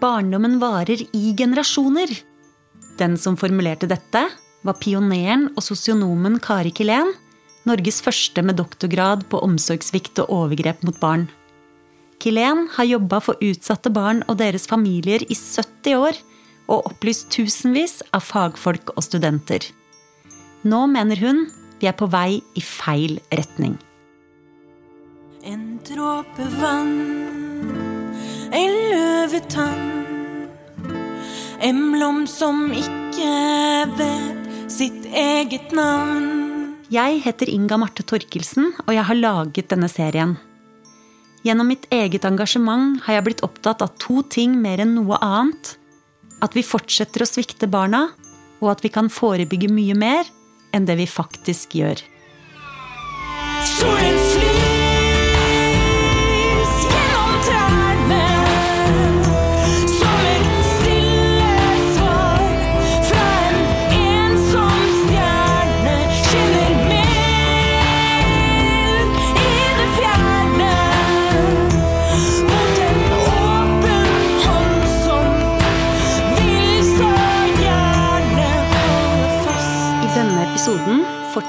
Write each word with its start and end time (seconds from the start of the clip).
Barndommen 0.00 0.58
varer 0.60 1.02
i 1.12 1.34
generasjoner. 1.36 2.08
Den 2.96 3.18
som 3.20 3.36
formulerte 3.36 3.88
dette, 3.88 4.22
var 4.64 4.76
pioneren 4.80 5.48
og 5.54 5.64
sosionomen 5.64 6.38
Kari 6.40 6.72
Kilén, 6.72 7.12
Norges 7.68 8.00
første 8.00 8.40
med 8.40 8.56
doktorgrad 8.56 9.26
på 9.28 9.42
omsorgssvikt 9.44 10.22
og 10.22 10.32
overgrep 10.32 10.80
mot 10.88 10.96
barn. 11.00 11.26
Kilén 12.20 12.66
har 12.76 12.88
jobba 12.88 13.20
for 13.24 13.40
utsatte 13.44 13.92
barn 13.92 14.22
og 14.28 14.38
deres 14.40 14.66
familier 14.68 15.20
i 15.28 15.36
70 15.36 15.96
år 15.96 16.16
og 16.70 16.88
opplyst 16.92 17.28
tusenvis 17.34 18.00
av 18.16 18.24
fagfolk 18.24 18.94
og 18.96 19.04
studenter. 19.04 19.64
Nå 20.64 20.86
mener 20.92 21.20
hun 21.20 21.46
vi 21.80 21.88
er 21.88 21.96
på 21.96 22.08
vei 22.12 22.40
i 22.56 22.64
feil 22.64 23.18
retning. 23.32 23.76
En 25.44 25.80
dråpe 25.88 26.48
vann, 26.60 27.49
en 28.52 28.76
løvetann. 28.90 29.86
En 31.60 31.80
blomst 31.92 32.40
som 32.40 32.70
ikke 32.72 33.32
vet 33.98 34.70
sitt 34.72 35.06
eget 35.12 35.74
navn. 35.76 36.76
Jeg 36.90 37.20
heter 37.22 37.50
Inga 37.52 37.78
Marte 37.78 38.02
Torkelsen, 38.02 38.72
og 38.86 38.94
jeg 38.96 39.06
har 39.06 39.18
laget 39.18 39.68
denne 39.70 39.90
serien. 39.92 40.34
Gjennom 41.46 41.70
mitt 41.70 41.86
eget 41.94 42.26
engasjement 42.28 42.98
har 43.06 43.18
jeg 43.18 43.26
blitt 43.28 43.44
opptatt 43.46 43.84
av 43.84 43.94
to 44.02 44.24
ting 44.28 44.56
mer 44.60 44.82
enn 44.82 44.96
noe 44.96 45.20
annet. 45.22 45.76
At 46.42 46.56
vi 46.56 46.64
fortsetter 46.66 47.22
å 47.22 47.28
svikte 47.28 47.68
barna, 47.70 48.08
og 48.60 48.72
at 48.74 48.82
vi 48.84 48.90
kan 48.92 49.08
forebygge 49.12 49.70
mye 49.72 49.96
mer 49.96 50.28
enn 50.74 50.88
det 50.88 50.98
vi 50.98 51.06
faktisk 51.08 51.78
gjør. 51.78 52.00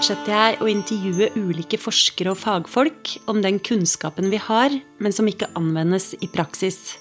Fortsetter 0.01 0.33
jeg 0.33 0.55
å 0.65 0.67
intervjue 0.71 1.27
ulike 1.37 1.77
forskere 1.77 2.31
og 2.31 2.39
fagfolk 2.41 3.11
om 3.29 3.37
den 3.43 3.59
kunnskapen 3.61 4.31
vi 4.31 4.39
har, 4.41 4.73
men 4.97 5.13
som 5.13 5.27
ikke 5.29 5.51
anvendes 5.53 6.15
i 6.17 6.29
praksis. 6.33 6.95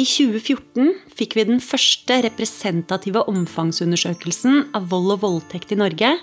I 0.00 0.06
2014 0.08 0.94
fikk 1.18 1.34
vi 1.36 1.42
den 1.50 1.60
første 1.60 2.16
representative 2.24 3.26
omfangsundersøkelsen 3.28 4.70
av 4.78 4.86
vold 4.88 5.18
og 5.18 5.20
voldtekt 5.26 5.74
i 5.74 5.78
Norge 5.82 6.14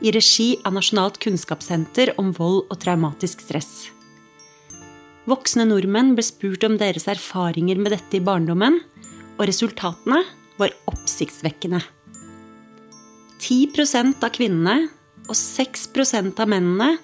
i 0.00 0.14
regi 0.16 0.46
av 0.64 0.72
Nasjonalt 0.78 1.20
kunnskapssenter 1.20 2.14
om 2.16 2.30
vold 2.38 2.62
og 2.70 2.80
traumatisk 2.80 3.44
stress. 3.44 3.90
Voksne 5.28 5.66
nordmenn 5.68 6.14
ble 6.16 6.24
spurt 6.24 6.64
om 6.64 6.78
deres 6.80 7.10
erfaringer 7.12 7.76
med 7.76 7.92
dette 7.92 8.16
i 8.16 8.24
barndommen, 8.24 8.80
og 9.36 9.44
resultatene 9.52 10.22
var 10.56 10.72
oppsiktsvekkende. 10.88 11.82
10% 13.44 14.24
av 14.24 14.32
kvinnene 14.32 14.76
og 15.28 15.36
6% 15.36 16.40
av 16.40 16.48
mennene 16.48 16.94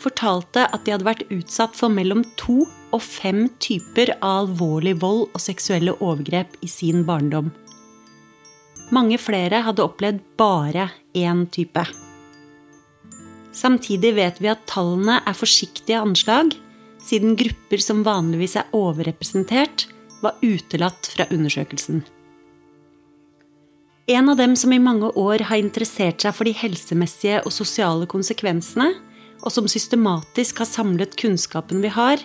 fortalte 0.00 0.64
at 0.64 0.84
de 0.84 0.94
hadde 0.94 1.06
vært 1.06 1.26
utsatt 1.32 1.76
for 1.76 1.92
mellom 1.92 2.24
to 2.40 2.64
og 2.94 3.02
fem 3.02 3.46
typer 3.62 4.14
av 4.20 4.44
alvorlig 4.44 4.94
vold 5.02 5.26
og 5.26 5.42
seksuelle 5.42 5.96
overgrep 5.98 6.56
i 6.64 6.70
sin 6.70 7.04
barndom. 7.08 7.50
Mange 8.94 9.18
flere 9.18 9.62
hadde 9.66 9.84
opplevd 9.84 10.20
bare 10.38 10.90
én 11.16 11.46
type. 11.52 11.84
Samtidig 13.54 14.12
vet 14.16 14.40
vi 14.42 14.50
at 14.52 14.64
tallene 14.70 15.20
er 15.24 15.36
forsiktige 15.36 16.00
anslag, 16.02 16.52
siden 17.04 17.36
grupper 17.38 17.82
som 17.82 18.04
vanligvis 18.06 18.56
er 18.60 18.70
overrepresentert, 18.76 19.88
var 20.24 20.38
utelatt 20.42 21.10
fra 21.12 21.28
undersøkelsen. 21.32 22.02
En 24.06 24.28
av 24.28 24.36
dem 24.36 24.52
som 24.56 24.72
i 24.72 24.78
mange 24.78 25.08
år 25.16 25.46
har 25.48 25.56
interessert 25.56 26.20
seg 26.20 26.34
for 26.36 26.44
de 26.44 26.52
helsemessige 26.52 27.38
og 27.40 27.52
sosiale 27.56 28.04
konsekvensene, 28.04 28.90
og 29.40 29.52
som 29.52 29.68
systematisk 29.68 30.60
har 30.60 30.68
samlet 30.68 31.16
kunnskapen 31.20 31.80
vi 31.80 31.88
har, 31.92 32.20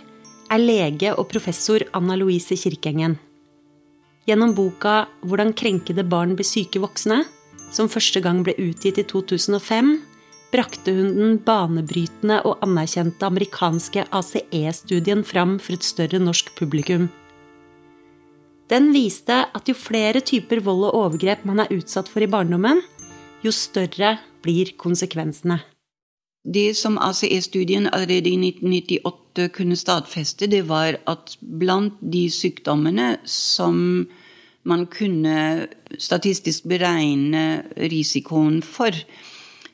er 0.51 0.59
lege 0.59 1.13
og 1.15 1.29
professor 1.31 1.85
Anna 1.95 2.17
Louise 2.19 2.57
Kirkengen. 2.59 3.15
Gjennom 4.27 4.51
boka 4.55 5.07
'Hvordan 5.23 5.55
krenkede 5.55 6.03
barn 6.03 6.35
blir 6.35 6.45
syke 6.45 6.83
voksne', 6.83 7.23
som 7.71 7.87
første 7.87 8.19
gang 8.21 8.43
ble 8.43 8.53
utgitt 8.59 8.99
i 8.99 9.03
2005, 9.03 10.01
brakte 10.51 10.91
hun 10.91 11.15
den 11.15 11.37
banebrytende 11.39 12.41
og 12.45 12.59
anerkjente 12.61 13.23
amerikanske 13.23 14.05
ACE-studien 14.11 15.23
fram 15.23 15.59
for 15.59 15.73
et 15.73 15.83
større 15.83 16.19
norsk 16.19 16.51
publikum. 16.55 17.09
Den 18.69 18.91
viste 18.93 19.41
at 19.55 19.69
jo 19.69 19.73
flere 19.73 20.21
typer 20.21 20.61
vold 20.61 20.91
og 20.91 20.97
overgrep 20.99 21.45
man 21.49 21.63
er 21.63 21.73
utsatt 21.73 22.09
for 22.11 22.21
i 22.21 22.29
barndommen, 22.29 22.83
jo 23.41 23.53
større 23.55 24.17
blir 24.45 24.75
konsekvensene. 24.77 25.57
Det 26.45 26.71
som 26.77 26.97
ACE-studien 27.01 27.89
allerede 27.89 28.29
i 28.31 28.37
1998 28.37 29.49
kunne 29.55 29.77
stadfeste, 29.77 30.47
det 30.47 30.63
var 30.69 30.99
at 31.09 31.35
blant 31.41 31.97
de 31.99 32.27
sykdommene 32.31 33.17
som 33.27 34.07
man 34.69 34.85
kunne 34.91 35.67
statistisk 35.97 36.67
beregne 36.69 37.63
risikoen 37.91 38.61
for, 38.63 38.95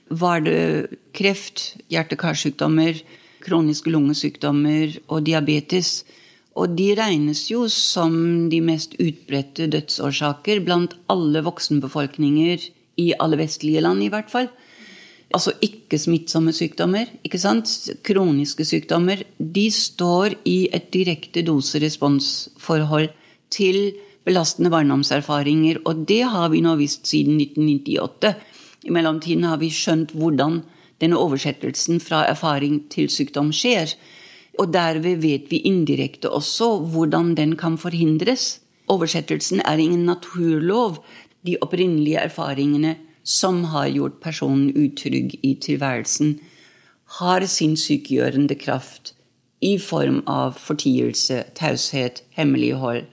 var 0.09 0.41
det 0.45 0.97
kreft, 1.17 1.75
hjerte-karsykdommer, 1.91 3.01
kroniske 3.45 3.91
lungesykdommer 3.91 4.97
og 5.07 5.25
diabetes. 5.25 6.03
Og 6.55 6.75
de 6.77 6.93
regnes 6.95 7.41
jo 7.51 7.66
som 7.71 8.13
de 8.51 8.61
mest 8.63 8.95
utbredte 9.01 9.67
dødsårsaker 9.73 10.61
blant 10.63 10.95
alle 11.11 11.41
voksenbefolkninger 11.43 12.69
i 13.03 13.09
alle 13.19 13.39
vestlige 13.41 13.83
land, 13.83 14.05
i 14.05 14.11
hvert 14.13 14.31
fall. 14.31 14.47
Altså 15.35 15.51
ikke-smittsomme 15.65 16.53
sykdommer, 16.55 17.09
ikke 17.27 17.41
sant? 17.41 17.67
kroniske 18.07 18.63
sykdommer, 18.63 19.25
de 19.39 19.65
står 19.73 20.38
i 20.47 20.69
et 20.71 20.88
direkte 20.94 21.44
dose-respons-forhold 21.44 23.09
til 23.51 23.97
belastende 24.25 24.71
barndomserfaringer. 24.71 25.81
Og 25.83 26.05
det 26.07 26.23
har 26.31 26.53
vi 26.53 26.63
nå 26.63 26.77
visst 26.79 27.09
siden 27.09 27.41
1998. 27.41 28.31
I 28.85 28.94
mellomtiden 28.95 29.44
har 29.49 29.59
vi 29.59 29.73
skjønt 29.73 30.13
hvordan 30.15 30.61
denne 31.03 31.19
oversettelsen 31.19 31.99
fra 31.99 32.23
erfaring 32.29 32.85
til 32.94 33.09
sykdom 33.11 33.51
skjer. 33.51 33.91
Og 34.59 34.71
derved 34.73 35.21
vet 35.23 35.49
vi 35.51 35.63
indirekte 35.67 36.31
også 36.31 36.77
hvordan 36.93 37.33
den 37.35 37.55
kan 37.59 37.77
forhindres. 37.77 38.61
Oversettelsen 38.88 39.61
er 39.66 39.81
ingen 39.81 40.05
naturlov. 40.05 41.01
De 41.45 41.57
opprinnelige 41.61 42.21
erfaringene 42.23 42.95
som 43.25 43.63
har 43.73 43.89
gjort 43.89 44.21
personen 44.21 44.69
utrygg 44.77 45.33
i 45.44 45.55
tilværelsen, 45.61 46.38
har 47.19 47.45
sin 47.49 47.75
sykegjørende 47.77 48.55
kraft 48.55 49.13
i 49.65 49.77
form 49.81 50.21
av 50.29 50.59
fortielse, 50.61 51.41
taushet, 51.57 52.21
hemmelighold, 52.38 53.05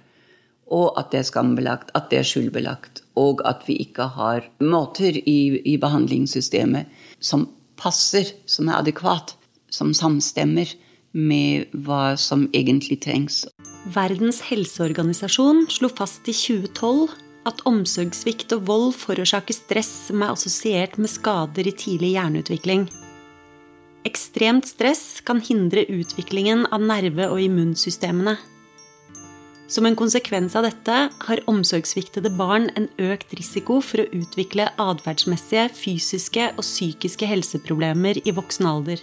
og 0.72 0.98
at 1.00 1.12
det 1.12 1.20
er 1.20 1.28
skambelagt, 1.28 1.90
at 1.96 2.08
det 2.10 2.20
er 2.20 2.28
skyldbelagt, 2.28 3.02
og 3.16 3.40
at 3.48 3.64
vi 3.66 3.76
ikke 3.84 4.08
har 4.16 4.46
måter 4.60 5.16
i, 5.16 5.60
i 5.64 5.76
behandlingssystemet 5.80 6.88
som 7.20 7.48
passer, 7.80 8.32
som 8.46 8.68
er 8.68 8.80
adekvat, 8.80 9.34
som 9.72 9.92
samstemmer 9.96 10.72
med 11.12 11.72
hva 11.86 12.16
som 12.20 12.48
egentlig 12.56 13.00
trengs. 13.04 13.44
Verdens 13.92 14.40
helseorganisasjon 14.46 15.66
slo 15.72 15.90
fast 15.90 16.28
i 16.30 16.34
2012 16.36 17.12
at 17.48 17.62
omsorgssvikt 17.66 18.54
og 18.54 18.66
vold 18.68 18.92
forårsaker 19.00 19.56
stress 19.56 19.90
som 20.08 20.22
er 20.22 20.34
assosiert 20.34 20.98
med 21.00 21.10
skader 21.10 21.66
i 21.66 21.74
tidlig 21.74 22.14
hjerneutvikling. 22.14 22.86
Ekstremt 24.06 24.66
stress 24.66 25.20
kan 25.26 25.42
hindre 25.42 25.84
utviklingen 25.90 26.66
av 26.74 26.82
nerve- 26.82 27.30
og 27.30 27.42
immunsystemene. 27.42 28.36
Som 29.72 29.86
en 29.88 29.96
konsekvens 29.96 30.56
av 30.58 30.66
dette 30.66 30.96
har 31.26 31.44
omsorgssviktede 31.48 32.32
barn 32.36 32.68
en 32.76 32.90
økt 33.00 33.32
risiko 33.38 33.78
for 33.80 34.02
å 34.02 34.10
utvikle 34.12 34.68
atferdsmessige, 34.76 35.70
fysiske 35.72 36.50
og 36.58 36.66
psykiske 36.66 37.30
helseproblemer 37.30 38.20
i 38.26 38.34
voksen 38.36 38.68
alder. 38.68 39.00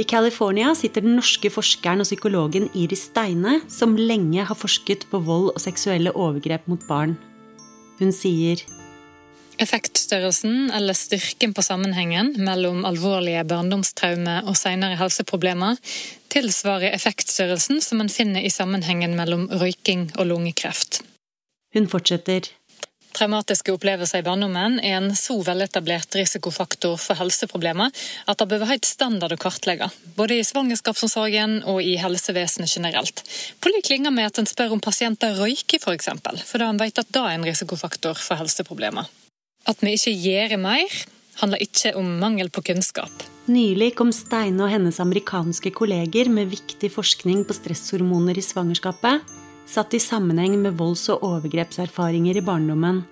I 0.00 0.04
California 0.08 0.70
sitter 0.74 1.04
den 1.04 1.18
norske 1.18 1.50
forskeren 1.52 2.00
og 2.00 2.06
psykologen 2.08 2.70
Iris 2.78 3.02
Steine, 3.10 3.58
som 3.68 3.98
lenge 3.98 4.46
har 4.48 4.56
forsket 4.56 5.04
på 5.10 5.18
vold 5.26 5.50
og 5.52 5.60
seksuelle 5.60 6.14
overgrep 6.16 6.68
mot 6.72 6.86
barn. 6.88 7.18
Hun 7.98 8.14
sier 8.16 8.62
Effektstørrelsen, 9.60 10.70
eller 10.72 10.96
styrken 10.96 11.52
på 11.52 11.60
sammenhengen 11.60 12.32
mellom 12.40 12.86
alvorlige 12.88 13.42
barndomstraume 13.44 14.38
og 14.48 14.56
senere 14.56 14.96
helseproblemer, 14.96 15.76
tilsvarer 16.32 16.94
effektstørrelsen 16.96 17.82
som 17.84 18.00
man 18.00 18.08
finner 18.08 18.40
i 18.40 18.52
sammenhengen 18.54 19.18
mellom 19.18 19.50
røyking 19.52 20.08
og 20.16 20.30
lungekreft. 20.32 21.02
Hun 21.76 21.90
fortsetter. 21.92 22.48
Traumatiske 23.16 23.72
opplevelser 23.74 24.22
i 24.22 24.26
barndommen 24.26 24.78
er 24.78 24.96
en 25.00 25.10
så 25.18 25.34
veletablert 25.44 26.14
risikofaktor 26.14 26.94
for 27.00 27.18
helseproblemer 27.18 27.90
at 28.30 28.38
det 28.38 28.46
bør 28.50 28.62
være 28.62 28.76
helt 28.76 28.88
standard 28.88 29.34
å 29.34 29.38
kartlegge, 29.40 29.90
både 30.16 30.38
i 30.38 30.46
svangerskapsomsorgen 30.46 31.60
og 31.70 31.82
i 31.82 31.96
helsevesenet 32.00 32.70
generelt. 32.70 33.24
På 33.60 33.72
lik 33.74 33.90
linje 33.90 34.12
med 34.14 34.30
at 34.30 34.38
en 34.38 34.48
spør 34.48 34.76
om 34.76 34.82
pasienter 34.84 35.34
røyker, 35.40 35.80
f.eks., 35.80 35.84
for, 35.84 35.96
eksempel, 35.98 36.38
for 36.46 36.62
da 36.62 36.70
en 36.70 36.80
vet 36.80 37.02
at 37.02 37.10
det 37.10 37.24
er 37.24 37.38
en 37.38 37.48
risikofaktor 37.48 38.14
for 38.20 38.40
helseproblemer. 38.40 39.10
At 39.68 39.82
vi 39.84 39.96
ikke 39.98 40.14
gjør 40.14 40.56
mer, 40.62 41.02
handler 41.42 41.66
ikke 41.66 41.94
om 41.98 42.14
mangel 42.20 42.50
på 42.52 42.62
kunnskap. 42.70 43.26
Nylig 43.50 43.94
kom 43.98 44.12
Steine 44.14 44.62
og 44.62 44.70
hennes 44.70 45.00
amerikanske 45.02 45.72
kolleger 45.74 46.30
med 46.30 46.52
viktig 46.52 46.92
forskning 46.94 47.42
på 47.48 47.56
stresshormoner 47.56 48.38
i 48.38 48.44
svangerskapet, 48.44 49.24
satt 49.70 49.94
i 49.94 50.02
sammenheng 50.02 50.56
med 50.62 50.78
volds- 50.78 51.08
og 51.12 51.22
overgrepserfaringer 51.26 52.40
i 52.40 52.44
barndommen. 52.44 53.04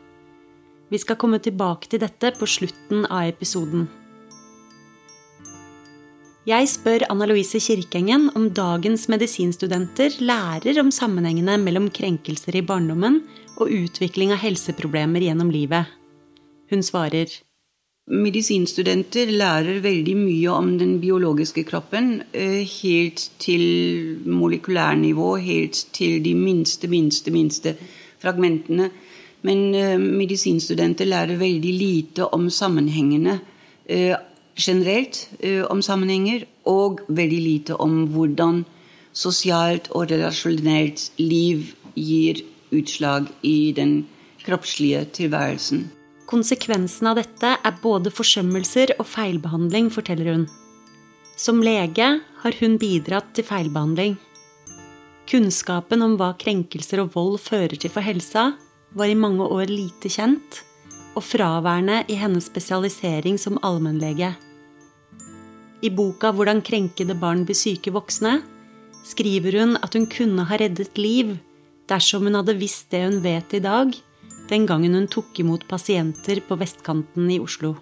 Vi 0.90 0.98
skal 0.98 1.18
komme 1.20 1.38
tilbake 1.38 1.90
til 1.90 2.02
dette 2.02 2.32
på 2.34 2.48
slutten 2.48 3.04
av 3.06 3.28
episoden. 3.28 3.86
Jeg 6.48 6.68
spør 6.72 7.04
Anna 7.12 7.26
Louise 7.28 7.60
Kirkengen 7.60 8.30
om 8.38 8.46
dagens 8.56 9.04
medisinstudenter 9.12 10.16
lærer 10.24 10.80
om 10.80 10.88
sammenhengene 10.94 11.58
mellom 11.60 11.90
krenkelser 11.92 12.56
i 12.56 12.64
barndommen 12.64 13.20
og 13.58 13.68
utvikling 13.68 14.32
av 14.32 14.40
helseproblemer 14.40 15.26
gjennom 15.26 15.52
livet. 15.52 15.84
Hun 16.72 16.80
svarer 16.84 17.28
Medisinstudenter 18.08 19.28
lærer 19.28 19.82
veldig 19.84 20.14
mye 20.16 20.48
om 20.48 20.70
den 20.80 20.94
biologiske 21.00 21.64
kroppen, 21.68 22.22
eh, 22.32 22.64
helt 22.64 23.30
til 23.38 24.22
molekylærnivå, 24.24 25.36
helt 25.36 25.86
til 25.92 26.24
de 26.24 26.32
minste, 26.34 26.88
minste, 26.88 27.30
minste 27.30 27.76
fragmentene. 28.18 28.88
Men 29.42 29.74
eh, 29.74 29.98
medisinstudenter 29.98 31.04
lærer 31.04 31.36
veldig 31.36 31.74
lite 31.74 32.32
om 32.32 32.48
sammenhengene 32.48 33.40
eh, 33.86 34.16
generelt, 34.56 35.28
om 35.68 35.82
sammenhenger, 35.82 36.46
og 36.64 37.00
veldig 37.08 37.42
lite 37.42 37.76
om 37.76 38.06
hvordan 38.06 38.64
sosialt 39.12 39.88
og 39.90 40.10
relasjonelt 40.10 41.12
liv 41.18 41.74
gir 41.94 42.40
utslag 42.72 43.28
i 43.42 43.72
den 43.76 44.06
kroppslige 44.44 45.04
tilværelsen. 45.04 45.97
Konsekvensen 46.28 47.08
av 47.08 47.16
dette 47.16 47.54
er 47.56 47.76
både 47.80 48.12
forsømmelser 48.12 48.98
og 48.98 49.06
feilbehandling, 49.08 49.88
forteller 49.88 50.34
hun. 50.34 50.42
Som 51.40 51.62
lege 51.64 52.08
har 52.42 52.56
hun 52.60 52.76
bidratt 52.80 53.30
til 53.36 53.46
feilbehandling. 53.48 54.18
Kunnskapen 55.28 56.04
om 56.04 56.18
hva 56.20 56.34
krenkelser 56.40 57.00
og 57.00 57.14
vold 57.14 57.38
fører 57.40 57.80
til 57.80 57.92
for 57.92 58.04
helsa, 58.04 58.50
var 58.92 59.08
i 59.08 59.16
mange 59.16 59.44
år 59.44 59.72
lite 59.72 60.12
kjent, 60.12 60.62
og 61.16 61.24
fraværende 61.24 62.02
i 62.12 62.16
hennes 62.20 62.48
spesialisering 62.48 63.40
som 63.40 63.58
allmennlege. 63.64 64.34
I 65.80 65.88
boka 65.90 66.32
'Hvordan 66.32 66.60
krenkede 66.60 67.14
barn 67.14 67.44
blir 67.46 67.56
syke 67.56 67.92
voksne' 67.92 68.42
skriver 69.04 69.60
hun 69.60 69.76
at 69.76 69.94
hun 69.94 70.06
kunne 70.06 70.44
ha 70.44 70.56
reddet 70.56 70.98
liv 70.98 71.38
dersom 71.88 72.26
hun 72.26 72.34
hadde 72.34 72.58
visst 72.58 72.90
det 72.90 73.04
hun 73.04 73.22
vet 73.22 73.54
i 73.54 73.60
dag, 73.60 73.94
den 74.48 74.66
gangen 74.68 74.96
hun 74.96 75.08
tok 75.10 75.36
imot 75.42 75.66
pasienter 75.68 76.40
på 76.46 76.56
vestkanten 76.60 77.28
i 77.30 77.38
Oslo. 77.42 77.74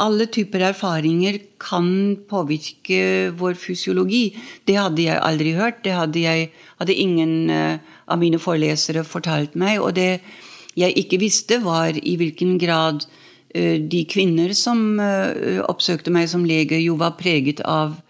Alle 0.00 0.26
typer 0.32 0.64
erfaringer 0.70 1.36
kan 1.60 1.88
påvirke 2.28 3.30
vår 3.38 3.58
fysiologi. 3.60 4.32
Det 4.66 4.78
hadde 4.80 5.04
jeg 5.04 5.20
aldri 5.20 5.52
hørt. 5.54 5.82
Det 5.84 5.92
hadde, 5.94 6.22
jeg, 6.24 6.48
hadde 6.80 6.96
ingen 6.96 7.52
uh, 7.52 7.76
av 8.08 8.22
mine 8.22 8.40
forelesere 8.40 9.04
fortalt 9.04 9.54
meg. 9.54 9.78
Og 9.84 9.92
det 9.98 10.22
jeg 10.78 10.96
ikke 10.96 11.20
visste, 11.20 11.60
var 11.62 11.92
i 11.92 12.16
hvilken 12.18 12.56
grad 12.58 13.04
uh, 13.04 13.76
de 13.76 14.02
kvinner 14.08 14.56
som 14.56 14.96
uh, 14.98 15.60
oppsøkte 15.68 16.14
meg 16.14 16.32
som 16.32 16.48
lege, 16.48 16.80
jo 16.80 16.96
var 17.00 17.18
preget 17.20 17.60
av 17.60 18.00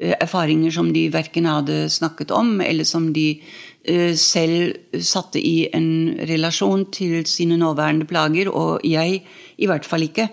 erfaringer 0.00 0.72
som 0.72 0.86
de 0.94 1.10
verken 1.12 1.44
hadde 1.44 1.82
snakket 1.92 2.30
om, 2.32 2.54
eller 2.64 2.86
som 2.88 3.10
de 3.12 3.34
Eh, 3.34 3.69
selv 4.18 5.00
satte 5.02 5.40
i 5.40 5.68
en 5.74 6.18
relasjon 6.28 6.86
til 6.94 7.26
sine 7.26 7.56
nåværende 7.60 8.06
plager, 8.06 8.50
og 8.50 8.80
jeg 8.84 9.22
i 9.58 9.66
hvert 9.66 9.84
fall 9.84 10.06
ikke. 10.06 10.28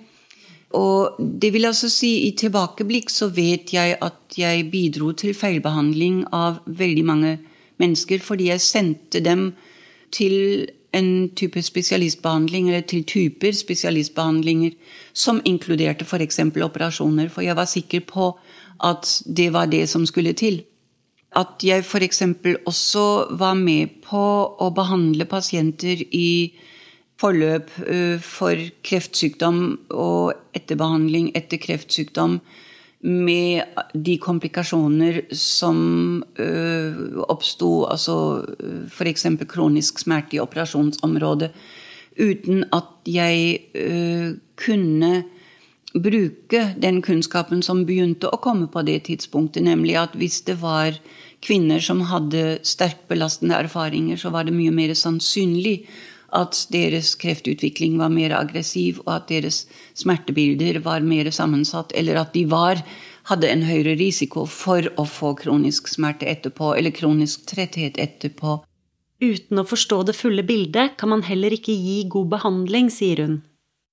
Og 0.75 1.15
det 1.41 1.53
vil 1.53 1.65
altså 1.65 1.89
si, 1.89 2.27
i 2.27 2.33
tilbakeblikk 2.35 3.11
så 3.11 3.29
vet 3.31 3.71
jeg 3.73 3.95
at 4.03 4.37
jeg 4.37 4.67
bidro 4.71 5.13
til 5.15 5.35
feilbehandling 5.37 6.25
av 6.35 6.59
veldig 6.65 7.05
mange 7.07 7.37
mennesker, 7.79 8.19
fordi 8.19 8.49
jeg 8.51 8.61
sendte 8.61 9.23
dem 9.23 9.53
til 10.11 10.67
en 10.97 11.29
type 11.35 11.61
spesialistbehandling, 11.61 12.69
eller 12.69 12.85
til 12.87 13.03
typer 13.07 13.51
spesialistbehandlinger, 13.55 14.75
som 15.13 15.41
inkluderte 15.45 16.05
f.eks. 16.05 16.39
operasjoner, 16.63 17.29
for 17.29 17.45
jeg 17.45 17.55
var 17.55 17.65
sikker 17.65 18.03
på 18.07 18.31
at 18.83 19.21
det 19.25 19.51
var 19.53 19.65
det 19.71 19.87
som 19.89 20.05
skulle 20.05 20.33
til 20.33 20.61
at 21.37 21.63
jeg 21.65 21.85
f.eks. 21.85 22.23
også 22.65 23.05
var 23.37 23.57
med 23.59 23.99
på 24.05 24.23
å 24.57 24.71
behandle 24.73 25.27
pasienter 25.29 26.01
i 26.15 26.53
forløp 27.21 27.73
eh, 27.85 28.17
for 28.21 28.61
kreftsykdom 28.85 29.61
og 29.93 30.57
etterbehandling 30.57 31.31
etter 31.37 31.61
kreftsykdom 31.61 32.39
med 33.07 33.77
de 33.93 34.15
komplikasjoner 34.17 35.21
som 35.37 35.79
øh, 36.41 37.21
oppsto, 37.29 37.71
altså 37.89 38.17
eh, 38.57 38.85
f.eks. 38.89 39.27
kronisk 39.49 40.01
smerte 40.01 40.37
i 40.37 40.43
operasjonsområdet, 40.43 41.51
uten 42.17 42.63
at 42.73 43.05
jeg 43.05 43.59
kunne 44.57 45.11
bruke 45.93 46.63
den 46.81 46.97
kunnskapen 47.05 47.61
som 47.61 47.83
begynte 47.85 48.31
å 48.33 48.39
komme 48.41 48.65
på 48.73 48.81
det 48.87 49.03
tidspunktet, 49.05 49.63
nemlig 49.69 49.93
at 50.01 50.17
hvis 50.17 50.41
det 50.49 50.57
var 50.63 50.97
kvinner 51.43 51.81
som 51.83 52.01
hadde 52.09 52.59
sterkt 52.65 53.07
belastende 53.11 53.57
erfaringer, 53.59 54.17
så 54.17 54.31
var 54.33 54.47
det 54.47 54.55
mye 54.55 54.73
mer 54.73 54.93
sannsynlig 54.97 55.81
at 56.35 56.59
deres 56.73 57.13
kreftutvikling 57.19 57.97
var 57.99 58.11
mer 58.11 58.33
aggressiv, 58.35 58.99
og 59.05 59.13
at 59.15 59.29
deres 59.31 59.65
smertebilder 59.95 60.81
var 60.83 61.05
mer 61.05 61.29
sammensatt, 61.31 61.93
eller 61.95 62.19
at 62.19 62.33
de 62.35 62.43
var, 62.51 62.81
hadde 63.27 63.49
en 63.51 63.63
høyere 63.67 63.97
risiko 63.99 64.45
for 64.47 64.87
å 64.99 65.05
få 65.07 65.33
kronisk 65.39 65.87
smerte 65.91 66.27
etterpå, 66.27 66.73
eller 66.75 66.95
kronisk 66.95 67.47
tretthet 67.47 67.99
etterpå. 67.99 68.61
Uten 69.23 69.59
å 69.59 69.65
forstå 69.65 70.03
det 70.07 70.15
fulle 70.15 70.43
bildet 70.45 70.97
kan 70.99 71.09
man 71.09 71.23
heller 71.25 71.55
ikke 71.55 71.73
gi 71.73 72.03
god 72.11 72.29
behandling, 72.35 72.91
sier 72.93 73.23
hun. 73.23 73.39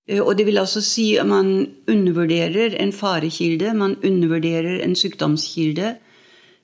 Eh, 0.08 0.20
og 0.20 0.36
det 0.38 0.46
vil 0.48 0.60
altså 0.60 0.82
si 0.84 1.14
at 1.20 1.28
man 1.28 1.54
undervurderer 1.88 2.76
en 2.80 2.92
farekilde, 2.92 3.72
man 3.74 3.96
undervurderer 4.04 4.82
en 4.84 4.96
sykdomskilde. 4.98 5.96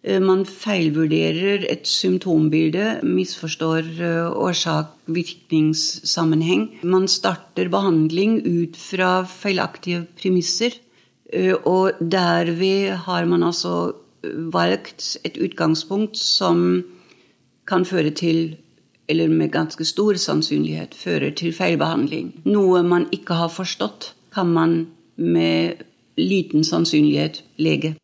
Eh, 0.03 0.21
man 0.21 0.47
feilvurderer 0.49 1.67
et 1.69 1.87
symptombilde, 1.87 3.01
misforstår 3.05 3.83
eh, 4.01 4.31
årsak-virkningssammenheng. 4.33 6.79
Man 6.83 7.09
starter 7.09 7.69
behandling 7.69 8.47
ut 8.47 8.77
fra 8.77 9.25
feilaktige 9.29 10.07
premisser. 10.21 10.71
Og 11.63 11.93
derved 12.03 12.91
har 13.07 13.25
man 13.25 13.43
altså 13.47 13.93
valgt 14.51 15.17
et 15.23 15.39
utgangspunkt 15.39 16.19
som 16.19 16.83
kan 17.71 17.87
føre 17.87 18.11
til 18.11 18.57
eller 19.11 19.29
med 19.29 19.51
ganske 19.51 19.85
stor 19.85 20.15
sannsynlighet 20.15 20.95
fører 20.95 21.33
til 21.35 21.55
feilbehandling. 21.55 22.31
Noe 22.47 22.83
man 22.87 23.09
ikke 23.15 23.35
har 23.35 23.51
forstått, 23.51 24.13
kan 24.35 24.53
man 24.55 24.77
med 25.17 25.83
liten 26.21 26.65
sannsynlighet 26.65 27.43
lege. 27.59 27.97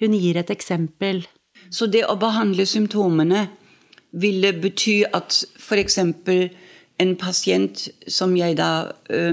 Hun 0.00 0.16
gir 0.16 0.38
et 0.40 0.50
eksempel. 0.50 1.24
Så 1.70 1.86
det 1.86 2.06
å 2.08 2.18
behandle 2.20 2.66
symptomene 2.66 3.46
ville 4.10 4.52
bety 4.56 5.02
at 5.06 5.42
f.eks. 5.60 5.98
en 7.00 7.12
pasient 7.20 7.86
som 8.08 8.32
jeg 8.36 8.56
da 8.58 8.90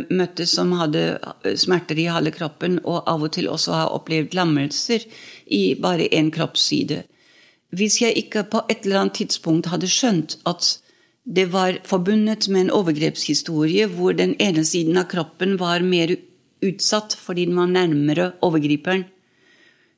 møtte, 0.10 0.46
som 0.46 0.74
hadde 0.78 1.06
smerter 1.58 2.00
i 2.00 2.10
halve 2.12 2.32
kroppen, 2.36 2.80
og 2.84 3.08
av 3.10 3.24
og 3.26 3.34
til 3.36 3.50
også 3.52 3.74
har 3.74 3.96
opplevd 3.96 4.36
lammelser 4.38 5.08
i 5.48 5.76
bare 5.80 6.10
én 6.12 6.32
kroppsside 6.32 7.04
Hvis 7.72 8.02
jeg 8.02 8.16
ikke 8.16 8.46
på 8.48 8.62
et 8.70 8.86
eller 8.86 9.02
annet 9.02 9.18
tidspunkt 9.20 9.68
hadde 9.68 9.90
skjønt 9.92 10.38
at 10.48 10.78
det 11.28 11.52
var 11.52 11.82
forbundet 11.84 12.48
med 12.48 12.62
en 12.62 12.72
overgrepshistorie 12.72 13.88
hvor 13.92 14.16
den 14.16 14.36
ene 14.40 14.64
siden 14.64 14.98
av 14.98 15.10
kroppen 15.12 15.58
var 15.60 15.84
mer 15.84 16.16
utsatt 16.64 17.18
fordi 17.20 17.46
den 17.50 17.58
var 17.60 17.68
nærmere 17.68 18.32
overgriperen. 18.42 19.04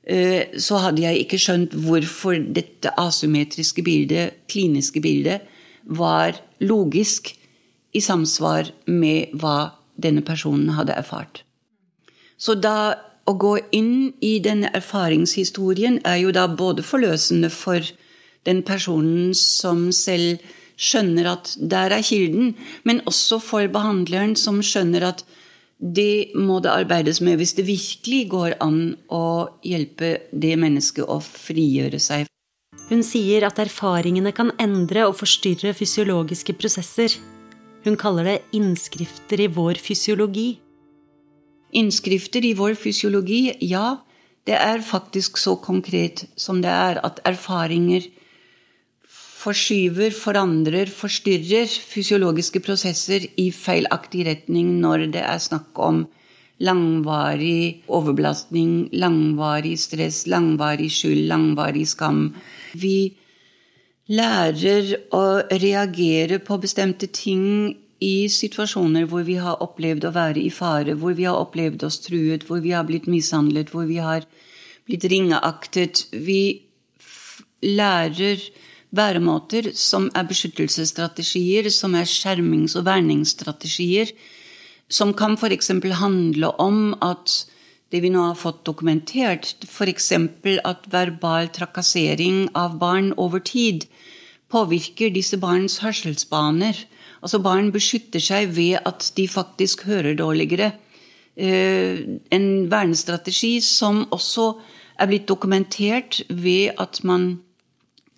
Eh, 0.09 0.57
så 0.57 0.81
hadde 0.83 1.03
jeg 1.05 1.23
ikke 1.23 1.39
skjønt 1.41 1.75
hvorfor 1.85 2.39
dette 2.57 2.93
asymmetriske 2.99 3.83
bildet, 3.85 4.41
kliniske 4.51 5.01
bildet, 5.03 5.45
var 5.85 6.37
logisk 6.59 7.31
i 7.95 8.01
samsvar 8.03 8.71
med 8.89 9.33
hva 9.39 9.71
denne 9.99 10.23
personen 10.25 10.73
hadde 10.77 10.97
erfart. 10.97 11.43
Så 12.39 12.55
da 12.55 12.95
å 13.29 13.35
gå 13.37 13.55
inn 13.75 14.11
i 14.25 14.37
denne 14.43 14.71
erfaringshistorien 14.75 15.99
er 16.07 16.21
jo 16.23 16.31
da 16.35 16.47
både 16.47 16.85
forløsende 16.85 17.51
for 17.53 17.83
den 18.47 18.63
personen 18.65 19.33
som 19.37 19.89
selv 19.93 20.41
skjønner 20.79 21.27
at 21.33 21.51
der 21.59 21.93
er 21.93 22.05
kilden, 22.05 22.53
men 22.87 23.03
også 23.09 23.41
for 23.43 23.67
behandleren 23.71 24.37
som 24.39 24.61
skjønner 24.63 25.09
at 25.11 25.25
det 25.79 26.35
må 26.35 26.59
det 26.59 26.71
arbeides 26.73 27.21
med 27.23 27.39
hvis 27.39 27.55
det 27.55 27.67
virkelig 27.67 28.23
går 28.33 28.57
an 28.63 28.97
å 29.07 29.47
hjelpe 29.63 30.17
det 30.31 30.57
mennesket 30.59 31.07
å 31.07 31.19
frigjøre 31.23 32.01
seg. 32.03 32.27
Hun 32.89 33.03
sier 33.05 33.45
at 33.47 33.59
erfaringene 33.61 34.33
kan 34.35 34.51
endre 34.59 35.05
og 35.07 35.15
forstyrre 35.19 35.75
fysiologiske 35.77 36.55
prosesser. 36.59 37.13
Hun 37.85 37.95
kaller 37.99 38.27
det 38.27 38.37
innskrifter 38.57 39.39
i 39.45 39.47
vår 39.47 39.79
fysiologi. 39.79 40.57
Innskrifter 41.79 42.43
i 42.43 42.55
vår 42.57 42.75
fysiologi, 42.81 43.53
ja, 43.69 44.01
det 44.49 44.57
er 44.57 44.81
faktisk 44.83 45.37
så 45.37 45.55
konkret 45.61 46.25
som 46.39 46.63
det 46.63 46.73
er 46.73 46.99
at 47.05 47.21
erfaringer 47.29 48.09
forskyver, 49.39 50.11
forandrer, 50.11 50.89
forstyrrer 50.91 51.69
fysiologiske 51.69 52.61
prosesser 52.63 53.27
i 53.39 53.49
feilaktig 53.55 54.25
retning 54.27 54.75
når 54.83 55.07
det 55.13 55.23
er 55.23 55.39
snakk 55.39 55.79
om 55.79 56.03
langvarig 56.59 57.85
overbelastning, 57.87 58.89
langvarig 58.91 59.77
stress, 59.79 60.25
langvarig 60.27 60.89
skyld, 60.91 61.23
langvarig 61.31 61.85
skam. 61.87 62.33
Vi 62.75 63.13
lærer 64.11 64.95
å 65.15 65.23
reagere 65.53 66.41
på 66.43 66.59
bestemte 66.59 67.07
ting 67.07 67.77
i 68.03 68.27
situasjoner 68.31 69.07
hvor 69.11 69.25
vi 69.27 69.37
har 69.39 69.63
opplevd 69.63 70.07
å 70.07 70.15
være 70.15 70.43
i 70.43 70.51
fare, 70.51 70.95
hvor 70.99 71.15
vi 71.15 71.27
har 71.27 71.39
opplevd 71.39 71.83
oss 71.87 71.99
truet, 72.03 72.47
hvor 72.47 72.63
vi 72.63 72.75
har 72.75 72.87
blitt 72.87 73.07
mishandlet, 73.11 73.71
hvor 73.71 73.87
vi 73.87 73.99
har 74.03 74.27
blitt 74.87 75.07
ringeaktet. 75.11 76.07
Vi 76.11 76.41
lærer 77.63 78.43
væremåter 78.95 79.71
som 79.77 80.09
er 80.15 80.27
beskyttelsesstrategier, 80.29 81.69
som 81.69 81.95
er 81.95 82.09
skjermings- 82.09 82.75
og 82.79 82.85
verningsstrategier, 82.85 84.11
som 84.89 85.13
kan 85.13 85.37
f.eks. 85.37 85.71
handle 86.01 86.51
om 86.59 86.95
at 87.01 87.45
det 87.91 88.01
vi 88.03 88.09
nå 88.13 88.21
har 88.21 88.37
fått 88.37 88.65
dokumentert, 88.65 89.55
f.eks. 89.65 90.11
at 90.65 90.89
verbal 90.93 91.49
trakassering 91.53 92.49
av 92.55 92.77
barn 92.81 93.13
over 93.17 93.39
tid 93.39 93.85
påvirker 94.49 95.13
disse 95.13 95.37
barns 95.37 95.79
hørselsbaner. 95.83 96.77
Altså 97.21 97.39
Barn 97.43 97.71
beskytter 97.73 98.21
seg 98.23 98.53
ved 98.55 98.79
at 98.85 99.11
de 99.17 99.27
faktisk 99.27 99.85
hører 99.89 100.15
dårligere. 100.17 100.71
En 101.37 102.47
vernestrategi 102.71 103.59
som 103.63 104.05
også 104.15 104.53
er 104.99 105.09
blitt 105.09 105.27
dokumentert 105.29 106.21
ved 106.29 106.75
at 106.81 107.01
man 107.03 107.39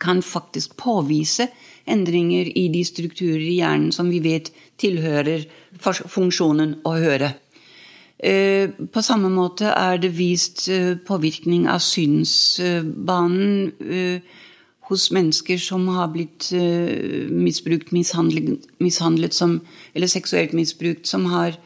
kan 0.01 0.21
faktisk 0.25 0.75
påvise 0.81 1.47
endringer 1.89 2.49
i 2.57 2.67
de 2.73 2.83
strukturer 2.85 3.43
i 3.45 3.59
hjernen 3.59 3.91
som 3.95 4.09
vi 4.11 4.19
vet 4.23 4.51
tilhører 4.81 5.45
funksjonen 5.81 6.79
å 6.87 6.95
høre. 7.01 7.33
På 8.21 9.01
samme 9.01 9.31
måte 9.33 9.71
er 9.73 9.97
det 10.01 10.13
vist 10.13 10.67
påvirkning 11.07 11.65
av 11.69 11.81
synsbanen 11.81 13.71
hos 14.91 15.07
mennesker 15.15 15.57
som 15.61 15.87
har 15.95 16.11
blitt 16.13 16.51
misbrukt, 17.31 17.91
mishandlet, 17.95 18.67
mishandlet 18.83 19.33
som, 19.33 19.61
eller 19.95 20.11
seksuelt 20.11 20.53
misbrukt, 20.57 21.07
som 21.09 21.25
har 21.31 21.57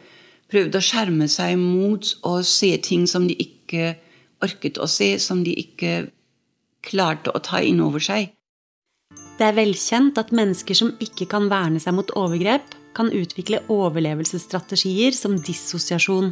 prøvd 0.52 0.78
å 0.78 0.84
skjerme 0.84 1.28
seg 1.32 1.58
mot 1.60 2.16
å 2.24 2.38
se 2.46 2.72
ting 2.86 3.08
som 3.10 3.28
de 3.28 3.36
ikke 3.42 3.96
orket 4.46 4.78
å 4.80 4.88
se, 4.88 5.16
som 5.20 5.44
de 5.44 5.56
ikke 5.60 6.06
klarte 6.86 7.34
å 7.34 7.42
ta 7.44 7.62
inn 7.64 7.82
over 7.84 8.04
seg. 8.04 8.32
Det 9.36 9.44
er 9.44 9.58
velkjent 9.58 10.18
at 10.22 10.32
mennesker 10.36 10.78
som 10.78 10.94
ikke 11.04 11.28
kan 11.32 11.50
verne 11.52 11.82
seg 11.84 11.98
mot 11.98 12.12
overgrep, 12.16 12.76
kan 12.96 13.12
utvikle 13.12 13.60
overlevelsesstrategier 13.72 15.12
som 15.16 15.36
dissosiasjon. 15.44 16.32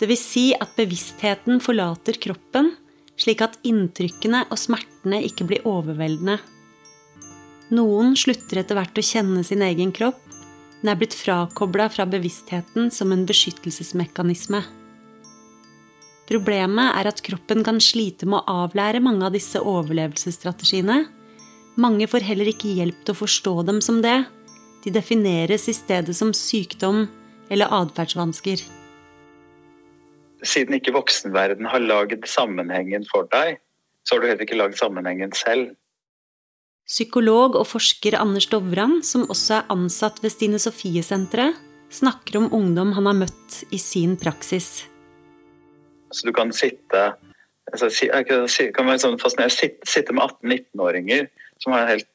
Vil 0.00 0.16
si 0.16 0.46
at 0.54 0.76
bevisstheten 0.78 1.58
forlater 1.60 2.16
kroppen, 2.22 2.70
slik 3.20 3.42
at 3.44 3.58
inntrykkene 3.66 4.46
og 4.48 4.60
smertene 4.60 5.18
ikke 5.26 5.48
blir 5.50 5.66
overveldende. 5.68 6.38
Noen 7.74 8.14
slutter 8.18 8.62
etter 8.62 8.78
hvert 8.78 8.98
å 8.98 9.04
kjenne 9.04 9.42
sin 9.46 9.62
egen 9.66 9.92
kropp, 9.94 10.22
men 10.80 10.94
er 10.94 11.00
blitt 11.02 11.14
frakobla 11.14 11.90
fra 11.92 12.06
bevisstheten 12.08 12.88
som 12.94 13.12
en 13.12 13.26
beskyttelsesmekanisme. 13.28 14.62
Problemet 16.30 16.94
er 16.94 17.08
at 17.10 17.20
kroppen 17.26 17.64
kan 17.66 17.80
slite 17.82 18.28
med 18.28 18.38
å 18.38 18.64
avlære 18.64 19.00
mange 19.02 19.26
av 19.26 19.34
disse 19.34 19.58
overlevelsesstrategiene. 19.58 21.02
Mange 21.80 22.06
får 22.10 22.22
heller 22.28 22.52
ikke 22.52 22.70
hjelp 22.76 23.00
til 23.02 23.16
å 23.16 23.18
forstå 23.18 23.54
dem 23.66 23.80
som 23.82 23.98
det. 24.04 24.20
De 24.84 24.92
defineres 24.94 25.66
i 25.68 25.74
stedet 25.74 26.14
som 26.14 26.30
sykdom 26.36 27.08
eller 27.50 27.72
atferdsvansker. 27.80 28.62
Siden 30.46 30.78
ikke 30.78 30.94
voksenverden 30.94 31.66
har 31.68 31.82
lagd 31.82 32.24
sammenhengen 32.30 33.04
for 33.10 33.26
deg, 33.34 33.58
så 34.06 34.16
har 34.16 34.22
du 34.22 34.28
heller 34.30 34.46
ikke 34.46 34.60
lagd 34.60 34.78
sammenhengen 34.78 35.34
selv. 35.36 35.74
Psykolog 36.86 37.58
og 37.58 37.68
forsker 37.70 38.16
Anders 38.18 38.48
Dovran, 38.50 39.00
som 39.06 39.26
også 39.30 39.58
er 39.58 39.74
ansatt 39.74 40.22
ved 40.22 40.32
Stine 40.34 40.62
Sofie-senteret, 40.62 41.58
snakker 41.90 42.38
om 42.38 42.48
ungdom 42.54 42.94
han 42.94 43.10
har 43.10 43.18
møtt 43.26 43.60
i 43.74 43.78
sin 43.82 44.16
praksis. 44.18 44.89
Så 46.10 46.26
du 46.26 46.32
kan 46.36 46.52
sitte 46.54 47.10
altså, 47.70 47.90
kan 48.74 48.88
være 48.88 49.02
sånn 49.02 49.20
fascinerende 49.20 49.70
sitte, 49.88 50.14
med 50.16 50.26
18-19-åringer 50.26 51.28
som 51.62 51.74
har 51.74 51.84
en 51.84 51.92
helt 51.94 52.08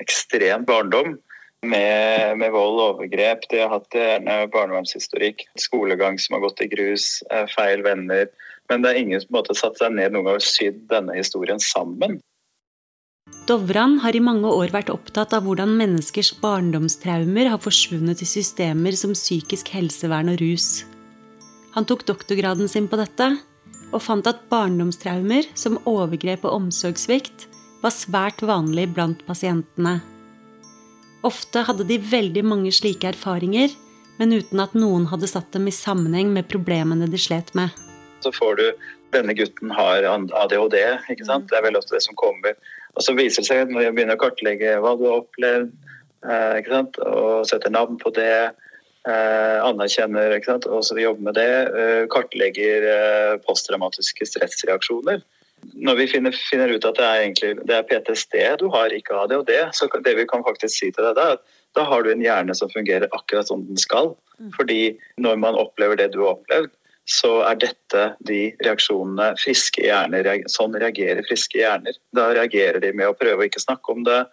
ekstrem 0.00 0.64
barndom 0.68 1.16
med, 1.66 2.36
med, 2.38 2.50
vold 2.54 2.78
og 2.78 2.86
overgrep. 2.94 3.48
De 3.50 3.60
har 3.62 3.72
hatt 3.72 3.96
gjerne 3.96 4.38
barnevernshistorikk, 4.52 5.46
skolegang 5.60 6.20
som 6.22 6.36
har 6.36 6.46
gått 6.46 6.62
i 6.64 6.70
grus, 6.72 7.08
feil 7.56 7.82
venner. 7.84 8.30
Men 8.70 8.82
det 8.82 8.92
er 8.92 9.02
ingen 9.02 9.22
som 9.22 9.38
har 9.38 9.52
satt 9.58 9.78
seg 9.80 9.94
ned 9.94 10.14
noen 10.14 10.30
gang 10.30 10.40
og 10.40 10.46
sydd 10.46 10.86
denne 10.90 11.18
historien 11.18 11.60
sammen. 11.62 12.20
Dovran 13.46 14.00
har 14.02 14.14
i 14.14 14.22
mange 14.22 14.50
år 14.50 14.72
vært 14.74 14.90
opptatt 14.90 15.34
av 15.34 15.46
hvordan 15.46 15.72
menneskers 15.78 16.32
barndomstraumer 16.42 17.50
har 17.50 17.62
forsvunnet 17.62 18.22
i 18.22 18.28
systemer 18.28 18.94
som 18.98 19.14
psykisk 19.18 19.70
helsevern 19.74 20.32
og 20.34 20.42
rus. 20.42 20.84
Han 21.76 21.84
tok 21.84 22.06
doktorgraden 22.08 22.70
sin 22.72 22.86
på 22.88 22.96
dette, 22.96 23.34
og 23.92 24.00
fant 24.00 24.26
at 24.26 24.46
barndomstraumer 24.48 25.44
som 25.52 25.76
overgrep 25.84 26.46
og 26.48 26.62
omsorgssvikt 26.62 27.44
var 27.82 27.92
svært 27.92 28.40
vanlig 28.40 28.86
blant 28.96 29.20
pasientene. 29.28 29.98
Ofte 31.26 31.66
hadde 31.68 31.84
de 31.84 31.98
veldig 32.00 32.46
mange 32.48 32.72
slike 32.72 33.10
erfaringer, 33.12 33.74
men 34.16 34.32
uten 34.32 34.62
at 34.64 34.72
noen 34.78 35.04
hadde 35.10 35.28
satt 35.28 35.52
dem 35.52 35.68
i 35.68 35.74
sammenheng 35.74 36.32
med 36.32 36.48
problemene 36.48 37.10
de 37.12 37.20
slet 37.20 37.52
med. 37.58 37.76
Så 38.24 38.32
får 38.32 38.56
du 38.56 38.66
denne 39.12 39.36
gutten 39.36 39.70
har 39.76 40.08
ADHD, 40.08 40.80
ikke 41.12 41.28
sant? 41.28 41.50
det 41.50 41.60
er 41.60 41.68
vel 41.68 41.76
ofte 41.76 41.98
det 41.98 42.04
som 42.06 42.16
kommer. 42.16 42.56
Og 42.96 43.04
så 43.04 43.12
viser 43.18 43.44
det 43.44 43.50
seg 43.50 43.68
når 43.68 43.90
jeg 43.90 43.98
begynner 43.98 44.16
å 44.16 44.24
kartlegge 44.24 44.78
hva 44.80 44.96
du 44.96 45.04
har 45.10 45.20
opplevd, 45.20 45.76
ikke 46.56 46.72
sant? 46.72 46.96
og 47.04 47.44
setter 47.52 47.76
navn 47.76 48.00
på 48.00 48.16
det, 48.16 48.56
anerkjenner 49.06 50.34
ikke 50.34 50.50
sant? 50.50 50.66
og 50.66 50.84
så 50.86 50.98
jobber 50.98 51.28
med 51.28 51.36
det, 51.38 52.06
kartlegger 52.10 52.86
posttraumatiske 53.46 54.26
stressreaksjoner 54.28 55.22
når 55.74 55.98
vi 55.98 56.06
finner, 56.10 56.36
finner, 56.50 56.72
ut 56.72 56.84
at 56.84 56.98
det 56.98 57.04
er, 57.04 57.20
egentlig, 57.24 57.52
det 57.68 57.76
er 57.76 57.86
PTSD 57.88 58.36
du 58.60 58.66
har, 58.72 58.92
ikke 58.92 59.16
ADHD, 59.24 59.52
så 59.74 59.88
det 60.04 60.16
vi 60.18 60.26
kan 60.28 60.44
faktisk 60.46 60.74
si 60.74 60.90
til 60.94 61.06
deg, 61.08 61.20
er 61.20 61.36
at 61.36 61.60
da 61.76 61.84
har 61.88 62.04
du 62.04 62.10
en 62.12 62.24
hjerne 62.24 62.54
som 62.56 62.70
fungerer 62.72 63.10
akkurat 63.12 63.48
som 63.50 63.64
den 63.66 63.78
skal. 63.80 64.14
Fordi 64.56 64.96
når 65.20 65.38
man 65.40 65.58
opplever 65.60 65.98
det 65.98 66.10
du 66.14 66.22
har 66.22 66.36
opplevd, 66.36 66.72
så 67.06 67.38
er 67.46 67.58
dette 67.62 68.04
de 68.26 68.40
reaksjonene 68.66 69.28
friske 69.38 69.84
hjerner 69.84 70.26
Sånn 70.50 70.74
reagerer 70.74 71.22
friske 71.28 71.60
hjerner. 71.60 71.94
Da 72.16 72.32
reagerer 72.34 72.80
de 72.82 72.90
med 72.96 73.12
å 73.12 73.16
prøve 73.18 73.44
å 73.44 73.46
ikke 73.46 73.62
snakke 73.62 73.94
om 73.94 74.02
det. 74.08 74.24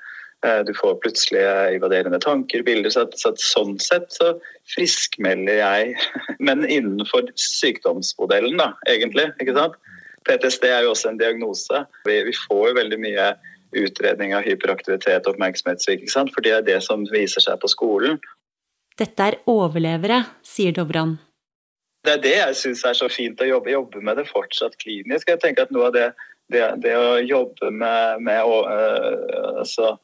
Du 0.68 0.74
får 0.76 0.98
plutselig 1.00 1.44
invaderende 1.76 2.20
tanker, 2.20 2.66
bilder. 2.68 2.92
Så, 2.92 3.06
så 3.16 3.32
sånn 3.40 3.78
sett 3.80 4.10
så 4.12 4.34
friskmelder 4.74 5.62
jeg, 5.62 5.94
men 6.48 6.66
innenfor 6.68 7.30
sykdomsmodellen, 7.40 8.58
da, 8.60 8.74
egentlig. 8.92 9.30
ikke 9.40 9.56
sant? 9.56 9.80
PTSD 10.28 10.70
er 10.70 10.86
jo 10.86 10.94
også 10.94 11.14
en 11.14 11.20
diagnose. 11.20 11.84
Vi, 12.08 12.20
vi 12.28 12.36
får 12.46 12.70
jo 12.70 12.78
veldig 12.80 13.00
mye 13.04 13.32
utredning 13.74 14.36
av 14.38 14.46
hyperaktivitet 14.46 15.26
og 15.26 15.34
oppmerksomhetssvikt, 15.34 16.12
for 16.14 16.46
det 16.46 16.56
er 16.58 16.66
det 16.66 16.80
som 16.86 17.06
viser 17.12 17.44
seg 17.44 17.60
på 17.62 17.72
skolen. 17.72 18.20
Dette 19.00 19.30
er 19.32 19.40
overlevere, 19.50 20.22
sier 20.46 20.76
Dobran. 20.76 21.18
Det 22.04 22.18
er 22.18 22.24
det 22.24 22.36
jeg 22.36 22.56
syns 22.60 22.84
er 22.86 22.98
så 23.00 23.08
fint 23.10 23.42
å 23.42 23.48
jobbe, 23.48 23.72
jobbe 23.74 24.02
med 24.04 24.20
det 24.20 24.28
fortsatt 24.30 24.76
klinisk. 24.82 25.30
Jeg 25.32 25.40
tenker 25.42 25.66
at 25.66 25.74
noe 25.74 25.88
av 25.88 25.96
det, 25.96 26.08
det, 26.52 26.64
det 26.84 26.94
å 27.00 27.16
jobbe 27.24 27.72
med, 27.72 28.24
med 28.28 28.44
å, 28.44 28.58
øh, 28.68 29.62
altså, 29.64 29.96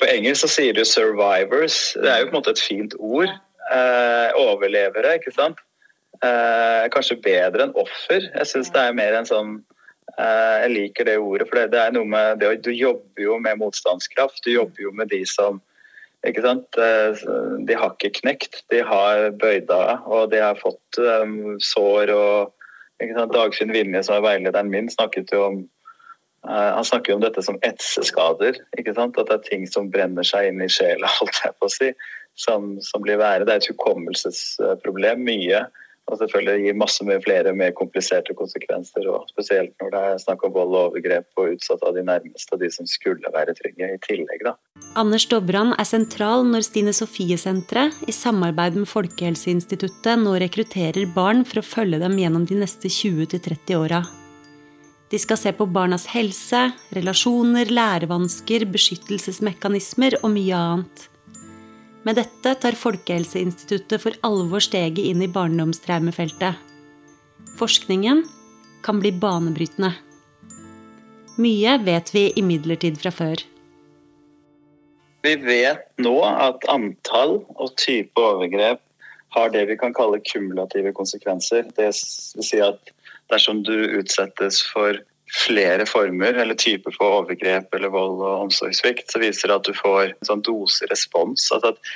På 0.00 0.06
engelsk 0.08 0.44
så 0.44 0.48
sier 0.48 0.74
du 0.74 0.80
'survivors'. 0.84 1.94
Det 2.02 2.10
er 2.10 2.20
jo 2.20 2.28
på 2.28 2.36
en 2.36 2.38
måte 2.42 2.54
et 2.54 2.66
fint 2.68 2.94
ord. 2.98 3.30
Eh, 3.72 4.30
overlevere, 4.34 5.14
ikke 5.18 5.34
sant. 5.34 5.58
Eh, 6.24 6.88
kanskje 6.92 7.22
bedre 7.22 7.64
enn 7.64 7.76
offer. 7.78 8.20
Jeg 8.34 8.46
syns 8.46 8.70
det 8.74 8.82
er 8.82 8.92
mer 8.92 9.14
en 9.16 9.28
sånn 9.28 9.64
eh, 10.18 10.56
Jeg 10.66 10.70
liker 10.70 11.04
det 11.04 11.16
ordet, 11.18 11.48
for 11.48 11.56
det, 11.56 11.70
det 11.72 11.80
er 11.80 11.92
noe 11.92 12.04
med 12.04 12.40
det, 12.42 12.62
Du 12.62 12.70
jobber 12.70 13.22
jo 13.22 13.38
med 13.38 13.58
motstandskraft. 13.58 14.42
Du 14.44 14.50
jobber 14.50 14.82
jo 14.82 14.92
med 14.92 15.08
de 15.08 15.24
som 15.24 15.62
ikke 16.26 16.42
sant? 16.44 16.76
Eh, 16.76 17.14
De 17.66 17.74
har 17.74 17.94
ikke 17.94 18.20
knekt, 18.20 18.62
de 18.70 18.82
har 18.84 19.30
bøyd 19.30 19.70
av, 19.70 20.04
og 20.06 20.30
de 20.30 20.42
har 20.42 20.58
fått 20.60 20.98
um, 20.98 21.56
sår. 21.60 22.12
og 22.12 22.52
ikke 23.00 23.16
sant? 23.16 23.32
Dagfinn 23.32 23.72
Vinje, 23.72 24.02
som 24.04 24.18
er 24.18 24.26
veilederen 24.26 24.70
min, 24.72 24.90
snakket 24.92 25.32
jo 25.32 25.44
om 25.46 25.62
han 26.48 26.86
snakker 26.88 27.12
jo 27.12 27.18
om 27.18 27.24
dette 27.24 27.42
som 27.44 27.58
etseskader. 27.66 28.62
ikke 28.78 28.94
sant? 28.96 29.18
At 29.20 29.28
det 29.28 29.36
er 29.36 29.48
ting 29.50 29.66
som 29.68 29.90
brenner 29.92 30.26
seg 30.26 30.50
inn 30.50 30.64
i 30.64 30.70
sjela, 30.72 31.10
holdt 31.18 31.42
jeg 31.44 31.56
på 31.58 31.68
å 31.68 31.74
si, 31.74 31.92
som, 32.38 32.72
som 32.84 33.04
blir 33.04 33.20
værende. 33.20 33.50
Det 33.50 33.58
er 33.58 33.64
et 33.64 33.72
hukommelsesproblem, 33.74 35.26
mye. 35.26 35.66
Og 36.10 36.18
selvfølgelig 36.18 36.64
gir 36.64 36.78
masse 36.78 37.04
med 37.06 37.22
flere 37.22 37.52
mer 37.54 37.70
kompliserte 37.76 38.34
konsekvenser. 38.34 39.06
og 39.06 39.28
Spesielt 39.30 39.74
når 39.78 39.92
det 39.94 40.00
er 40.08 40.22
snakk 40.24 40.42
om 40.46 40.54
vold 40.56 40.72
og 40.74 40.88
overgrep 40.88 41.28
og 41.38 41.52
utsatt 41.54 41.84
av 41.86 41.94
de 41.94 42.02
nærmeste 42.02 42.58
de 42.58 42.70
som 42.74 42.88
skulle 42.90 43.30
være 43.30 43.54
trygge 43.60 43.92
i 43.94 44.00
tillegg. 44.08 44.42
da. 44.48 44.56
Anders 44.98 45.28
Dobran 45.30 45.74
er 45.78 45.86
sentral 45.86 46.42
når 46.48 46.66
Stine 46.66 46.94
Sofie-senteret 46.96 48.08
i 48.10 48.16
samarbeid 48.16 48.80
med 48.80 48.90
Folkehelseinstituttet 48.90 50.18
nå 50.24 50.34
rekrutterer 50.42 51.06
barn 51.14 51.44
for 51.46 51.62
å 51.62 51.68
følge 51.68 52.02
dem 52.02 52.18
gjennom 52.18 52.48
de 52.48 52.58
neste 52.64 52.90
20-30 52.90 53.78
åra. 53.78 54.02
De 55.10 55.18
skal 55.18 55.38
se 55.40 55.50
på 55.52 55.66
barnas 55.66 56.06
helse, 56.12 56.68
relasjoner, 56.94 57.66
lærevansker, 57.66 58.62
beskyttelsesmekanismer 58.70 60.20
og 60.22 60.30
mye 60.36 60.58
annet. 60.58 61.06
Med 62.06 62.16
dette 62.16 62.52
tar 62.62 62.78
Folkehelseinstituttet 62.78 64.00
for 64.00 64.14
alvor 64.24 64.62
steget 64.64 65.02
inn 65.02 65.24
i 65.24 65.28
barndomstraumefeltet. 65.28 66.54
Forskningen 67.58 68.22
kan 68.86 69.00
bli 69.02 69.10
banebrytende. 69.12 69.90
Mye 71.40 71.74
vet 71.84 72.14
vi 72.14 72.28
imidlertid 72.38 73.00
fra 73.02 73.10
før. 73.12 73.42
Vi 75.26 75.34
vet 75.42 75.82
nå 76.00 76.14
at 76.24 76.64
antall 76.72 77.40
og 77.58 77.74
type 77.80 78.16
overgrep 78.16 78.80
har 79.34 79.52
det 79.52 79.66
vi 79.68 79.76
kan 79.78 79.92
kalle 79.94 80.22
kumulative 80.24 80.94
konsekvenser. 80.96 81.66
Det 81.76 81.90
vil 81.90 82.46
si 82.46 82.62
at 82.64 82.94
dersom 83.32 83.64
du 83.66 83.76
utsettes 84.00 84.62
for 84.72 84.98
flere 85.30 85.86
former 85.86 86.34
eller 86.42 86.54
typer 86.58 86.94
for 86.96 87.20
overgrep 87.20 87.74
eller 87.74 87.92
vold 87.94 88.22
og 88.22 88.46
omsorgssvikt, 88.46 89.10
så 89.12 89.20
viser 89.22 89.50
det 89.50 89.60
at 89.60 89.68
du 89.68 89.76
får 89.76 90.08
en 90.08 90.26
sånn 90.26 90.42
doserespons. 90.46 91.46
Altså 91.54 91.74
at 91.74 91.92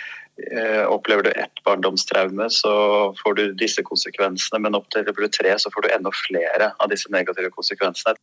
eh, 0.52 0.84
Opplever 0.86 1.26
du 1.26 1.32
ett 1.32 1.64
barndomstraume, 1.66 2.46
så 2.50 2.74
får 3.22 3.40
du 3.40 3.44
disse 3.58 3.82
konsekvensene, 3.86 4.62
men 4.62 4.78
opplever 4.78 5.12
du 5.18 5.28
tre, 5.28 5.56
så 5.58 5.72
får 5.74 5.86
du 5.86 5.96
enda 5.96 6.14
flere 6.14 6.70
av 6.78 6.92
disse 6.94 7.10
negative 7.14 7.50
konsekvensene. 7.56 8.18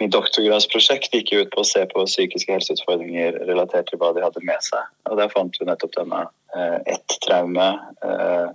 Min 0.00 0.12
doktorgradsprosjekt 0.12 1.12
gikk 1.12 1.32
ut 1.34 1.50
på 1.52 1.60
å 1.60 1.68
se 1.68 1.82
på 1.88 2.06
psykiske 2.08 2.54
helseutfordringer 2.54 3.34
relatert 3.44 3.90
til 3.90 4.00
hva 4.00 4.14
de 4.16 4.22
hadde 4.24 4.40
med 4.48 4.62
seg. 4.64 4.86
Og 5.10 5.18
Der 5.20 5.32
fant 5.32 5.58
vi 5.60 5.68
nettopp 5.68 5.92
denne 5.98 6.22
eh, 6.56 6.78
ett 6.94 7.16
traume, 7.26 7.66
eh, 8.08 8.46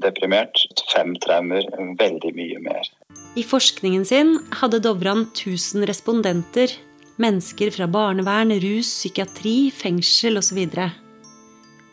deprimert. 0.00 0.64
Fem 0.94 1.12
traumer, 1.20 1.68
veldig 2.00 2.32
mye 2.38 2.62
mer. 2.64 2.88
I 3.34 3.42
forskningen 3.42 4.04
sin 4.04 4.36
hadde 4.50 4.78
Dovran 4.78 5.26
1000 5.34 5.86
respondenter. 5.86 6.70
Mennesker 7.16 7.70
fra 7.70 7.88
barnevern, 7.90 8.52
rus, 8.62 8.86
psykiatri, 8.86 9.72
fengsel 9.74 10.38
osv. 10.38 10.60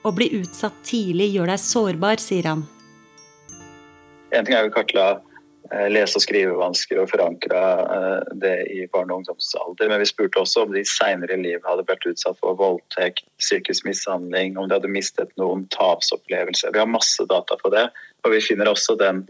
Å 0.06 0.12
bli 0.14 0.28
utsatt 0.38 0.78
tidlig 0.86 1.32
gjør 1.34 1.50
deg 1.50 1.64
sårbar, 1.64 2.22
sier 2.22 2.52
han. 2.52 2.62
En 4.30 4.46
ting 4.46 4.54
er 4.54 4.68
jo 4.68 4.76
kartla 4.78 5.08
eh, 5.72 5.90
lese- 5.90 6.22
og 6.22 6.28
skrivevansker 6.28 7.02
og 7.02 7.10
forankra 7.10 7.66
eh, 7.98 8.32
det 8.46 8.56
i 8.78 8.86
barne- 8.94 9.10
og 9.10 9.24
ungdomsalder, 9.24 9.90
men 9.90 10.06
vi 10.06 10.12
spurte 10.14 10.46
også 10.46 10.68
om 10.68 10.78
de 10.78 10.86
seinere 10.86 11.40
i 11.40 11.42
livet 11.42 11.66
hadde 11.66 11.90
vært 11.90 12.06
utsatt 12.14 12.38
for 12.38 12.54
voldtekt, 12.62 13.26
psykisk 13.42 13.90
mishandling, 13.90 14.62
om 14.62 14.70
de 14.70 14.78
hadde 14.78 14.94
mistet 14.94 15.34
noen 15.42 15.66
tapsopplevelser. 15.74 16.78
Vi 16.78 16.86
har 16.86 16.98
masse 16.98 17.26
data 17.34 17.58
på 17.66 17.74
det, 17.74 17.90
og 18.22 18.38
vi 18.38 18.46
finner 18.46 18.70
også 18.70 19.00
den 19.02 19.26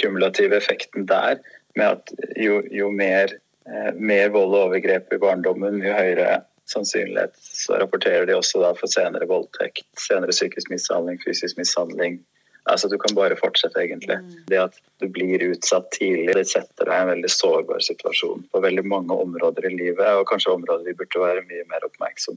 kumulative 0.00 0.56
effekten 0.56 1.06
der 1.06 1.40
med 1.76 1.86
at 1.86 2.12
jo, 2.36 2.62
jo 2.72 2.90
mer, 2.90 3.32
eh, 3.68 3.90
mer 3.94 4.30
vold 4.34 4.54
og 4.54 4.68
overgrep 4.68 5.12
i 5.12 5.20
barndommen, 5.20 5.82
jo 5.84 5.92
høyere 5.92 6.40
sannsynlighet 6.70 7.36
så 7.36 7.78
rapporterer 7.80 8.26
de 8.26 8.34
også 8.34 8.62
da 8.62 8.72
for 8.78 8.90
senere 8.90 9.28
voldtekt, 9.30 9.86
senere 10.00 10.34
psykisk 10.34 10.72
mishandling, 10.72 11.20
fysisk 11.22 11.60
mishandling. 11.60 12.18
Altså 12.66 12.88
Du 12.90 12.96
kan 12.98 13.14
bare 13.14 13.36
fortsette, 13.38 13.78
egentlig. 13.78 14.16
Det 14.50 14.58
at 14.58 14.80
du 14.98 15.06
blir 15.08 15.44
utsatt 15.52 15.86
tidlig, 15.94 16.34
det 16.34 16.48
setter 16.50 16.88
deg 16.88 16.96
i 16.96 17.04
en 17.04 17.12
veldig 17.12 17.30
sårbar 17.30 17.84
situasjon 17.86 18.42
på 18.50 18.62
veldig 18.64 18.82
mange 18.84 19.14
områder 19.14 19.68
i 19.70 19.76
livet, 19.76 20.08
og 20.18 20.26
kanskje 20.26 20.56
områder 20.56 20.88
vi 20.88 20.96
burde 20.98 21.22
være 21.22 21.46
mye 21.46 21.68
mer 21.70 21.86
oppmerksom 21.86 22.34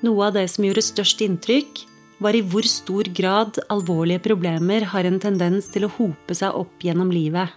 Noe 0.00 0.28
av 0.30 0.36
det 0.36 0.46
som 0.48 0.64
gjorde 0.64 0.80
størst 0.80 1.20
inntrykk, 1.20 1.82
var 2.20 2.36
i 2.36 2.42
hvor 2.44 2.66
stor 2.68 3.08
grad 3.16 3.58
alvorlige 3.72 4.22
problemer 4.28 4.84
har 4.92 5.08
en 5.08 5.18
tendens 5.22 5.70
til 5.72 5.86
å 5.86 5.92
hope 5.96 6.36
seg 6.36 6.56
opp 6.56 6.84
gjennom 6.84 7.10
livet. 7.12 7.48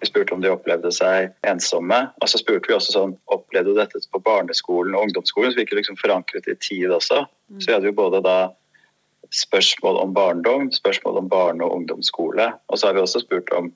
Vi 0.00 0.08
spurte 0.10 0.34
om 0.36 0.42
de 0.42 0.50
opplevde 0.52 0.90
seg 0.92 1.30
ensomme. 1.48 2.00
Og 2.20 2.28
så 2.28 2.40
spurte 2.40 2.68
vi 2.68 2.76
også 2.76 2.96
sånn, 2.96 3.14
opplevde 3.32 3.72
du 3.72 3.78
dette 3.78 4.02
på 4.12 4.20
barneskolen 4.24 4.96
og 4.96 5.06
ungdomsskolen, 5.08 5.52
så 5.52 5.60
vi 5.60 5.64
ikke 5.68 5.78
liksom 5.78 6.00
forankret 6.00 6.48
i 6.50 6.56
tid 6.60 6.92
også. 6.92 7.22
Så 7.56 7.70
vi 7.70 7.76
hadde 7.76 7.88
jo 7.88 7.96
både 7.96 8.20
da 8.24 8.38
spørsmål 9.34 10.00
om 10.02 10.12
barndom, 10.16 10.68
spørsmål 10.72 11.22
om 11.22 11.28
barne- 11.28 11.64
og 11.64 11.78
ungdomsskole. 11.78 12.50
Og 12.68 12.78
så 12.78 12.88
har 12.88 12.96
vi 12.96 13.04
også 13.04 13.24
spurt 13.24 13.52
om 13.56 13.72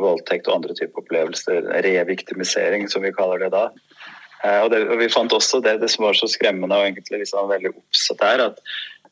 voldtekt 0.00 0.48
og 0.48 0.60
andre 0.60 0.76
typer 0.76 1.02
opplevelser. 1.04 1.68
Reviktimisering, 1.84 2.88
som 2.92 3.04
vi 3.04 3.14
kaller 3.16 3.44
det 3.44 3.52
da. 3.52 3.70
Eh, 4.44 4.60
Og, 4.64 4.70
det, 4.70 4.82
og 4.88 4.98
vi 5.00 5.12
fant 5.12 5.32
også 5.32 5.62
det, 5.64 5.78
det 5.80 5.90
som 5.90 6.04
var 6.04 6.16
så 6.16 6.28
skremmende 6.28 6.76
og 6.76 6.88
egentlig 6.88 7.22
liksom 7.24 7.48
veldig 7.48 7.72
oppsatt 7.72 8.24
her, 8.24 8.42
at 8.50 8.60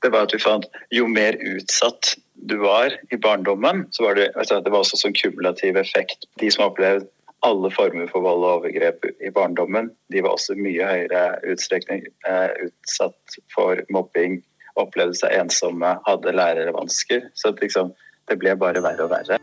det 0.04 0.12
var 0.12 0.28
at 0.28 0.34
vi 0.36 0.42
fant 0.42 0.68
jo 0.92 1.08
mer 1.08 1.38
utsatt 1.40 2.14
du 2.44 2.58
var 2.60 2.92
i 3.10 3.16
barndommen, 3.16 3.86
så 3.90 4.04
var 4.04 4.18
det, 4.18 4.28
altså, 4.36 4.60
det 4.60 4.72
var 4.72 4.82
også 4.84 4.98
sånn 5.00 5.14
kumulativ 5.16 5.78
effekt. 5.80 6.26
De 6.42 6.50
som 6.52 6.66
har 6.66 6.72
opplevd 6.74 7.06
alle 7.44 7.70
former 7.72 8.08
for 8.12 8.24
vold 8.24 8.44
og 8.44 8.58
overgrep 8.58 9.06
i 9.24 9.30
barndommen, 9.32 9.90
de 10.12 10.22
var 10.24 10.36
også 10.36 10.56
mye 10.58 10.88
høyere 10.88 11.22
utstrekning 11.52 12.04
eh, 12.28 12.50
utsatt 12.66 13.38
for 13.54 13.80
mobbing, 13.92 14.42
opplevde 14.80 15.16
seg 15.22 15.36
ensomme, 15.38 15.94
hadde 16.08 16.34
lærervansker. 16.36 17.28
Så 17.38 17.52
at 17.52 17.62
liksom, 17.64 17.92
det 18.28 18.38
ble 18.40 18.56
bare 18.60 18.82
verre 18.84 19.06
og 19.06 19.12
verre. 19.12 19.40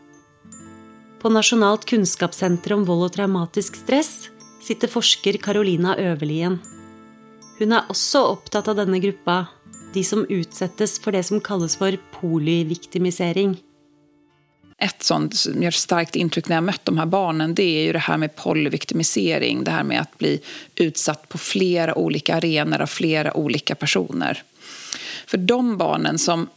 På 1.22 1.30
Nasjonalt 1.30 1.86
kunnskapssenter 1.90 2.74
om 2.74 2.86
vold 2.86 3.08
og 3.08 3.16
traumatisk 3.16 3.78
stress 3.82 4.28
sitter 4.62 4.90
forsker 4.90 5.38
Carolina 5.42 5.94
Øverlien. 5.98 6.58
Hun 7.58 7.74
er 7.74 7.90
også 7.90 8.24
opptatt 8.32 8.70
av 8.70 8.78
denne 8.78 8.98
gruppa, 9.02 9.44
de 9.94 10.04
som 10.04 10.24
utsettes 10.28 10.98
for 11.02 11.12
det 11.12 11.22
som 11.28 11.40
kalles 11.40 11.76
for 11.80 11.96
polyviktimisering. 12.20 13.56
Et 14.82 15.04
sånt 15.04 15.36
som 15.38 15.62
gjør 15.62 15.76
sterkt 15.78 16.16
inntrykk 16.18 16.48
når 16.48 16.56
jeg 16.56 16.60
har 16.60 16.66
møtt 16.66 16.86
de 16.88 16.94
her 16.98 17.10
barnen 17.10 17.52
det 17.54 17.66
er 17.70 17.84
jo 17.86 17.92
det 17.98 18.06
her 18.08 18.18
med 18.18 18.34
polyviktimisering. 18.38 19.60
Det 19.62 19.76
her 19.76 19.86
med 19.86 20.02
å 20.02 20.18
bli 20.18 20.32
utsatt 20.82 21.28
på 21.30 21.38
flere 21.38 21.94
ulike 21.94 22.34
arenaer 22.34 22.82
av 22.82 22.90
flere 22.90 23.36
ulike 23.38 23.76
personer. 23.78 24.42
For 25.30 25.38
de 25.38 25.76
barnen 25.78 26.18
som 26.18 26.48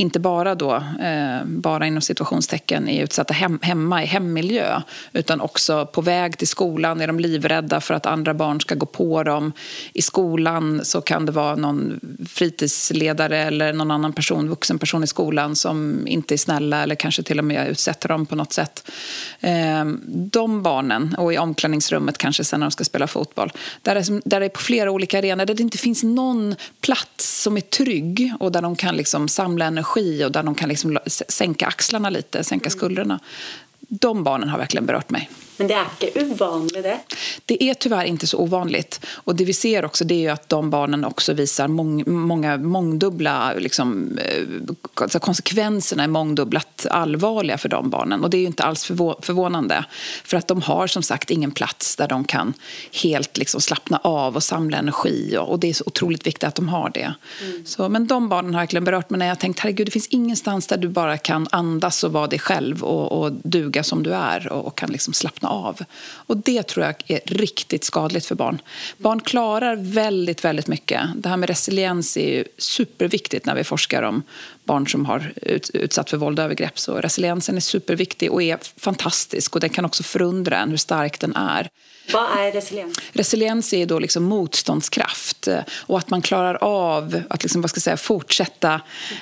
inte 0.00 0.20
bara 0.20 0.54
då, 0.54 0.74
eh, 0.76 1.44
bara 1.44 1.86
inom 1.86 2.02
situationstecken 2.02 2.88
är 2.88 3.04
utsatta 3.04 3.34
hem, 3.34 3.58
hemma 3.62 4.02
i 4.02 4.06
hemmiljö 4.06 4.82
utan 5.12 5.40
också 5.40 5.86
på 5.86 6.00
väg 6.00 6.38
till 6.38 6.48
skolan 6.48 7.00
är 7.00 7.06
de 7.06 7.20
livrädda 7.20 7.80
för 7.80 7.94
att 7.94 8.06
andra 8.06 8.34
barn 8.34 8.60
ska 8.60 8.74
gå 8.74 8.86
på 8.86 9.22
dem. 9.22 9.52
I 9.92 10.02
skolan 10.02 10.80
så 10.84 11.00
kan 11.00 11.26
det 11.26 11.32
vara 11.32 11.56
någon 11.56 12.00
fritidsledare 12.28 13.38
eller 13.38 13.72
någon 13.72 13.90
annan 13.90 14.12
person, 14.12 14.48
vuxen 14.48 14.78
person 14.78 15.04
i 15.04 15.06
skolan 15.06 15.56
som 15.56 16.06
inte 16.06 16.34
är 16.34 16.38
snälla 16.38 16.82
eller 16.82 16.94
kanske 16.94 17.22
till 17.22 17.38
och 17.38 17.44
med 17.44 17.68
utsätter 17.68 18.08
dem 18.08 18.26
på 18.26 18.36
något 18.36 18.52
sätt. 18.52 18.90
Eh, 19.40 19.84
de 20.12 20.62
barnen, 20.62 21.14
och 21.18 21.32
i 21.32 21.38
omklädningsrummet 21.38 22.18
kanske 22.18 22.44
sen 22.44 22.60
när 22.60 22.66
de 22.66 22.70
ska 22.70 22.84
spela 22.84 23.06
fotboll, 23.06 23.52
där 23.82 23.96
är 23.96 24.28
där 24.28 24.40
är 24.40 24.48
på 24.48 24.60
flera 24.60 24.90
olika 24.90 25.18
arenor 25.18 25.46
där 25.46 25.54
det 25.54 25.62
inte 25.62 25.78
finns 25.78 26.02
någon 26.02 26.54
plats 26.80 27.42
som 27.42 27.56
är 27.56 27.60
trygg 27.60 28.32
och 28.40 28.52
där 28.52 28.62
de 28.62 28.76
kan 28.76 28.96
liksom 28.96 29.28
samla 29.28 29.64
energi 29.64 29.87
och 30.24 30.32
där 30.32 30.42
de 30.42 30.54
kan 30.54 30.68
liksom 30.68 30.98
sänka 31.06 31.66
axlarna 31.66 32.10
lite, 32.10 32.44
sänka 32.44 32.70
skuldrorna. 32.70 33.20
De 33.80 34.24
barnen 34.24 34.48
har 34.48 34.58
verkligen 34.58 34.86
berört 34.86 35.10
mig. 35.10 35.30
Men 35.58 35.68
det 35.68 35.74
er 35.74 35.88
ikke 35.90 36.22
uvanlig, 36.22 36.82
det. 36.84 36.96
Det 37.50 37.56
er 37.58 37.74
dessverre 37.74 38.06
ikke 38.06 38.28
så 38.30 38.38
uvanlig. 38.38 38.84
Og 39.26 39.34
det 39.36 39.46
vi 39.48 39.54
ser 39.56 39.86
også, 39.88 40.06
det 40.06 40.18
er 40.24 40.32
at 40.32 40.42
att 40.42 40.48
de 40.48 40.70
barna 40.70 41.08
også 41.08 41.34
viser 41.34 41.68
mång, 41.68 42.02
mange 42.06 42.56
mångdubbla 42.58 43.54
liksom, 43.58 44.18
Konsekvensene 44.94 46.04
er 46.04 46.12
konsekvenserna 46.14 46.62
alvorlige 46.90 47.58
for 47.58 47.68
de 47.68 47.90
barna. 47.90 48.18
Og 48.22 48.30
det 48.30 48.38
er 48.38 48.42
jo 48.46 48.52
ikke 48.52 48.68
alls 48.68 48.84
forvånende. 48.86 49.82
For 50.24 50.38
at 50.38 50.48
de 50.48 50.62
har 50.62 50.86
som 50.86 51.02
sagt 51.02 51.30
ingen 51.30 51.50
plass 51.50 51.96
der 51.98 52.08
de 52.08 52.24
kan 52.24 52.54
helt 53.02 53.38
liksom 53.38 53.60
slappna 53.60 54.00
av 54.04 54.36
og 54.36 54.42
samle 54.42 54.76
energi. 54.76 55.36
Och, 55.36 55.50
och 55.50 55.58
det 55.58 55.68
er 55.68 55.74
så 55.74 55.84
utrolig 55.86 56.20
viktig 56.24 56.46
at 56.46 56.54
de 56.54 56.68
har 56.68 56.90
det. 56.90 57.14
Mm. 57.42 57.64
Så, 57.64 57.88
men 57.88 58.06
de 58.06 58.28
barna 58.28 58.52
har 58.52 58.66
egentlig 58.66 58.82
berørt 58.82 59.10
meg. 59.10 59.26
Jeg 59.26 59.34
har 59.34 59.42
tenkt 59.42 59.60
herregud 59.60 59.86
det 59.86 59.92
finns 59.92 60.08
ingenstans 60.14 60.66
der 60.66 60.76
du 60.76 60.88
bare 60.88 61.18
kan 61.18 61.48
andas 61.52 62.04
og 62.04 62.14
være 62.14 62.36
deg 62.36 62.46
selv 62.46 62.84
og, 62.84 63.04
og 63.12 63.40
duga 63.42 63.82
som 63.82 64.02
du 64.02 64.12
er. 64.14 64.46
og, 64.52 64.66
og 64.68 64.74
kan 64.76 64.92
liksom 64.92 65.14
av. 65.48 65.78
Och 66.10 66.36
det 66.36 66.62
tror 66.62 66.86
jag 66.86 66.94
är 67.06 67.20
riktigt 67.24 67.84
skadligt 67.84 68.26
för 68.26 68.34
barn. 68.34 68.60
Barn 68.96 69.20
klarar 69.20 69.76
väldigt, 69.76 70.44
väldigt 70.44 70.66
mycket. 70.66 71.00
Det 71.14 71.28
här 71.28 71.36
med 71.36 71.48
resiliens 71.48 72.16
är 72.16 72.36
ju 72.36 72.44
superviktigt 72.58 73.46
när 73.46 73.54
vi 73.54 73.64
forskar 73.64 74.02
om 74.02 74.22
barn 74.64 74.88
som 74.88 75.06
har 75.06 75.32
ut, 75.42 75.70
utsatt 75.74 76.10
för 76.10 76.16
våld 76.16 76.38
och 76.38 76.44
övergrepp. 76.44 76.78
Så 76.78 76.94
resiliensen 76.94 77.56
är 77.56 77.60
superviktig 77.60 78.32
och 78.32 78.42
är 78.42 78.58
fantastisk 78.76 79.54
och 79.54 79.60
den 79.60 79.70
kan 79.70 79.84
också 79.84 80.02
förundra 80.02 80.58
en 80.58 80.70
hur 80.70 80.76
stark 80.76 81.20
den 81.20 81.36
är. 81.36 81.68
Vad 82.12 82.46
er 82.46 82.52
resiliens? 82.52 82.98
Resiliens 83.12 83.72
är 83.72 83.86
då 83.86 83.98
liksom 83.98 84.24
motståndskraft 84.24 85.48
Og 85.48 85.64
och 85.98 85.98
att 85.98 86.10
man 86.10 86.22
klarar 86.22 86.54
av 86.60 87.22
att 87.30 87.42
liksom, 87.42 87.60
vad 87.60 87.70
ska 87.70 87.80
säga, 87.80 87.96
fortsätta 87.96 88.80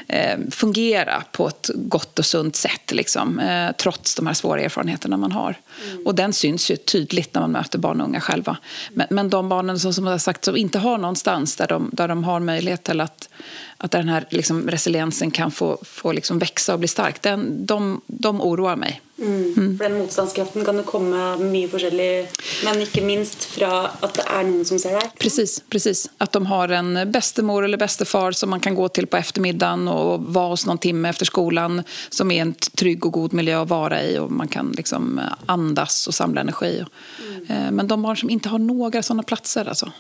eh, 0.09 0.39
fungera 0.51 1.23
på 1.33 1.49
ett 1.49 1.71
gott 1.75 2.19
och 2.19 2.27
sunt 2.27 2.57
sätt 2.57 2.93
liksom, 2.93 3.39
eh, 3.41 3.73
trots 3.77 4.15
de 4.15 4.27
här 4.27 4.35
svåra 4.35 4.61
erfarenheterna 4.61 5.17
man 5.17 5.33
har. 5.33 5.55
Mm. 5.91 6.07
Och 6.07 6.15
den 6.15 6.33
syns 6.33 6.71
ju 6.71 6.77
tydligt 6.77 7.35
när 7.35 7.41
man 7.41 7.53
möter 7.53 7.79
barn 7.79 8.01
och 8.01 8.07
unga 8.07 8.21
själva. 8.21 8.57
Men, 8.91 9.07
men 9.11 9.31
de 9.31 9.49
barnen 9.49 9.79
som, 9.79 9.95
som, 9.95 10.19
sagt, 10.19 10.45
som 10.45 10.57
inte 10.57 10.79
har 10.79 10.99
någonstans 10.99 11.57
där 11.57 11.67
de, 11.67 11.91
där 11.93 12.09
de 12.09 12.25
har 12.25 12.41
möjlighet 12.41 12.85
till 12.85 13.01
att 13.01 13.29
att 13.79 13.91
den 13.91 14.09
här 14.09 14.27
liksom, 14.31 14.71
resiliensen 14.71 15.31
kan 15.31 15.51
få, 15.51 15.79
få 15.83 16.13
liksom 16.13 16.39
växa 16.39 16.73
och 16.73 16.79
bli 16.79 16.89
stark, 16.89 17.23
den, 17.23 17.67
de, 17.67 18.01
de 18.07 18.41
oroar 18.41 18.77
meg. 18.77 19.03
Mm. 19.19 19.55
Mm. 19.57 19.79
For 19.79 19.85
den 19.85 19.99
motstandskraften 19.99 20.65
kan 20.65 20.77
jo 20.77 20.83
komme 20.85 21.21
mye 21.41 21.69
forskjellig, 21.73 22.27
men 22.67 22.83
ikke 22.85 23.01
minst 23.05 23.47
fra 23.49 23.87
at 23.89 24.19
det 24.19 24.27
er 24.29 24.45
noen 24.45 24.67
som 24.69 24.81
ser 24.81 24.99
deg. 24.99 25.15
Precis, 25.19 25.63
precis. 25.73 26.11
Att 26.19 26.33
de 26.33 26.47
har 26.47 26.69
en 26.69 27.13
bestemor 27.13 27.65
eller 27.65 27.81
bestefar 27.81 28.33
som 28.33 28.51
man 28.51 28.61
kan 28.61 28.75
gå 28.75 28.89
til 28.89 29.07
på 29.07 29.17
eftermiddagen 29.17 29.89
og 29.89 30.29
være 30.37 30.53
hos 30.53 30.67
noen 30.69 30.81
timme 30.85 31.09
efter 31.09 31.29
skolen, 31.29 31.83
som 32.11 32.31
er 32.31 32.45
en 32.45 32.55
trygg 32.77 33.09
og 33.09 33.17
god 33.17 33.37
miljø 33.41 33.63
å 33.63 33.69
være 33.69 34.03
i 34.11 34.17
og 34.21 34.33
man 34.33 34.53
kan 34.53 34.73
liksom 34.77 35.21
andas 35.47 36.03
og 36.09 36.17
samle 36.17 36.45
energi. 36.45 36.75
Mm. 36.85 37.39
Eh, 37.49 37.71
men 37.73 37.89
de 37.89 38.01
barn 38.03 38.21
som 38.21 38.33
ikke 38.33 38.53
har 38.53 38.61
noen 38.61 39.03
sånne 39.03 39.25
plasser, 39.25 39.69
alltså, 39.69 39.93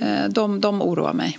eh, 0.00 0.28
de, 0.28 0.46
de 0.60 0.74
oroar 0.84 1.16
mig. 1.16 1.38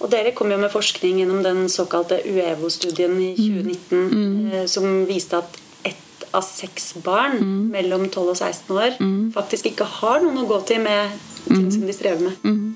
Og 0.00 0.10
dere 0.12 0.32
kom 0.36 0.52
jo 0.52 0.58
med 0.60 0.72
forskning 0.72 1.20
gjennom 1.22 1.42
den 1.44 1.66
såkalte 1.72 2.20
UEVO-studien 2.24 3.16
i 3.20 3.32
2019 3.36 3.98
mm. 3.98 4.06
mm. 4.12 4.38
Eh, 4.50 4.66
som 4.70 4.86
viste 5.08 5.40
at 5.40 5.58
ett 5.88 6.26
av 6.36 6.44
seks 6.46 6.94
barn 7.04 7.38
mm. 7.40 7.60
mellom 7.74 8.08
12 8.08 8.22
og 8.28 8.36
16 8.36 8.76
år 8.76 8.96
mm. 9.00 9.18
faktisk 9.36 9.70
ikke 9.72 9.88
har 9.98 10.24
noen 10.24 10.42
å 10.44 10.48
gå 10.50 10.60
til 10.68 10.82
med 10.84 11.14
ting 11.46 11.66
mm. 11.66 11.70
som 11.76 11.86
de 11.86 11.96
strever 11.96 12.26
med. 12.28 12.40
Mm. 12.44 12.74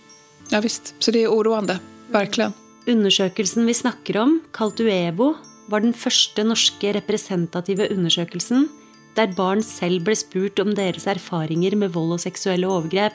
Ja 0.53 0.61
visst. 0.65 0.95
Så 1.01 1.15
det 1.15 1.25
er 1.25 1.33
oroende. 1.33 1.81
Virkelig. 2.15 2.53
Undersøkelsen 2.91 3.65
vi 3.65 3.75
snakker 3.77 4.21
om, 4.21 4.39
kalt 4.53 4.81
UEVO, 4.81 5.33
var 5.73 5.81
den 5.81 5.95
første 5.97 6.45
norske 6.45 6.91
representative 6.93 7.89
undersøkelsen 7.95 8.67
der 9.15 9.31
barn 9.37 9.63
selv 9.63 10.05
ble 10.07 10.17
spurt 10.19 10.59
om 10.63 10.75
deres 10.75 11.07
erfaringer 11.11 11.77
med 11.79 11.95
vold 11.95 12.17
og 12.17 12.23
seksuelle 12.25 12.67
overgrep, 12.67 13.15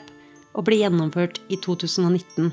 og 0.56 0.66
ble 0.66 0.80
gjennomført 0.80 1.42
i 1.52 1.58
2019. 1.60 2.50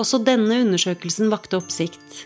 Også 0.00 0.22
denne 0.24 0.62
undersøkelsen 0.64 1.28
vakte 1.32 1.58
oppsikt. 1.60 2.24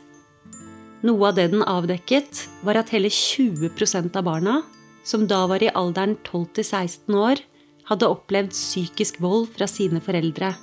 Noe 1.07 1.31
av 1.31 1.37
det 1.39 1.51
den 1.53 1.65
avdekket, 1.67 2.47
var 2.67 2.79
at 2.81 2.93
hele 2.95 3.11
20% 3.13 4.17
av 4.17 4.27
barna, 4.27 4.61
som 5.07 5.27
da 5.31 5.45
var 5.51 5.63
i 5.63 5.73
alderen 5.75 6.17
12 6.27 6.63
16 6.63 7.15
år, 7.15 7.43
hadde 7.87 8.09
opplevd 8.11 8.55
psykisk 8.55 9.21
vold 9.23 9.49
fra 9.55 9.69
sine 9.71 10.01
foreldre. 10.03 10.55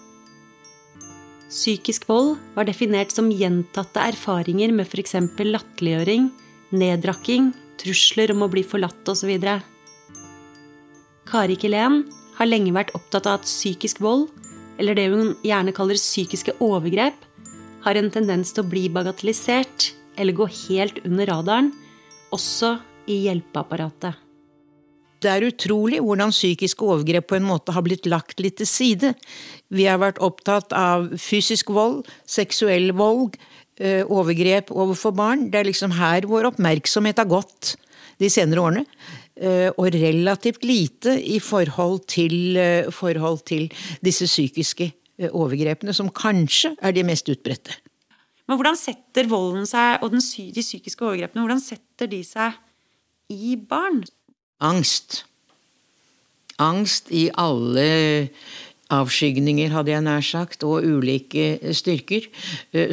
Psykisk 1.54 2.08
vold 2.10 2.34
var 2.56 2.68
definert 2.68 3.13
som 3.13 3.30
gjentatte 3.32 4.02
erfaringer 4.02 4.74
med 4.74 4.88
f.eks. 4.89 5.16
latterliggjøring, 5.38 6.32
neddrakking, 6.74 7.52
trusler 7.80 8.34
om 8.34 8.44
å 8.44 8.50
bli 8.52 8.63
forlatt 8.66 9.12
osv. 9.12 9.32
Kari 11.30 11.60
Kilén 11.62 12.02
har 12.39 12.50
lenge 12.50 12.74
vært 12.76 12.96
opptatt 12.98 13.30
av 13.30 13.39
at 13.39 13.48
psykisk 13.48 14.02
vold 14.04 14.32
eller 14.79 14.97
det 14.97 15.09
hun 15.13 15.36
gjerne 15.45 15.73
kaller 15.75 15.99
psykiske 15.99 16.55
overgrep, 16.63 17.17
har 17.83 17.99
en 17.99 18.12
tendens 18.13 18.53
til 18.55 18.63
å 18.63 18.69
bli 18.69 18.88
bagatellisert 18.93 19.91
eller 20.17 20.36
gå 20.38 20.47
helt 20.67 21.01
under 21.03 21.29
radaren, 21.29 21.71
også 22.33 22.77
i 23.12 23.25
hjelpeapparatet. 23.25 24.19
Det 25.23 25.31
er 25.31 25.45
utrolig 25.47 26.01
hvordan 26.03 26.33
psykiske 26.36 26.83
overgrep 26.83 27.29
på 27.29 27.38
en 27.38 27.47
måte 27.47 27.71
har 27.75 27.86
blitt 27.86 28.07
lagt 28.09 28.41
litt 28.43 28.57
til 28.59 28.67
side. 28.67 29.13
Vi 29.71 29.88
har 29.88 30.01
vært 30.01 30.19
opptatt 30.23 30.75
av 30.75 31.13
fysisk 31.21 31.71
vold, 31.71 32.03
seksuell 32.27 32.91
vold, 32.97 33.38
eh, 33.79 34.03
overgrep 34.03 34.71
overfor 34.71 35.15
barn. 35.15 35.49
Det 35.49 35.62
er 35.62 35.69
liksom 35.71 35.95
her 35.95 36.27
vår 36.27 36.51
oppmerksomhet 36.51 37.17
har 37.17 37.31
gått 37.31 37.75
de 38.19 38.29
senere 38.29 38.59
årene. 38.59 38.86
Eh, 39.34 39.72
og 39.82 39.89
relativt 39.96 40.62
lite 40.62 41.15
i 41.17 41.39
forhold 41.41 42.04
til, 42.06 42.58
eh, 42.58 42.91
forhold 42.93 43.39
til 43.46 43.72
disse 44.06 44.26
psykiske 44.26 44.91
eh, 45.17 45.30
overgrepene, 45.34 45.93
som 45.93 46.12
kanskje 46.13 46.76
er 46.78 46.91
de 46.91 47.04
mest 47.04 47.30
utbredte. 47.30 47.74
Men 48.48 48.60
hvordan 48.60 48.78
setter 48.78 49.26
volden 49.26 49.65
seg, 49.65 50.04
og 50.04 50.12
den, 50.12 50.22
de 50.22 50.62
psykiske 50.62 51.02
overgrepene, 51.02 51.41
hvordan 51.41 51.63
setter 51.63 52.06
de 52.06 52.22
seg 52.24 52.54
i 53.34 53.56
barn? 53.58 54.04
Angst. 54.62 55.26
Angst 56.60 57.10
i 57.10 57.32
alle 57.34 58.30
avskygninger, 58.93 59.74
hadde 59.74 59.96
jeg 59.96 60.06
nær 60.06 60.22
sagt, 60.22 60.62
og 60.63 60.86
ulike 60.86 61.74
styrker, 61.74 62.28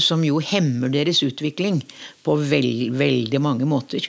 som 0.00 0.24
jo 0.24 0.38
hemmer 0.40 0.88
deres 0.88 1.20
utvikling 1.26 1.82
på 2.24 2.38
veld, 2.40 2.96
veldig 2.96 3.40
mange 3.42 3.68
måter. 3.68 4.08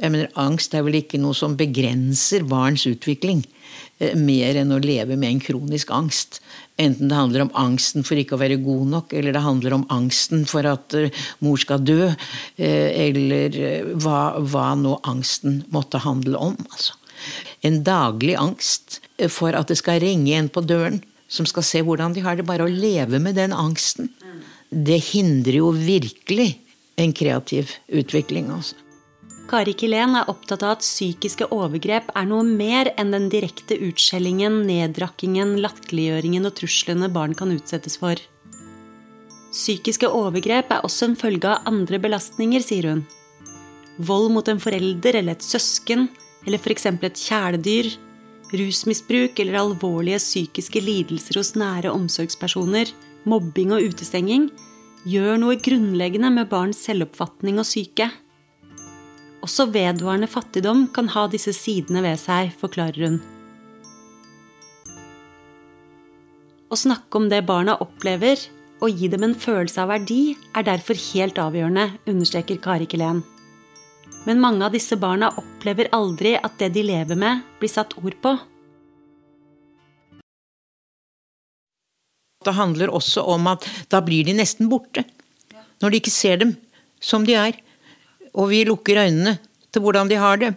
Jeg 0.00 0.12
mener, 0.14 0.30
Angst 0.40 0.74
er 0.74 0.84
vel 0.86 0.96
ikke 1.02 1.20
noe 1.20 1.36
som 1.36 1.58
begrenser 1.60 2.46
barns 2.48 2.86
utvikling 2.88 3.42
eh, 4.00 4.14
mer 4.16 4.56
enn 4.56 4.72
å 4.72 4.80
leve 4.80 5.18
med 5.20 5.34
en 5.34 5.42
kronisk 5.44 5.92
angst. 5.92 6.40
Enten 6.80 7.10
det 7.10 7.18
handler 7.18 7.44
om 7.44 7.52
angsten 7.60 8.06
for 8.06 8.16
ikke 8.16 8.38
å 8.38 8.40
være 8.40 8.62
god 8.64 8.86
nok, 8.94 9.12
eller 9.12 9.36
det 9.36 9.44
handler 9.44 9.76
om 9.76 9.84
angsten 9.92 10.46
for 10.48 10.64
at 10.64 10.96
uh, 10.96 11.26
mor 11.44 11.60
skal 11.60 11.84
dø, 11.84 12.08
uh, 12.08 12.88
eller 12.96 13.60
hva, 14.00 14.40
hva, 14.40 14.70
nå 14.80 14.96
angsten 15.04 15.60
måtte 15.74 16.00
handle 16.06 16.40
om. 16.40 16.56
Altså. 16.70 16.96
En 17.68 17.82
daglig 17.84 18.38
angst 18.40 19.02
for 19.28 19.52
at 19.52 19.68
det 19.68 19.76
skal 19.82 20.00
ringe 20.00 20.32
en 20.38 20.48
på 20.48 20.64
døren 20.64 21.02
som 21.30 21.44
skal 21.44 21.66
se 21.66 21.84
hvordan 21.84 22.16
de 22.16 22.24
har 22.24 22.40
det. 22.40 22.48
Bare 22.48 22.64
å 22.64 22.72
leve 22.72 23.20
med 23.20 23.36
den 23.36 23.52
angsten. 23.52 24.08
Det 24.70 25.02
hindrer 25.12 25.60
jo 25.60 25.74
virkelig 25.76 26.54
en 26.96 27.12
kreativ 27.12 27.76
utvikling. 27.92 28.48
altså. 28.56 28.80
Kari 29.50 29.72
Kilén 29.74 30.12
er 30.14 30.28
opptatt 30.30 30.62
av 30.62 30.76
at 30.76 30.84
psykiske 30.84 31.48
overgrep 31.50 32.12
er 32.14 32.26
noe 32.30 32.44
mer 32.46 32.92
enn 33.00 33.10
den 33.10 33.24
direkte 33.32 33.74
utskjellingen, 33.82 34.60
neddrakkingen, 34.68 35.56
latterliggjøringen 35.64 36.46
og 36.46 36.54
truslene 36.60 37.08
barn 37.10 37.34
kan 37.34 37.50
utsettes 37.50 37.98
for. 37.98 38.20
Psykiske 39.50 40.06
overgrep 40.06 40.70
er 40.70 40.86
også 40.86 41.08
en 41.08 41.18
følge 41.18 41.50
av 41.50 41.66
andre 41.66 41.98
belastninger, 41.98 42.62
sier 42.62 42.92
hun. 42.92 43.02
Vold 43.98 44.30
mot 44.36 44.46
en 44.46 44.62
forelder 44.62 45.18
eller 45.18 45.34
et 45.34 45.42
søsken, 45.42 46.06
eller 46.46 46.62
f.eks. 46.62 46.86
et 46.86 47.26
kjæledyr, 47.26 47.90
rusmisbruk 48.54 49.42
eller 49.42 49.58
alvorlige 49.64 50.22
psykiske 50.22 50.78
lidelser 50.78 51.42
hos 51.42 51.56
nære 51.58 51.90
omsorgspersoner, 51.90 52.94
mobbing 53.26 53.74
og 53.74 53.90
utestenging, 53.90 54.46
gjør 55.10 55.42
noe 55.42 55.58
grunnleggende 55.58 56.30
med 56.38 56.54
barns 56.54 56.86
selvoppfatning 56.86 57.58
og 57.58 57.66
syke. 57.66 58.12
Også 59.40 59.66
vedvarende 59.72 60.28
fattigdom 60.28 60.86
kan 60.94 61.08
ha 61.14 61.26
disse 61.32 61.54
sidene 61.56 62.02
ved 62.04 62.20
seg, 62.20 62.52
forklarer 62.60 63.06
hun. 63.06 63.20
Å 66.70 66.78
snakke 66.78 67.18
om 67.18 67.28
det 67.32 67.40
barna 67.48 67.74
opplever, 67.82 68.38
og 68.80 68.96
gi 68.96 69.08
dem 69.12 69.24
en 69.26 69.36
følelse 69.36 69.82
av 69.82 69.90
verdi, 69.90 70.36
er 70.56 70.64
derfor 70.68 70.96
helt 71.10 71.40
avgjørende, 71.40 71.88
understreker 72.08 72.60
Kari 72.62 72.86
Kelen. 72.88 73.24
Men 74.28 74.40
mange 74.40 74.66
av 74.66 74.76
disse 74.76 74.96
barna 75.00 75.32
opplever 75.40 75.88
aldri 75.96 76.36
at 76.36 76.58
det 76.60 76.70
de 76.76 76.84
lever 76.84 77.18
med, 77.18 77.40
blir 77.60 77.72
satt 77.72 77.96
ord 78.00 78.16
på. 78.22 78.36
Det 82.44 82.56
handler 82.56 82.92
også 82.92 83.24
om 83.34 83.48
at 83.50 83.66
da 83.92 84.00
blir 84.04 84.24
de 84.28 84.36
nesten 84.36 84.70
borte. 84.72 85.04
Når 85.80 85.92
de 85.92 86.00
ikke 86.00 86.12
ser 86.12 86.40
dem 86.40 86.54
som 87.00 87.24
de 87.28 87.36
er 87.36 87.58
og 88.34 88.50
vi 88.52 88.64
lukker 88.68 89.02
øynene 89.04 89.38
til 89.70 89.82
hvordan 89.84 90.10
de 90.10 90.18
har 90.20 90.40
det. 90.40 90.54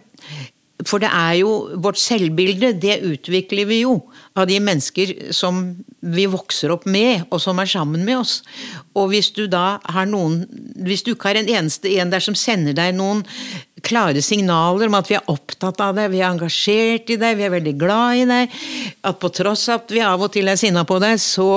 For 0.84 1.00
det 1.00 1.10
er 1.12 1.38
jo 1.38 1.50
Vårt 1.80 1.98
selvbilde, 2.00 2.72
det 2.80 2.98
utvikler 3.06 3.68
vi 3.68 3.82
jo 3.84 3.98
av 4.34 4.48
de 4.50 4.58
mennesker 4.60 5.30
som 5.34 5.62
vi 6.02 6.26
vokser 6.28 6.72
opp 6.74 6.88
med, 6.90 7.24
og 7.30 7.40
som 7.40 7.60
er 7.62 7.70
sammen 7.70 8.02
med 8.04 8.18
oss. 8.18 8.40
Og 8.98 9.12
hvis 9.12 9.30
du 9.36 9.46
da 9.50 9.78
har 9.94 10.08
noen 10.10 10.42
Hvis 10.84 11.04
du 11.06 11.14
ikke 11.14 11.30
har 11.30 11.40
en 11.40 11.48
eneste 11.48 11.92
en 12.00 12.10
der 12.12 12.24
som 12.24 12.36
sender 12.36 12.74
deg 12.76 12.96
noen 12.98 13.22
klare 13.84 14.22
signaler 14.24 14.88
om 14.88 14.96
at 14.96 15.10
vi 15.10 15.16
er 15.18 15.30
opptatt 15.30 15.80
av 15.84 15.94
deg, 15.96 16.10
vi 16.12 16.22
er 16.22 16.30
engasjert 16.32 17.10
i 17.12 17.18
deg, 17.20 17.36
vi 17.36 17.44
er 17.46 17.52
veldig 17.52 17.74
glad 17.78 18.20
i 18.22 18.24
deg, 18.28 18.54
at 19.04 19.18
på 19.20 19.28
tross 19.28 19.66
av 19.68 19.82
at 19.82 19.92
vi 19.92 20.00
av 20.00 20.24
og 20.24 20.32
til 20.32 20.48
er 20.48 20.56
sinna 20.56 20.86
på 20.88 20.96
deg, 21.02 21.20
så 21.20 21.48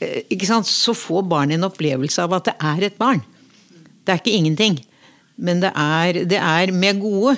eh, 0.00 0.24
ikke 0.32 0.48
sant, 0.48 0.68
så 0.68 0.96
får 0.96 1.26
barnet 1.28 1.58
en 1.58 1.68
opplevelse 1.68 2.24
av 2.24 2.38
at 2.38 2.48
det 2.48 2.56
er 2.72 2.88
et 2.88 2.96
barn. 2.96 3.20
Det 4.00 4.14
er 4.14 4.22
ikke 4.22 4.36
ingenting. 4.38 4.80
Men 5.36 5.60
det 5.64 5.72
er, 5.76 6.22
det 6.28 6.40
er 6.40 6.72
med 6.72 7.02
gode, 7.02 7.36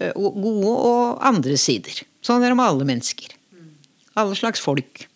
eh, 0.00 0.14
gode 0.14 0.76
og 0.76 1.26
andre 1.26 1.58
sider. 1.60 2.04
Sånn 2.24 2.42
er 2.42 2.52
det 2.52 2.58
med 2.58 2.70
alle 2.70 2.88
mennesker. 2.88 3.34
Alle 4.16 4.38
slags 4.38 4.62
folk. 4.62 5.06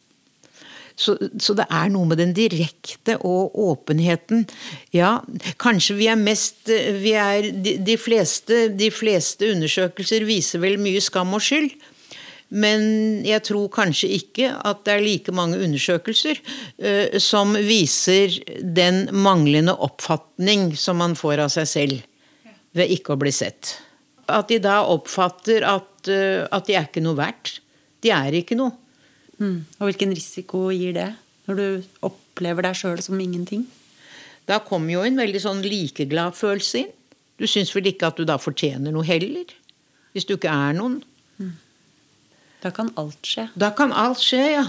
Så, 1.00 1.14
så 1.40 1.54
det 1.56 1.64
er 1.72 1.88
noe 1.92 2.08
med 2.10 2.20
den 2.20 2.34
direkte 2.36 3.16
og 3.24 3.54
åpenheten. 3.56 4.44
Ja, 4.92 5.14
kanskje 5.62 5.96
vi 5.96 6.10
er 6.12 6.18
mest 6.20 6.68
vi 6.68 7.14
er, 7.16 7.48
de, 7.64 7.78
de, 7.80 7.96
fleste, 7.96 8.66
de 8.76 8.90
fleste 8.92 9.48
undersøkelser 9.54 10.26
viser 10.28 10.60
vel 10.60 10.76
mye 10.82 11.00
skam 11.00 11.32
og 11.36 11.44
skyld. 11.46 11.72
Men 12.50 12.82
jeg 13.22 13.44
tror 13.46 13.68
kanskje 13.70 14.10
ikke 14.16 14.50
at 14.66 14.82
det 14.86 14.96
er 14.96 15.04
like 15.04 15.34
mange 15.34 15.60
undersøkelser 15.62 16.40
uh, 16.42 17.18
som 17.22 17.54
viser 17.54 18.40
den 18.60 19.04
manglende 19.14 19.76
oppfatning 19.78 20.72
som 20.78 20.98
man 20.98 21.14
får 21.18 21.44
av 21.46 21.54
seg 21.54 21.70
selv 21.70 22.00
ved 22.74 22.90
ikke 22.94 23.14
å 23.14 23.20
bli 23.20 23.32
sett. 23.34 23.76
At 24.30 24.50
de 24.50 24.58
da 24.62 24.80
oppfatter 24.90 25.66
at, 25.66 25.92
uh, 26.10 26.46
at 26.50 26.66
de 26.66 26.78
er 26.78 26.88
ikke 26.90 27.04
noe 27.04 27.18
verdt. 27.18 27.60
De 28.02 28.10
er 28.14 28.40
ikke 28.40 28.58
noe. 28.58 28.74
Mm. 29.40 29.62
Og 29.78 29.86
hvilken 29.88 30.14
risiko 30.16 30.68
gir 30.74 30.96
det, 30.96 31.10
når 31.48 31.60
du 31.60 31.66
opplever 32.06 32.66
deg 32.66 32.76
sjøl 32.76 32.98
som 33.04 33.20
ingenting? 33.22 33.64
Da 34.50 34.58
kommer 34.64 34.96
jo 34.96 35.04
en 35.06 35.18
veldig 35.20 35.40
sånn 35.42 35.62
likeglad 35.62 36.34
følelse 36.34 36.82
inn. 36.82 36.90
Du 37.40 37.46
syns 37.48 37.70
vel 37.72 37.92
ikke 37.92 38.10
at 38.10 38.18
du 38.18 38.26
da 38.28 38.36
fortjener 38.40 38.92
noe 38.92 39.06
heller? 39.06 39.54
Hvis 40.12 40.26
du 40.28 40.34
ikke 40.34 40.50
er 40.50 40.74
noen. 40.76 40.98
Da 42.60 42.70
kan 42.70 42.90
alt 43.00 43.24
skje. 43.24 43.48
Da 43.54 43.70
kan 43.76 43.92
alt 43.92 44.20
skje, 44.20 44.44
ja. 44.58 44.66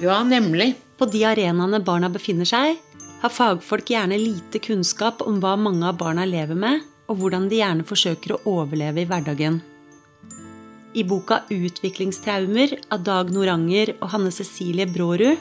Ja, 0.00 0.20
nemlig. 0.24 0.74
På 0.98 1.06
de 1.06 1.24
arenaene 1.24 1.80
barna 1.84 2.10
befinner 2.12 2.48
seg, 2.48 2.76
har 3.22 3.32
fagfolk 3.34 3.90
gjerne 3.90 4.18
lite 4.20 4.60
kunnskap 4.62 5.22
om 5.26 5.40
hva 5.42 5.56
mange 5.58 5.86
av 5.88 5.98
barna 5.98 6.26
lever 6.28 6.58
med, 6.58 6.84
og 7.08 7.22
hvordan 7.22 7.48
de 7.50 7.62
gjerne 7.62 7.86
forsøker 7.88 8.36
å 8.36 8.40
overleve 8.58 9.02
i 9.02 9.08
hverdagen. 9.08 9.60
I 10.94 11.04
boka 11.04 11.42
'Utviklingstraumer' 11.48 12.78
av 12.90 13.02
Dag 13.04 13.30
Noranger 13.30 13.94
og 14.00 14.10
Hanne 14.12 14.32
Cecilie 14.32 14.86
Brårud 14.86 15.38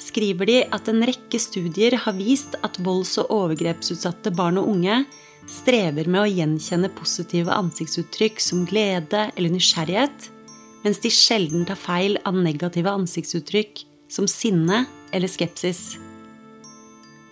skriver 0.00 0.46
de 0.46 0.58
at 0.64 0.88
en 0.88 1.02
rekke 1.04 1.40
studier 1.40 1.96
har 2.04 2.16
vist 2.16 2.56
at 2.62 2.78
volds- 2.78 3.18
og 3.18 3.30
overgrepsutsatte 3.30 4.32
barn 4.34 4.58
og 4.58 4.68
unge 4.68 5.04
strever 5.48 6.08
med 6.08 6.20
å 6.22 6.30
gjenkjenne 6.30 6.92
positive 6.94 7.52
ansiktsuttrykk 7.52 8.40
som 8.40 8.66
glede 8.68 9.30
eller 9.36 9.50
nysgjerrighet, 9.50 10.30
mens 10.84 11.00
de 11.02 11.10
sjelden 11.12 11.66
tar 11.68 11.78
feil 11.78 12.18
av 12.28 12.36
negative 12.36 12.90
ansiktsuttrykk 12.90 13.84
som 14.10 14.28
sinne 14.30 14.84
eller 15.14 15.30
skepsis. 15.30 15.98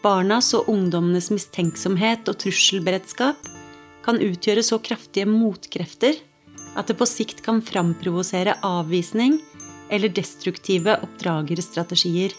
Barnas 0.05 0.53
og 0.55 0.69
ungdommenes 0.71 1.31
mistenksomhet 1.35 2.29
og 2.31 2.39
trusselberedskap 2.43 3.49
kan 4.05 4.21
utgjøre 4.23 4.63
så 4.65 4.79
kraftige 4.81 5.27
motkrefter 5.29 6.21
at 6.79 6.91
det 6.91 6.99
på 7.01 7.09
sikt 7.09 7.43
kan 7.45 7.63
framprovosere 7.65 8.55
avvisning 8.65 9.41
eller 9.91 10.13
destruktive 10.13 10.95
oppdragerstrategier. 11.03 12.37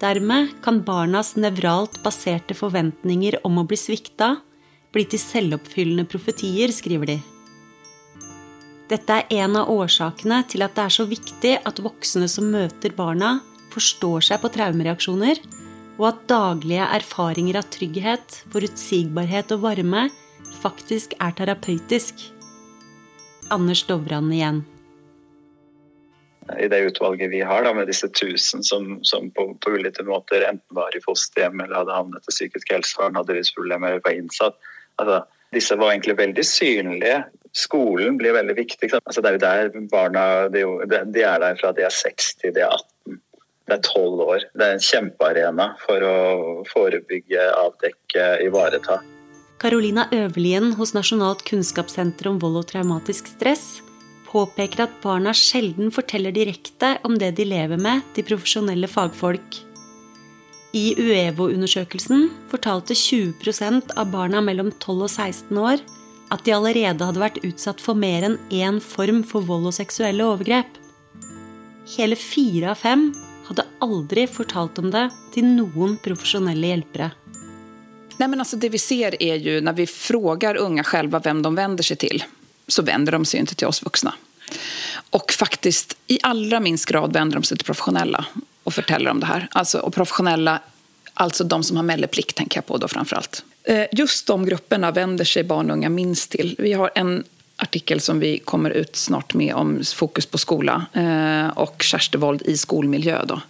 Dermed 0.00 0.56
kan 0.64 0.80
barnas 0.86 1.34
nevralt 1.36 2.00
baserte 2.02 2.56
forventninger 2.56 3.38
om 3.46 3.60
å 3.60 3.68
bli 3.68 3.78
svikta 3.78 4.36
bli 4.94 5.04
til 5.10 5.20
selvoppfyllende 5.20 6.06
profetier, 6.06 6.70
skriver 6.70 7.14
de. 7.14 7.20
Dette 8.90 9.16
er 9.16 9.30
en 9.40 9.56
av 9.56 9.70
årsakene 9.72 10.42
til 10.50 10.64
at 10.66 10.74
det 10.76 10.84
er 10.84 10.92
så 10.92 11.06
viktig 11.08 11.54
at 11.64 11.80
voksne 11.80 12.28
som 12.28 12.50
møter 12.52 12.92
barna, 12.96 13.38
forstår 13.72 14.26
seg 14.28 14.42
på 14.42 14.50
traumereaksjoner, 14.54 15.40
og 15.96 16.10
at 16.10 16.20
daglige 16.30 16.84
erfaringer 16.98 17.60
av 17.60 17.70
trygghet, 17.72 18.42
forutsigbarhet 18.52 19.54
og 19.56 19.64
varme 19.64 20.08
faktisk 20.60 21.16
er 21.22 21.34
terapeutisk. 21.38 22.26
Anders 23.54 23.84
Dovran 23.88 24.30
igjen. 24.32 24.62
I 26.60 26.68
det 26.68 26.82
utvalget 26.90 27.30
vi 27.32 27.40
har, 27.40 27.64
da, 27.64 27.72
med 27.72 27.88
disse 27.88 28.10
tusen 28.12 28.64
som, 28.64 28.98
som 29.06 29.30
på, 29.32 29.46
på 29.64 29.76
ulike 29.78 30.04
måter 30.04 30.44
enten 30.44 30.76
var 30.76 30.92
i 30.92 31.00
fosterhjem 31.00 31.62
eller 31.64 31.80
hadde 31.80 31.96
havnet 31.96 32.28
i 32.28 32.34
psykisk 32.34 32.74
helsevern, 32.74 33.16
hadde 33.16 33.38
rusproblemer 33.38 33.94
eller 33.94 34.04
var 34.04 34.18
innsatt. 34.18 34.58
Altså, 35.00 35.22
disse 35.56 35.78
var 35.80 35.94
egentlig 35.94 36.18
veldig 36.20 36.44
synlige. 36.44 37.22
Skolen 37.54 38.18
blir 38.18 38.34
veldig 38.34 38.56
viktig. 38.58 38.90
Altså, 38.98 39.22
det 39.22 39.30
er 39.30 39.36
jo 39.36 39.42
der 39.44 39.88
barna 39.92 40.24
de, 40.50 40.64
de 41.14 41.22
er 41.22 41.38
der 41.42 41.58
fra 41.60 41.70
de 41.76 41.86
er 41.86 41.94
6 41.94 42.34
til 42.42 42.54
de 42.56 42.64
er 42.66 42.74
18. 42.74 43.20
Det 43.64 43.76
er 43.78 43.82
12 43.86 44.24
år. 44.26 44.44
Det 44.52 44.66
er 44.66 44.74
en 44.74 44.84
kjempearena 44.84 45.68
for 45.80 46.04
å 46.04 46.16
forebygge, 46.68 47.46
avdekke, 47.54 48.26
ivareta. 48.44 48.98
Carolina 49.62 50.08
Øverlien 50.12 50.74
hos 50.76 50.92
Nasjonalt 50.92 51.46
kunnskapssenter 51.48 52.28
om 52.28 52.40
vold 52.42 52.58
og 52.60 52.66
traumatisk 52.74 53.30
stress 53.30 53.78
påpeker 54.34 54.84
at 54.84 54.98
barna 55.02 55.32
sjelden 55.36 55.92
forteller 55.94 56.34
direkte 56.34 56.96
om 57.06 57.14
det 57.20 57.36
de 57.38 57.46
lever 57.46 57.78
med, 57.80 58.02
til 58.16 58.26
profesjonelle 58.26 58.90
fagfolk. 58.90 59.60
I 60.74 60.88
Uevo-undersøkelsen 60.98 62.26
fortalte 62.50 62.96
20% 62.98 63.94
av 63.94 64.10
barna 64.10 64.42
mellom 64.42 64.72
12 64.74 65.04
og 65.06 65.12
16 65.12 65.60
år 65.62 65.84
at 66.32 66.44
de 66.44 66.54
allerede 66.56 67.04
hadde 67.04 67.20
vært 67.20 67.42
utsatt 67.44 67.82
for 67.82 67.98
mer 67.98 68.24
enn 68.26 68.38
én 68.50 68.80
form 68.82 69.22
for 69.26 69.44
vold 69.46 69.68
og 69.70 69.76
seksuelle 69.76 70.24
overgrep. 70.24 70.78
Hele 71.96 72.16
fire 72.16 72.72
av 72.72 72.80
fem 72.80 73.10
hadde 73.48 73.66
aldri 73.84 74.24
fortalt 74.30 74.78
om 74.80 74.90
det 74.92 75.08
til 75.34 75.46
noen 75.50 75.98
profesjonelle 76.04 76.72
hjelpere. 76.72 77.10
Nei, 78.16 78.28
men 78.28 78.40
altså, 78.40 78.56
det 78.56 78.70
vi 78.70 78.78
ser 78.78 79.16
er 79.22 79.42
jo, 79.42 79.60
Når 79.60 79.72
vi 79.72 79.86
frågar 79.86 80.56
unga 80.56 80.84
selv 80.84 81.16
hvem 81.18 81.42
de 81.42 81.54
vender 81.54 81.84
seg 81.84 81.98
til, 81.98 82.22
så 82.68 82.82
vender 82.82 83.12
de 83.18 83.24
seg 83.26 83.42
ikke 83.42 83.58
til 83.58 83.68
oss 83.68 83.82
voksne. 83.84 84.12
Og 85.18 85.32
faktisk, 85.32 85.96
i 86.08 86.18
allra 86.22 86.60
minst 86.60 86.86
grad 86.86 87.12
vender 87.12 87.40
de 87.40 87.46
seg 87.46 87.58
til 87.58 87.66
profesjonelle 87.66 88.22
og 88.64 88.72
forteller 88.72 89.10
om 89.10 89.20
det 89.20 89.28
her. 89.28 89.48
Altså, 89.52 89.82
og 89.84 89.92
profesjonelle, 89.92 90.58
altså 91.20 91.44
de 91.44 91.58
som 91.62 91.76
har 91.76 91.88
melleplikt 91.90 92.36
tenker 92.38 92.62
jeg 92.62 92.68
på 92.70 92.78
da 92.78 92.88
framförallt. 92.88 93.42
Eh, 93.42 93.53
Just 93.92 94.26
de 94.26 94.46
grupperna 94.46 94.90
vänder 94.90 95.24
sig 95.24 95.44
barn 95.44 95.70
och 95.70 95.76
unga 95.76 95.88
minst 95.88 96.30
till. 96.30 96.56
Vi 96.58 96.72
har 96.72 96.90
en 96.94 97.24
artikel 97.56 98.00
som 98.00 98.20
vi 98.20 98.38
kommer 98.38 98.70
ut 98.70 98.96
snart 98.96 99.34
med 99.34 99.54
om 99.54 99.82
fokus 99.94 100.26
på 100.26 100.38
skola 100.38 100.86
og 101.56 101.62
och 101.62 101.82
kärstevåld 101.82 102.42
i 102.42 102.56
skolmiljö. 102.56 103.24
Då. 103.24 103.40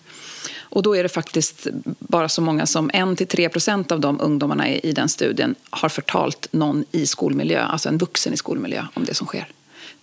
Och 0.61 0.83
då 0.83 0.97
är 0.97 1.03
det 1.03 1.09
faktiskt 1.09 1.67
bara 1.99 2.29
så 2.29 2.41
många 2.41 2.67
som 2.67 2.91
1-3 2.91 3.49
procent 3.49 3.93
av 3.93 4.01
de 4.01 4.21
ungdomarna 4.21 4.69
i 4.69 4.93
den 4.93 5.09
studien 5.09 5.55
har 5.71 5.89
förtalt 5.89 6.49
någon 6.51 6.85
i 6.93 7.07
skolmiljö, 7.07 7.63
alltså 7.63 7.89
en 7.89 7.99
vuxen 7.99 8.33
i 8.33 8.37
skolmiljö, 8.37 8.87
om 8.95 9.05
det 9.05 9.15
som 9.15 9.27
sker. 9.27 9.47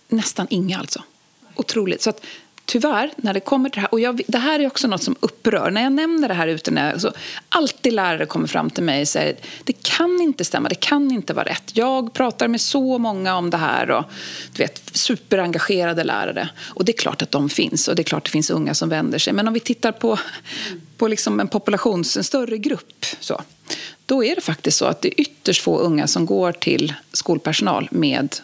Nästan 0.08 0.46
inga 0.50 0.78
alltså. 0.78 1.02
Otroligt. 1.54 2.02
Så 2.02 2.12
tyvärr, 2.64 3.10
när 3.16 3.34
det 3.34 3.40
kommer 3.40 3.68
till 3.68 3.74
det 3.74 3.80
här, 3.80 3.92
och 3.92 4.00
jag, 4.00 4.22
det 4.28 4.38
här 4.38 4.60
är 4.60 4.66
också 4.66 4.88
något 4.88 5.02
som 5.02 5.16
upprör. 5.20 5.70
När 5.70 5.82
jag 5.82 5.92
nämner 5.92 6.28
det 6.28 6.34
här 6.34 6.48
ute, 6.48 6.70
när 6.70 6.90
jag, 6.90 7.00
så 7.00 7.12
alltid 7.48 7.92
lärare 7.92 8.26
kommer 8.26 8.46
fram 8.46 8.70
till 8.70 8.82
mig 8.82 9.02
och 9.02 9.08
säger 9.08 9.36
det 9.64 9.72
kan 9.72 10.20
inte 10.20 10.44
stämma, 10.44 10.68
det 10.68 10.74
kan 10.74 11.10
inte 11.10 11.34
vara 11.34 11.44
rätt. 11.44 11.76
Jag 11.76 12.12
pratar 12.12 12.48
med 12.48 12.60
så 12.60 12.98
många 12.98 13.36
om 13.36 13.50
det 13.50 13.56
här 13.56 13.90
och 13.90 14.04
du 14.52 14.62
vet, 14.62 14.90
superengagerade 14.96 16.04
lärare. 16.04 16.48
Och 16.68 16.84
det 16.84 16.92
är 16.92 16.98
klart 16.98 17.22
att 17.22 17.30
de 17.30 17.48
finns 17.48 17.88
och 17.88 17.96
det 17.96 18.02
är 18.02 18.04
klart 18.04 18.20
att 18.20 18.24
det 18.24 18.30
finns 18.30 18.50
unga 18.50 18.74
som 18.74 18.88
vänder 18.88 19.18
sig. 19.18 19.32
Men 19.32 19.48
om 19.48 19.54
vi 19.54 19.60
tittar 19.60 19.92
på, 19.92 20.18
på 20.96 21.08
liksom 21.08 21.40
en 21.40 21.48
populations, 21.48 22.16
en 22.16 22.24
större 22.24 22.58
grupp 22.58 23.06
så, 23.20 23.42
då 24.06 24.24
är 24.24 24.34
det 24.34 24.40
faktiskt 24.40 24.78
så 24.78 24.84
att 24.84 25.02
det 25.02 25.08
är 25.08 25.20
ytterst 25.20 25.62
få 25.62 25.78
unga 25.78 26.06
som 26.06 26.26
går 26.26 26.52
till 26.52 26.94
skolpersonal 27.12 27.88
med 27.90 28.36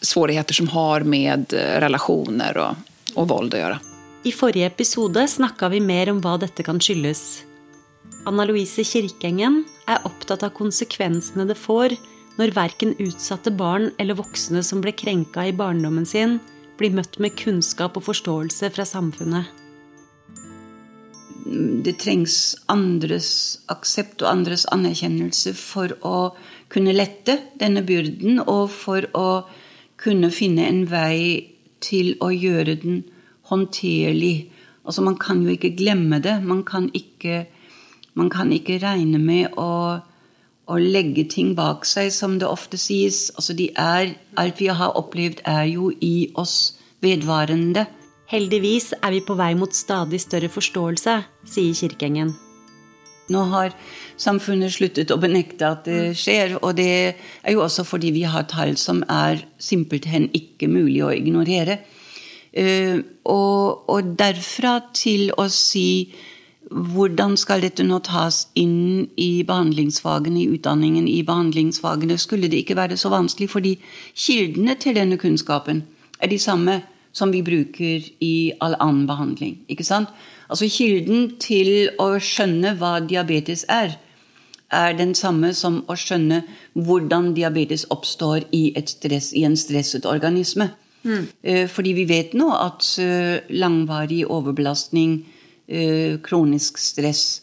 svårigheter 0.00 0.54
som 0.54 0.68
har 0.68 1.00
med 1.00 1.52
eh, 1.52 1.80
relationer 1.80 2.56
och, 2.56 2.74
och 3.16 3.28
vold 3.28 3.54
å 3.54 3.62
gjøre. 3.62 3.78
I 4.24 4.32
forrige 4.36 4.68
episode 4.68 5.24
snakka 5.28 5.70
vi 5.72 5.80
mer 5.80 6.10
om 6.12 6.20
hva 6.20 6.36
dette 6.40 6.64
kan 6.66 6.80
skyldes. 6.82 7.44
Anna 8.28 8.44
Louise 8.44 8.84
Kirkengen 8.84 9.62
er 9.88 10.04
opptatt 10.04 10.44
av 10.44 10.52
konsekvensene 10.58 11.46
det 11.48 11.56
får 11.56 11.96
når 12.36 12.52
verken 12.56 12.92
utsatte 13.00 13.52
barn 13.52 13.90
eller 13.98 14.18
voksne 14.18 14.62
som 14.64 14.82
ble 14.84 14.92
krenka 14.92 15.46
i 15.48 15.56
barndommen 15.56 16.06
sin, 16.08 16.38
blir 16.76 16.92
møtt 16.96 17.18
med 17.20 17.36
kunnskap 17.36 17.96
og 17.96 18.06
forståelse 18.08 18.70
fra 18.76 18.86
samfunnet. 18.88 19.48
det 21.84 21.96
trengs 22.02 22.34
andres 22.70 23.30
aksept 23.72 24.22
og 24.22 24.30
andres 24.30 24.66
anerkjennelse 24.70 25.54
for 25.58 25.94
å 26.06 26.32
kunne 26.70 26.94
lette 26.94 27.38
denne 27.58 27.82
byrden, 27.86 28.42
og 28.44 28.70
for 28.70 29.06
å 29.16 29.42
kunne 30.00 30.30
finne 30.32 30.68
en 30.68 30.84
vei 30.90 31.49
til 31.84 32.14
å 32.20 32.30
gjøre 32.32 32.76
den 32.82 33.02
håndterlig. 33.50 34.50
Altså, 34.84 35.04
man 35.06 35.18
kan 35.20 35.42
jo 35.44 35.54
ikke 35.54 35.74
glemme 35.76 36.20
det. 36.22 36.38
Man 36.44 36.62
kan 36.64 36.90
ikke, 36.94 37.46
man 38.14 38.30
kan 38.32 38.52
ikke 38.52 38.80
regne 38.82 39.20
med 39.22 39.56
å, 39.60 40.00
å 40.66 40.80
legge 40.80 41.26
ting 41.30 41.54
bak 41.58 41.86
seg, 41.88 42.12
som 42.14 42.38
det 42.40 42.48
ofte 42.48 42.80
sies. 42.80 43.28
Altså, 43.36 43.56
de 43.58 43.70
er, 43.76 44.14
alt 44.40 44.60
vi 44.60 44.70
har 44.72 44.96
opplevd, 44.98 45.42
er 45.44 45.64
jo 45.72 45.90
i 46.00 46.30
oss 46.34 46.76
vedvarende. 47.04 47.86
Heldigvis 48.30 48.92
er 49.00 49.16
vi 49.16 49.24
på 49.26 49.34
vei 49.34 49.54
mot 49.58 49.74
stadig 49.74 50.22
større 50.22 50.52
forståelse, 50.52 51.18
sier 51.50 51.74
Kirkeengen. 51.74 52.36
Nå 53.30 53.44
har 53.52 53.74
samfunnet 54.20 54.74
sluttet 54.74 55.12
å 55.14 55.20
benekte 55.22 55.68
at 55.68 55.86
det 55.86 56.16
skjer, 56.18 56.56
og 56.60 56.74
det 56.80 56.90
er 57.14 57.54
jo 57.54 57.62
også 57.64 57.86
fordi 57.86 58.10
vi 58.16 58.26
har 58.28 58.48
tall 58.50 58.76
som 58.80 59.04
er 59.08 59.44
simpelthen 59.62 60.28
ikke 60.36 60.68
mulig 60.70 61.00
å 61.06 61.14
ignorere. 61.14 61.78
Eh, 62.50 62.98
og, 63.30 63.86
og 63.90 64.12
derfra 64.18 64.80
til 64.96 65.30
å 65.38 65.46
si 65.54 66.10
hvordan 66.70 67.34
skal 67.38 67.64
dette 67.64 67.82
nå 67.82 67.98
tas 68.06 68.44
inn 68.58 69.08
i 69.18 69.42
behandlingsfagene, 69.46 70.42
i 70.42 70.50
utdanningen 70.54 71.08
i 71.10 71.22
behandlingsfagene, 71.26 72.18
skulle 72.18 72.50
det 72.50 72.62
ikke 72.62 72.78
være 72.78 72.98
så 73.00 73.10
vanskelig, 73.10 73.50
fordi 73.50 73.72
kildene 74.14 74.76
til 74.78 74.94
denne 74.98 75.18
kunnskapen 75.18 75.82
er 76.20 76.30
de 76.30 76.38
samme 76.38 76.80
som 77.12 77.32
vi 77.34 77.42
bruker 77.42 78.06
i 78.22 78.52
all 78.62 78.76
annen 78.78 79.06
behandling. 79.08 79.58
ikke 79.68 79.86
sant? 79.86 80.10
Altså 80.50 80.66
Kilden 80.70 81.36
til 81.42 81.90
å 82.02 82.16
skjønne 82.18 82.74
hva 82.80 82.98
diabetes 83.06 83.62
er, 83.70 83.94
er 84.70 84.94
den 84.98 85.14
samme 85.18 85.52
som 85.54 85.80
å 85.90 85.96
skjønne 85.98 86.42
hvordan 86.74 87.32
diabetes 87.34 87.86
oppstår 87.90 88.46
i, 88.54 88.70
stress, 88.86 89.32
i 89.34 89.44
en 89.46 89.56
stresset 89.58 90.06
organisme. 90.06 90.72
Mm. 91.02 91.26
Fordi 91.70 91.94
vi 91.96 92.04
vet 92.10 92.34
nå 92.36 92.50
at 92.54 92.84
eh, 93.00 93.46
langvarig 93.56 94.24
overbelastning, 94.28 95.20
eh, 95.66 96.18
kronisk 96.22 96.82
stress, 96.82 97.42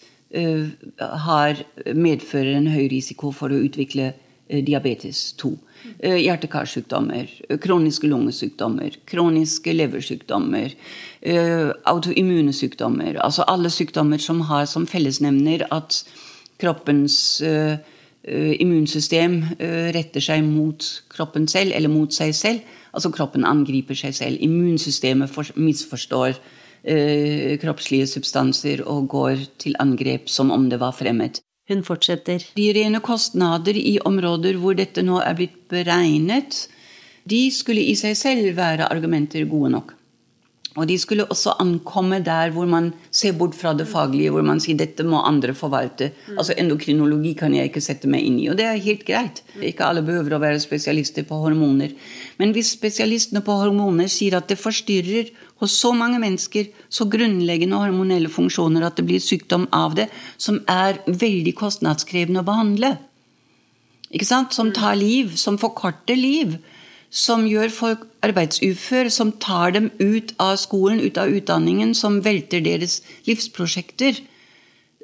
har, 1.00 1.62
medfører 1.96 2.58
en 2.58 2.66
høy 2.68 2.90
risiko 2.92 3.30
for 3.32 3.48
å 3.48 3.62
utvikle 3.64 4.10
diabetes 4.68 5.22
2. 5.40 5.54
Hjerte-karsykdommer, 6.04 7.30
kroniske 7.64 8.08
lungesykdommer, 8.08 8.98
kroniske 9.10 9.74
leversykdommer, 9.74 10.76
autoimmune 11.90 12.54
sykdommer. 12.54 13.18
Altså 13.24 13.46
alle 13.48 13.72
sykdommer 13.74 14.22
som 14.22 14.42
har 14.50 14.66
som 14.70 14.86
fellesnevner 14.88 15.66
at 15.74 16.04
kroppens 16.62 17.42
immunsystem 18.28 19.40
retter 19.96 20.22
seg 20.24 20.44
mot 20.44 20.84
kroppen 21.14 21.48
selv, 21.48 21.72
eller 21.74 21.90
mot 21.90 22.14
seg 22.14 22.36
selv. 22.36 22.78
Altså 22.92 23.12
kroppen 23.16 23.46
angriper 23.48 23.96
seg 23.96 24.16
selv. 24.18 24.38
Immunsystemet 24.44 25.32
misforstår 25.56 26.38
kroppslige 27.62 28.08
substanser 28.08 28.84
og 28.86 29.10
går 29.12 29.48
til 29.60 29.76
angrep 29.82 30.30
som 30.32 30.52
om 30.52 30.70
det 30.70 30.80
var 30.80 30.94
fremmed. 30.96 31.42
Hun 31.68 31.84
fortsetter. 31.84 32.44
De 32.56 32.70
rene 32.76 33.02
kostnader 33.04 33.76
i 33.76 33.98
områder 34.08 34.60
hvor 34.62 34.78
dette 34.78 35.04
nå 35.04 35.20
er 35.20 35.36
blitt 35.36 35.60
beregnet, 35.72 36.66
de 37.28 37.48
skulle 37.52 37.84
i 37.84 37.96
seg 38.00 38.16
selv 38.16 38.54
være 38.56 38.88
argumenter 38.88 39.44
gode 39.52 39.74
nok. 39.74 39.98
Og 40.78 40.86
de 40.86 40.96
skulle 41.02 41.26
også 41.26 41.56
ankomme 41.62 42.20
der 42.22 42.52
hvor 42.54 42.68
man 42.70 42.92
ser 43.10 43.34
bort 43.38 43.56
fra 43.58 43.74
det 43.74 43.88
faglige, 43.90 44.30
hvor 44.34 44.46
man 44.46 44.62
sier 44.62 44.78
dette 44.78 45.04
må 45.04 45.24
andre 45.26 45.56
forvalte. 45.58 46.12
Altså 46.36 46.54
Endokrinologi 46.54 47.34
kan 47.40 47.56
jeg 47.58 47.72
ikke 47.72 47.82
sette 47.82 48.10
meg 48.12 48.28
inn 48.28 48.38
i, 48.44 48.46
og 48.52 48.60
det 48.60 48.68
er 48.70 48.84
helt 48.86 49.02
greit. 49.08 49.42
Ikke 49.58 49.88
alle 49.88 50.06
behøver 50.06 50.38
å 50.38 50.42
være 50.44 50.62
spesialister 50.62 51.26
på 51.26 51.42
hormoner. 51.42 51.96
Men 52.38 52.54
hvis 52.54 52.76
spesialistene 52.78 53.42
på 53.42 53.58
hormoner 53.58 54.12
sier 54.12 54.38
at 54.38 54.52
det 54.52 54.60
forstyrrer 54.62 55.34
hos 55.62 55.74
så 55.82 55.92
mange 55.96 56.20
mennesker 56.22 56.70
så 56.90 57.08
grunnleggende 57.10 57.80
hormonelle 57.82 58.30
funksjoner 58.30 58.86
at 58.86 59.00
det 59.00 59.08
blir 59.10 59.24
sykdom 59.24 59.68
av 59.74 59.98
det, 59.98 60.08
som 60.38 60.62
er 60.70 61.02
veldig 61.08 61.56
kostnadskrevende 61.58 62.44
å 62.44 62.48
behandle, 62.48 62.96
ikke 64.14 64.28
sant? 64.28 64.56
som 64.56 64.72
tar 64.72 64.96
liv, 64.96 65.36
som 65.36 65.58
forkorter 65.60 66.16
liv, 66.16 66.58
som 67.10 67.46
gjør 67.48 67.72
folk 67.72 68.06
arbeidsufør, 68.26 69.10
som 69.12 69.32
tar 69.32 69.74
dem 69.76 69.90
ut 70.00 70.34
av 70.44 70.56
skolen, 70.60 71.00
ut 71.00 71.18
av 71.20 71.32
utdanningen, 71.32 71.94
som 71.96 72.22
velter 72.24 72.64
deres 72.64 73.02
livsprosjekter. 73.28 74.20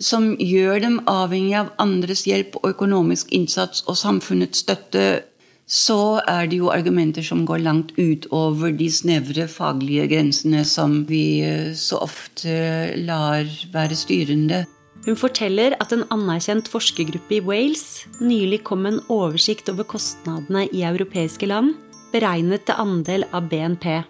Som 0.01 0.33
gjør 0.41 0.79
dem 0.81 0.95
avhengig 1.07 1.53
av 1.59 1.69
andres 1.77 2.25
hjelp 2.25 2.55
og 2.59 2.71
økonomisk 2.71 3.29
innsats 3.35 3.83
og 3.85 3.99
samfunnets 3.99 4.63
støtte. 4.65 5.23
Så 5.67 6.19
er 6.27 6.49
det 6.51 6.59
jo 6.59 6.71
argumenter 6.73 7.23
som 7.23 7.45
går 7.47 7.63
langt 7.63 7.93
utover 7.95 8.73
de 8.75 8.89
snevre 8.91 9.47
faglige 9.47 10.09
grensene 10.11 10.65
som 10.67 11.05
vi 11.07 11.41
så 11.79 12.01
ofte 12.03 12.51
lar 12.99 13.47
være 13.73 13.95
styrende. 13.95 14.65
Hun 15.05 15.19
forteller 15.19 15.75
at 15.83 15.91
en 15.95 16.05
anerkjent 16.11 16.69
forskergruppe 16.71 17.39
i 17.39 17.41
Wales 17.43 18.05
nylig 18.23 18.61
kom 18.67 18.83
med 18.83 18.97
en 18.97 19.05
oversikt 19.11 19.71
over 19.71 19.87
kostnadene 19.87 20.67
i 20.71 20.83
europeiske 20.87 21.47
land 21.47 21.73
beregnet 22.13 22.67
til 22.67 22.79
andel 22.79 23.25
av 23.33 23.49
BNP. 23.51 24.03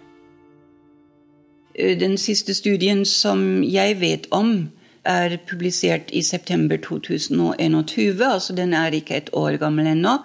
Den 1.74 2.18
siste 2.20 2.54
studien 2.54 3.02
som 3.08 3.64
jeg 3.66 3.98
vet 4.02 4.28
om, 4.30 4.70
er 5.04 5.34
publisert 5.48 6.12
i 6.16 6.22
september 6.22 6.78
2021. 6.80 8.22
altså 8.24 8.54
Den 8.56 8.72
er 8.72 8.94
ikke 8.94 9.16
et 9.18 9.30
år 9.32 9.58
gammel 9.60 9.90
ennå. 9.90 10.18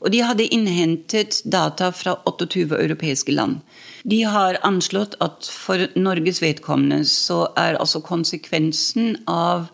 Og 0.00 0.12
de 0.14 0.22
hadde 0.24 0.48
innhentet 0.48 1.42
data 1.44 1.90
fra 1.92 2.16
28 2.24 2.72
europeiske 2.78 3.34
land. 3.36 3.60
De 4.08 4.22
har 4.24 4.56
anslått 4.64 5.18
at 5.20 5.44
for 5.44 5.84
Norges 5.98 6.40
vedkommende 6.40 7.04
så 7.08 7.50
er 7.60 7.76
altså 7.76 8.00
konsekvensen 8.00 9.18
av 9.28 9.68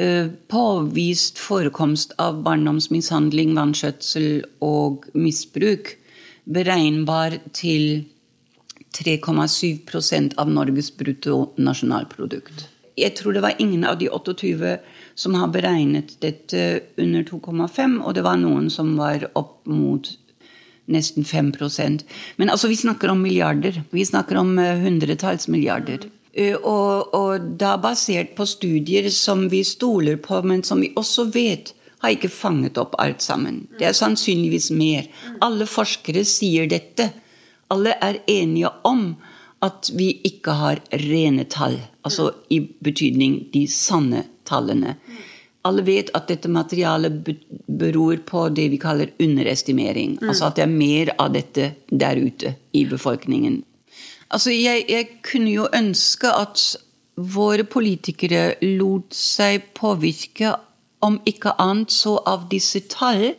uh, 0.00 0.32
påvist 0.48 1.40
forekomst 1.42 2.16
av 2.18 2.40
barndomsmishandling, 2.46 3.52
vanskjøtsel 3.58 4.46
og 4.64 5.10
misbruk 5.12 5.98
beregnbar 6.48 7.36
til 7.52 8.06
3,7% 8.96 10.38
av 10.40 10.48
Norges 10.48 10.88
bruttonasjonalprodukt. 10.96 12.64
Jeg 12.98 13.14
tror 13.20 13.36
det 13.36 13.44
var 13.44 13.60
ingen 13.62 13.84
av 13.86 13.98
de 14.00 14.08
28 14.10 14.78
som 15.18 15.34
har 15.34 15.50
beregnet 15.50 16.14
dette 16.22 16.64
under 17.00 17.26
2,5, 17.26 17.98
og 18.04 18.14
det 18.14 18.22
var 18.26 18.38
noen 18.38 18.68
som 18.70 18.94
var 18.98 19.26
opp 19.38 19.66
mot 19.66 20.06
nesten 20.88 21.26
5% 21.26 22.04
Men 22.36 22.50
altså, 22.50 22.68
vi 22.70 22.76
snakker 22.76 23.10
om 23.12 23.20
milliarder. 23.22 23.82
Vi 23.90 24.06
snakker 24.06 24.38
om 24.40 24.54
hundretalls 24.56 25.48
milliarder. 25.48 26.06
Og, 26.62 27.14
og 27.14 27.48
da 27.60 27.74
basert 27.82 28.36
på 28.38 28.46
studier 28.46 29.10
som 29.10 29.48
vi 29.52 29.64
stoler 29.66 30.16
på, 30.22 30.40
men 30.46 30.62
som 30.62 30.80
vi 30.80 30.92
også 30.96 31.26
vet 31.34 31.74
har 31.98 32.14
ikke 32.14 32.30
fanget 32.30 32.78
opp 32.78 32.94
alt 33.02 33.24
sammen. 33.24 33.66
Det 33.78 33.88
er 33.88 33.96
sannsynligvis 33.96 34.70
mer. 34.70 35.08
Alle 35.42 35.66
forskere 35.66 36.22
sier 36.24 36.70
dette. 36.70 37.10
Alle 37.74 37.96
er 38.00 38.22
enige 38.30 38.70
om 38.86 39.16
at 39.66 39.90
vi 39.98 40.12
ikke 40.24 40.54
har 40.54 40.80
rene 41.02 41.42
tall, 41.50 41.80
altså 42.06 42.30
i 42.54 42.60
betydning 42.62 43.48
de 43.50 43.64
sanne 43.66 44.22
tallene. 44.48 44.96
Alle 45.68 45.84
vet 45.84 46.10
at 46.16 46.28
dette 46.30 46.48
materialet 46.48 47.32
beror 47.66 48.20
på 48.26 48.46
det 48.54 48.68
vi 48.72 48.80
kaller 48.80 49.12
underestimering. 49.20 50.16
Altså 50.24 50.48
at 50.48 50.58
det 50.58 50.64
er 50.64 50.74
mer 50.74 51.12
av 51.18 51.32
dette 51.34 51.72
der 51.90 52.20
ute 52.20 52.54
i 52.72 52.84
befolkningen. 52.88 53.62
Altså 54.28 54.52
jeg, 54.52 54.84
jeg 54.88 55.08
kunne 55.24 55.52
jo 55.52 55.66
ønske 55.74 56.30
at 56.30 56.62
våre 57.18 57.64
politikere 57.66 58.54
lot 58.62 59.14
seg 59.16 59.72
påvirke 59.74 60.54
om 61.04 61.18
ikke 61.26 61.54
annet 61.62 61.94
så 61.94 62.18
av 62.26 62.48
disse 62.52 62.82
tall, 62.90 63.32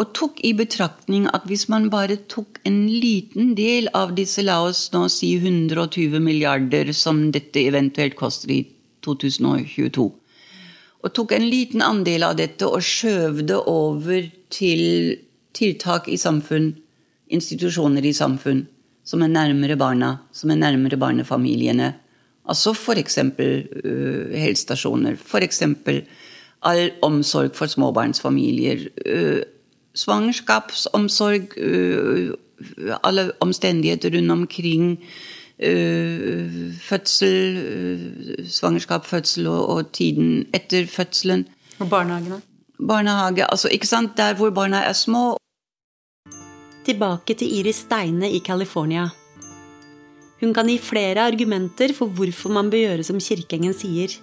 og 0.00 0.12
tok 0.16 0.38
i 0.46 0.52
betraktning 0.56 1.26
at 1.34 1.44
hvis 1.50 1.66
man 1.68 1.90
bare 1.92 2.16
tok 2.30 2.60
en 2.68 2.86
liten 2.88 3.54
del 3.58 3.90
av 3.96 4.14
disse, 4.16 4.40
la 4.46 4.60
oss 4.64 4.86
nå 4.94 5.06
si 5.12 5.34
120 5.36 6.22
milliarder 6.24 6.92
som 6.96 7.26
dette 7.34 7.66
eventuelt 7.66 8.16
koster 8.16 8.54
i 8.54 8.60
2022, 9.04 10.06
og 11.00 11.14
tok 11.16 11.32
en 11.32 11.46
liten 11.48 11.82
andel 11.84 12.26
av 12.26 12.36
dette 12.38 12.68
og 12.68 12.84
skjøv 12.84 13.42
det 13.48 13.58
over 13.70 14.28
til 14.52 14.82
tiltak 15.56 16.08
i 16.12 16.18
samfunn, 16.20 16.74
institusjoner 17.32 18.04
i 18.04 18.14
samfunn, 18.16 18.66
som 19.04 19.22
er 19.24 19.32
nærmere 19.32 19.78
barna, 19.80 20.16
som 20.32 20.52
er 20.52 20.60
nærmere 20.60 20.98
barnefamiliene. 21.00 21.94
Altså 22.50 22.74
f.eks. 22.74 23.18
Uh, 23.38 24.34
helsestasjoner, 24.34 25.16
f.eks 25.16 25.62
all 26.62 26.90
omsorg 27.02 27.56
for 27.56 27.70
småbarnsfamilier. 27.70 28.88
Svangerskapsomsorg, 29.94 31.56
alle 33.04 33.30
omstendigheter 33.40 34.16
rundt 34.16 34.30
omkring. 34.30 34.98
Fødsel, 36.80 37.58
svangerskap, 38.48 39.04
fødsel 39.06 39.46
og, 39.46 39.68
og 39.68 39.92
tiden 39.92 40.46
etter 40.56 40.86
fødselen. 40.88 41.44
Og 41.78 41.90
barnehagene? 41.90 42.40
barnehage. 42.86 43.44
Altså, 43.44 43.68
ikke 43.68 43.86
sant? 43.88 44.16
Der 44.16 44.34
hvor 44.34 44.50
barna 44.50 44.84
er 44.88 44.96
små. 44.96 45.36
Tilbake 46.84 47.34
til 47.34 47.58
Iris 47.60 47.84
Steine 47.84 48.30
i 48.30 48.40
California. 48.40 49.08
Hun 50.40 50.54
kan 50.54 50.68
gi 50.68 50.78
flere 50.78 51.26
argumenter 51.28 51.92
for 51.94 52.08
hvorfor 52.08 52.48
man 52.48 52.70
bør 52.70 52.86
gjøre 52.86 53.04
som 53.04 53.20
Kirkeengen 53.20 53.76
sier. 53.76 54.14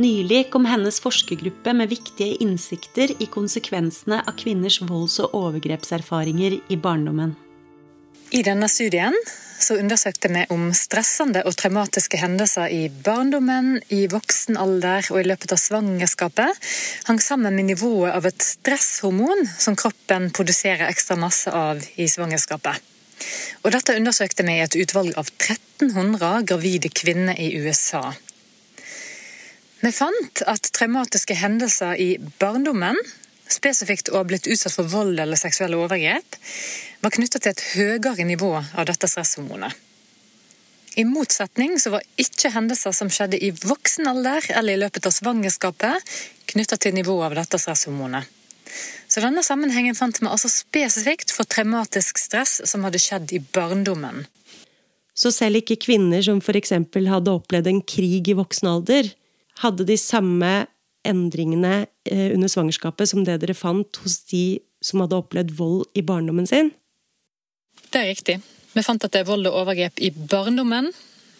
Nylig 0.00 0.48
kom 0.50 0.64
hennes 0.64 0.98
forskergruppe 1.02 1.74
med 1.76 1.90
viktige 1.92 2.40
innsikter 2.42 3.12
i 3.20 3.28
konsekvensene 3.30 4.22
av 4.24 4.34
kvinners 4.40 4.80
volds- 4.80 5.20
og 5.22 5.34
overgrepserfaringer 5.36 6.58
i 6.68 6.76
barndommen. 6.76 7.36
I 8.32 8.42
denne 8.46 8.68
studien 8.70 9.14
så 9.62 9.76
undersøkte 9.80 10.30
vi 10.32 10.44
om 10.52 10.70
stressende 10.76 11.42
og 11.46 11.56
traumatiske 11.60 12.20
hendelser 12.20 12.72
i 12.72 12.88
barndommen, 12.90 13.78
i 13.88 14.06
voksen 14.10 14.58
alder 14.60 15.06
og 15.12 15.20
i 15.20 15.26
løpet 15.28 15.54
av 15.54 15.60
svangerskapet 15.60 16.70
hang 17.08 17.20
sammen 17.22 17.56
med 17.56 17.70
nivået 17.70 18.14
av 18.16 18.28
et 18.28 18.44
stresshormon 18.44 19.44
som 19.58 19.76
kroppen 19.78 20.30
produserer 20.36 20.88
ekstra 20.88 21.18
masse 21.20 21.52
av 21.52 21.84
i 21.96 22.08
svangerskapet. 22.08 22.80
Og 23.64 23.72
dette 23.74 23.96
undersøkte 23.96 24.46
vi 24.48 24.56
i 24.56 24.64
et 24.64 24.76
utvalg 24.80 25.16
av 25.20 25.28
1300 25.28 26.44
gravide 26.48 26.90
kvinner 26.92 27.36
i 27.36 27.52
USA. 27.60 28.10
Vi 29.80 29.92
fant 29.96 30.42
at 30.48 30.72
traumatiske 30.76 31.36
hendelser 31.40 31.96
i 32.00 32.10
barndommen, 32.40 32.98
spesifikt 33.54 34.10
å 34.10 34.20
ha 34.20 34.26
blitt 34.26 34.48
utsatt 34.50 34.74
for 34.74 34.88
vold 34.90 35.20
eller 35.20 35.38
seksuelle 35.38 35.78
overgrep, 35.80 36.38
var 37.00 37.14
knyttet 37.14 37.44
til 37.44 37.54
et 37.54 37.64
høyere 37.74 38.26
nivå 38.28 38.52
av 38.60 38.88
dette 38.88 39.08
stresshormonet. 39.10 39.74
I 40.98 41.04
motsetning 41.06 41.76
så 41.78 41.92
var 41.94 42.06
ikke 42.18 42.50
hendelser 42.50 42.92
som 42.96 43.10
skjedde 43.12 43.38
i 43.38 43.52
voksen 43.54 44.10
alder 44.10 44.44
eller 44.50 44.74
i 44.74 44.80
løpet 44.82 45.06
av 45.06 45.14
svangerskapet, 45.14 46.10
knyttet 46.50 46.82
til 46.82 46.96
nivået 46.96 47.28
av 47.28 47.38
dette 47.38 47.60
stresshormonet. 47.62 48.26
Så 49.10 49.22
denne 49.22 49.42
sammenhengen 49.42 49.96
fant 49.98 50.20
vi 50.20 50.28
altså 50.30 50.50
spesifikt 50.50 51.32
for 51.34 51.48
traumatisk 51.48 52.18
stress 52.22 52.60
som 52.68 52.84
hadde 52.86 53.00
skjedd 53.02 53.32
i 53.34 53.40
barndommen. 53.42 54.26
Så 55.14 55.32
selv 55.34 55.60
ikke 55.60 55.80
kvinner 55.82 56.22
som 56.24 56.38
f.eks. 56.40 56.72
hadde 57.10 57.34
opplevd 57.34 57.70
en 57.70 57.82
krig 57.82 58.30
i 58.30 58.36
voksen 58.38 58.70
alder, 58.70 59.10
hadde 59.60 59.86
de 59.88 59.96
samme 60.00 60.52
endringene 61.06 61.86
eh, 62.04 62.30
under 62.34 62.50
svangerskapet 62.50 63.10
som 63.10 63.24
det 63.24 63.40
dere 63.42 63.56
fant 63.56 64.00
hos 64.04 64.20
de 64.30 64.60
som 64.84 65.02
hadde 65.02 65.18
opplevd 65.18 65.52
vold 65.56 65.84
i 65.94 66.04
barndommen 66.06 66.48
sin? 66.48 66.72
Det 67.90 68.00
er 68.00 68.10
riktig. 68.12 68.40
Vi 68.72 68.84
fant 68.86 69.02
at 69.04 69.12
det 69.12 69.24
er 69.24 69.30
vold 69.30 69.48
og 69.50 69.62
overgrep 69.64 69.98
i 69.98 70.12
barndommen 70.14 70.92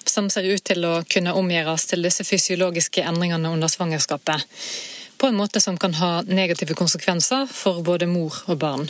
som 0.08 0.30
ser 0.32 0.48
ut 0.48 0.64
til 0.66 0.84
å 0.88 1.00
kunne 1.08 1.34
omgjøres 1.36 1.86
til 1.90 2.02
disse 2.06 2.24
fysiologiske 2.26 3.04
endringene 3.06 3.52
under 3.52 3.70
svangerskapet. 3.70 4.46
På 5.20 5.28
en 5.28 5.36
måte 5.36 5.60
som 5.60 5.76
kan 5.78 5.94
ha 6.00 6.22
negative 6.26 6.74
konsekvenser 6.74 7.46
for 7.52 7.84
både 7.86 8.08
mor 8.10 8.42
og 8.48 8.58
barn. 8.62 8.88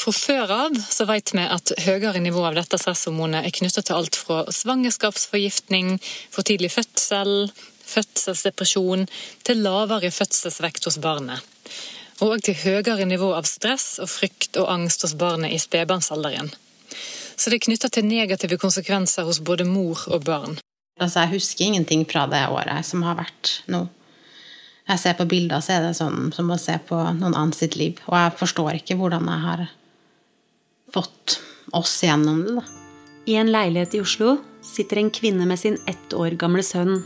Fra 0.00 0.12
før 0.16 0.52
av 0.54 0.76
så 0.80 1.04
vet 1.04 1.34
vi 1.34 1.42
at 1.44 1.72
høyere 1.84 2.22
nivå 2.24 2.40
av 2.48 2.56
dette 2.56 2.78
stresshormonet 2.80 3.44
er 3.44 3.52
knyttet 3.52 3.88
til 3.88 3.98
alt 3.98 4.16
fra 4.16 4.46
svangerskapsforgiftning, 4.48 5.98
for 6.32 6.46
tidlig 6.46 6.70
fødsel, 6.72 7.50
fødselsdepresjon, 7.90 9.06
til 9.46 9.62
lavere 9.64 10.12
fødselsvekt 10.14 10.88
hos 10.88 10.98
barnet. 11.02 11.44
Og 12.20 12.40
til 12.44 12.58
høyere 12.62 13.06
nivå 13.08 13.30
av 13.36 13.48
stress 13.48 13.98
og 14.02 14.10
frykt 14.12 14.58
og 14.60 14.68
angst 14.72 15.06
hos 15.06 15.16
barnet 15.18 15.54
i 15.56 15.60
spedbarnsalderen. 15.60 16.50
Så 17.36 17.48
det 17.48 17.60
er 17.60 17.66
knytta 17.68 17.88
til 17.88 18.04
negative 18.04 18.58
konsekvenser 18.60 19.24
hos 19.24 19.40
både 19.40 19.64
mor 19.64 20.02
og 20.12 20.26
barn. 20.26 20.58
Altså, 21.00 21.22
jeg 21.22 21.38
husker 21.38 21.64
ingenting 21.64 22.04
fra 22.08 22.26
det 22.28 22.42
året 22.52 22.84
som 22.84 23.06
har 23.06 23.16
vært 23.22 23.62
nå. 23.72 23.86
Jeg 24.90 25.00
ser 25.00 25.14
på 25.16 25.28
bilder, 25.30 25.62
så 25.62 25.76
er 25.76 25.84
det 25.86 25.94
sånn 25.96 26.32
som 26.34 26.50
å 26.50 26.58
se 26.60 26.74
på 26.88 26.98
noen 26.98 27.32
annen 27.32 27.54
sitt 27.56 27.76
liv. 27.78 28.00
Og 28.10 28.16
jeg 28.18 28.36
forstår 28.40 28.80
ikke 28.80 28.98
hvordan 29.00 29.28
jeg 29.30 29.44
har 29.46 29.64
fått 30.92 31.38
oss 31.78 31.94
gjennom 32.04 32.42
det. 32.44 32.56
da. 32.58 32.64
I 33.30 33.38
en 33.38 33.52
leilighet 33.54 33.94
i 33.94 34.02
Oslo 34.02 34.34
sitter 34.66 35.00
en 35.00 35.12
kvinne 35.14 35.46
med 35.46 35.60
sin 35.60 35.78
ett 35.86 36.14
år 36.16 36.34
gamle 36.40 36.64
sønn. 36.66 36.98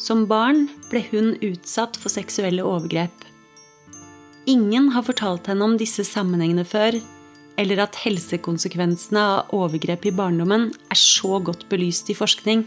Som 0.00 0.26
barn 0.30 0.66
ble 0.90 1.04
hun 1.10 1.34
utsatt 1.44 1.96
for 2.00 2.12
seksuelle 2.12 2.64
overgrep. 2.66 3.14
Ingen 4.50 4.90
har 4.92 5.06
fortalt 5.06 5.48
henne 5.48 5.64
om 5.64 5.76
disse 5.80 6.04
sammenhengene 6.04 6.66
før, 6.68 6.98
eller 7.56 7.84
at 7.86 8.00
helsekonsekvensene 8.02 9.20
av 9.20 9.52
overgrep 9.54 10.08
i 10.10 10.14
barndommen 10.14 10.68
er 10.90 10.98
så 11.00 11.38
godt 11.44 11.68
belyst 11.70 12.10
i 12.12 12.18
forskning. 12.18 12.66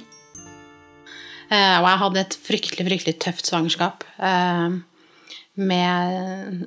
Eh, 1.48 1.76
og 1.80 1.86
jeg 1.88 2.02
hadde 2.04 2.24
et 2.24 2.38
fryktelig, 2.48 2.88
fryktelig 2.88 3.20
tøft 3.24 3.48
svangerskap. 3.48 4.08
Eh, 4.18 4.80
med 5.58 6.66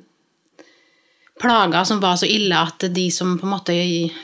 plager 1.41 1.83
som 1.89 2.01
var 2.01 2.17
så 2.21 2.29
ille 2.29 2.57
at 2.57 2.85
de 2.93 3.07
som 3.13 3.33
på 3.39 3.47
en 3.47 3.55
måte 3.55 3.75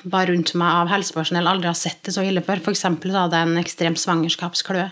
var 0.09 0.29
rundt 0.29 0.53
meg 0.59 0.81
av 0.83 0.91
helsepersonell, 0.91 1.49
aldri 1.49 1.69
har 1.71 1.77
sett 1.77 2.03
det 2.05 2.13
så 2.15 2.25
ille 2.25 2.43
før. 2.45 2.61
F.eks. 2.61 2.85
hadde 2.85 3.41
jeg 3.41 3.49
en 3.49 3.61
ekstrem 3.61 3.97
svangerskapskløe. 3.97 4.91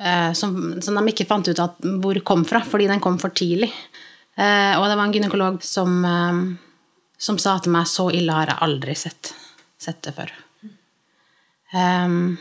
Eh, 0.00 0.32
Som, 0.32 0.80
som 0.82 0.98
de 0.98 1.12
ikke 1.12 1.26
fant 1.28 1.48
ut 1.48 1.62
at, 1.64 1.78
hvor 2.02 2.20
kom 2.26 2.44
fra, 2.48 2.62
fordi 2.64 2.88
den 2.90 3.00
kom 3.04 3.18
for 3.18 3.30
tidlig. 3.30 3.70
Eh, 4.38 4.74
Og 4.78 4.86
det 4.88 4.96
var 4.96 5.04
en 5.04 5.14
gynekolog 5.14 5.62
som, 5.66 6.04
eh, 6.04 6.42
som 7.18 7.38
sa 7.38 7.58
til 7.58 7.74
meg 7.74 7.86
så 7.90 8.08
ille 8.14 8.32
har 8.32 8.52
jeg 8.52 8.62
aldri 8.68 8.94
sett, 8.94 9.32
sett 9.78 10.02
det 10.06 10.14
før. 10.14 10.30
Um, 11.74 12.38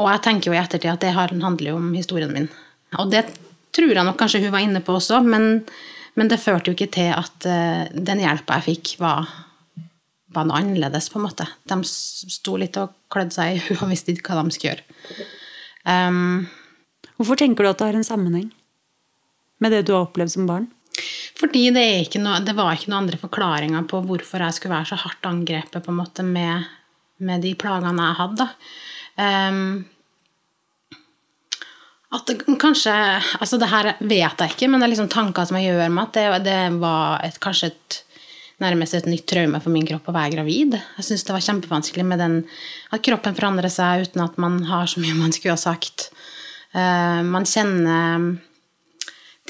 og 0.00 0.06
jeg 0.08 0.22
tenker 0.24 0.48
jo 0.48 0.54
i 0.56 0.60
ettertid 0.62 0.88
at 0.88 1.02
det 1.04 1.10
handler 1.12 1.66
jo 1.68 1.76
om 1.76 1.90
historien 1.92 2.32
min. 2.32 2.46
Og 2.96 3.10
det 3.12 3.26
tror 3.76 3.92
jeg 3.92 4.06
nok 4.06 4.16
kanskje 4.20 4.40
hun 4.40 4.54
var 4.54 4.64
inne 4.64 4.80
på 4.84 4.94
også, 4.96 5.18
men, 5.20 5.66
men 6.16 6.30
det 6.32 6.40
førte 6.40 6.70
jo 6.70 6.76
ikke 6.76 6.88
til 6.94 7.10
at 7.12 7.44
uh, 7.44 7.90
den 7.92 8.22
hjelpa 8.24 8.56
jeg 8.60 8.68
fikk, 8.70 8.94
var, 9.02 9.28
var 10.32 10.48
noe 10.48 10.62
annerledes, 10.62 11.10
på 11.12 11.20
en 11.20 11.26
måte. 11.26 11.44
De 11.68 11.76
sto 11.84 12.56
litt 12.60 12.78
og 12.80 12.94
klødde 13.12 13.36
seg 13.36 13.58
i 13.58 13.62
huet 13.66 13.84
og 13.84 13.92
visste 13.92 14.16
ikke 14.16 14.32
hva 14.32 14.46
de 14.46 14.56
skulle 14.56 14.72
gjøre. 14.72 15.28
Um, 15.88 16.46
Hvorfor 17.22 17.38
tenker 17.38 17.62
du 17.62 17.70
at 17.70 17.78
det 17.78 17.86
har 17.90 17.98
en 17.98 18.06
sammenheng 18.06 18.48
med 19.62 19.70
det 19.74 19.84
du 19.86 19.92
har 19.94 20.08
opplevd 20.08 20.32
som 20.34 20.46
barn? 20.48 20.66
Fordi 21.38 21.68
det, 21.74 21.84
noe, 22.18 22.40
det 22.44 22.54
var 22.58 22.74
ikke 22.74 22.90
noen 22.90 23.04
andre 23.04 23.20
forklaringer 23.20 23.86
på 23.90 24.02
hvorfor 24.08 24.42
jeg 24.42 24.56
skulle 24.56 24.74
være 24.74 24.90
så 24.90 24.98
hardt 25.04 25.28
angrepet 25.28 25.84
på 25.84 25.92
en 25.92 26.00
måte 26.00 26.24
med, 26.26 26.66
med 27.22 27.42
de 27.46 27.54
plagene 27.58 28.08
jeg 28.08 28.18
hadde. 28.18 28.48
Um, 29.22 29.62
at 32.12 32.28
det 32.28 32.56
kanskje 32.60 32.92
altså 32.92 33.58
Det 33.60 33.68
her 33.70 33.92
vet 34.00 34.42
jeg 34.42 34.52
ikke, 34.52 34.68
men 34.68 34.80
det 34.80 34.86
er 34.88 34.92
liksom 34.96 35.12
tanker 35.12 35.46
som 35.48 35.56
jeg 35.58 35.70
gjør 35.70 35.92
meg 35.94 36.10
at 36.10 36.18
det, 36.18 36.26
det 36.48 36.58
var 36.82 37.22
et, 37.24 37.38
kanskje 37.42 37.70
et, 37.70 38.02
nærmest 38.62 38.94
et 38.96 39.08
nytt 39.10 39.26
traume 39.28 39.58
for 39.62 39.74
min 39.74 39.86
kropp 39.88 40.08
å 40.08 40.14
være 40.14 40.36
gravid. 40.36 40.76
Jeg 40.98 41.06
syns 41.08 41.26
det 41.26 41.34
var 41.34 41.44
kjempevanskelig 41.44 42.06
med 42.06 42.22
den, 42.22 42.38
at 42.94 43.02
kroppen 43.04 43.36
forandrer 43.36 43.72
seg 43.72 44.06
uten 44.06 44.22
at 44.24 44.38
man 44.42 44.60
har 44.70 44.86
så 44.90 45.02
mye 45.02 45.18
man 45.18 45.34
skulle 45.34 45.56
ha 45.56 45.60
sagt. 45.60 46.08
Eh, 46.72 47.20
man 47.26 47.44
kjenner 47.48 48.38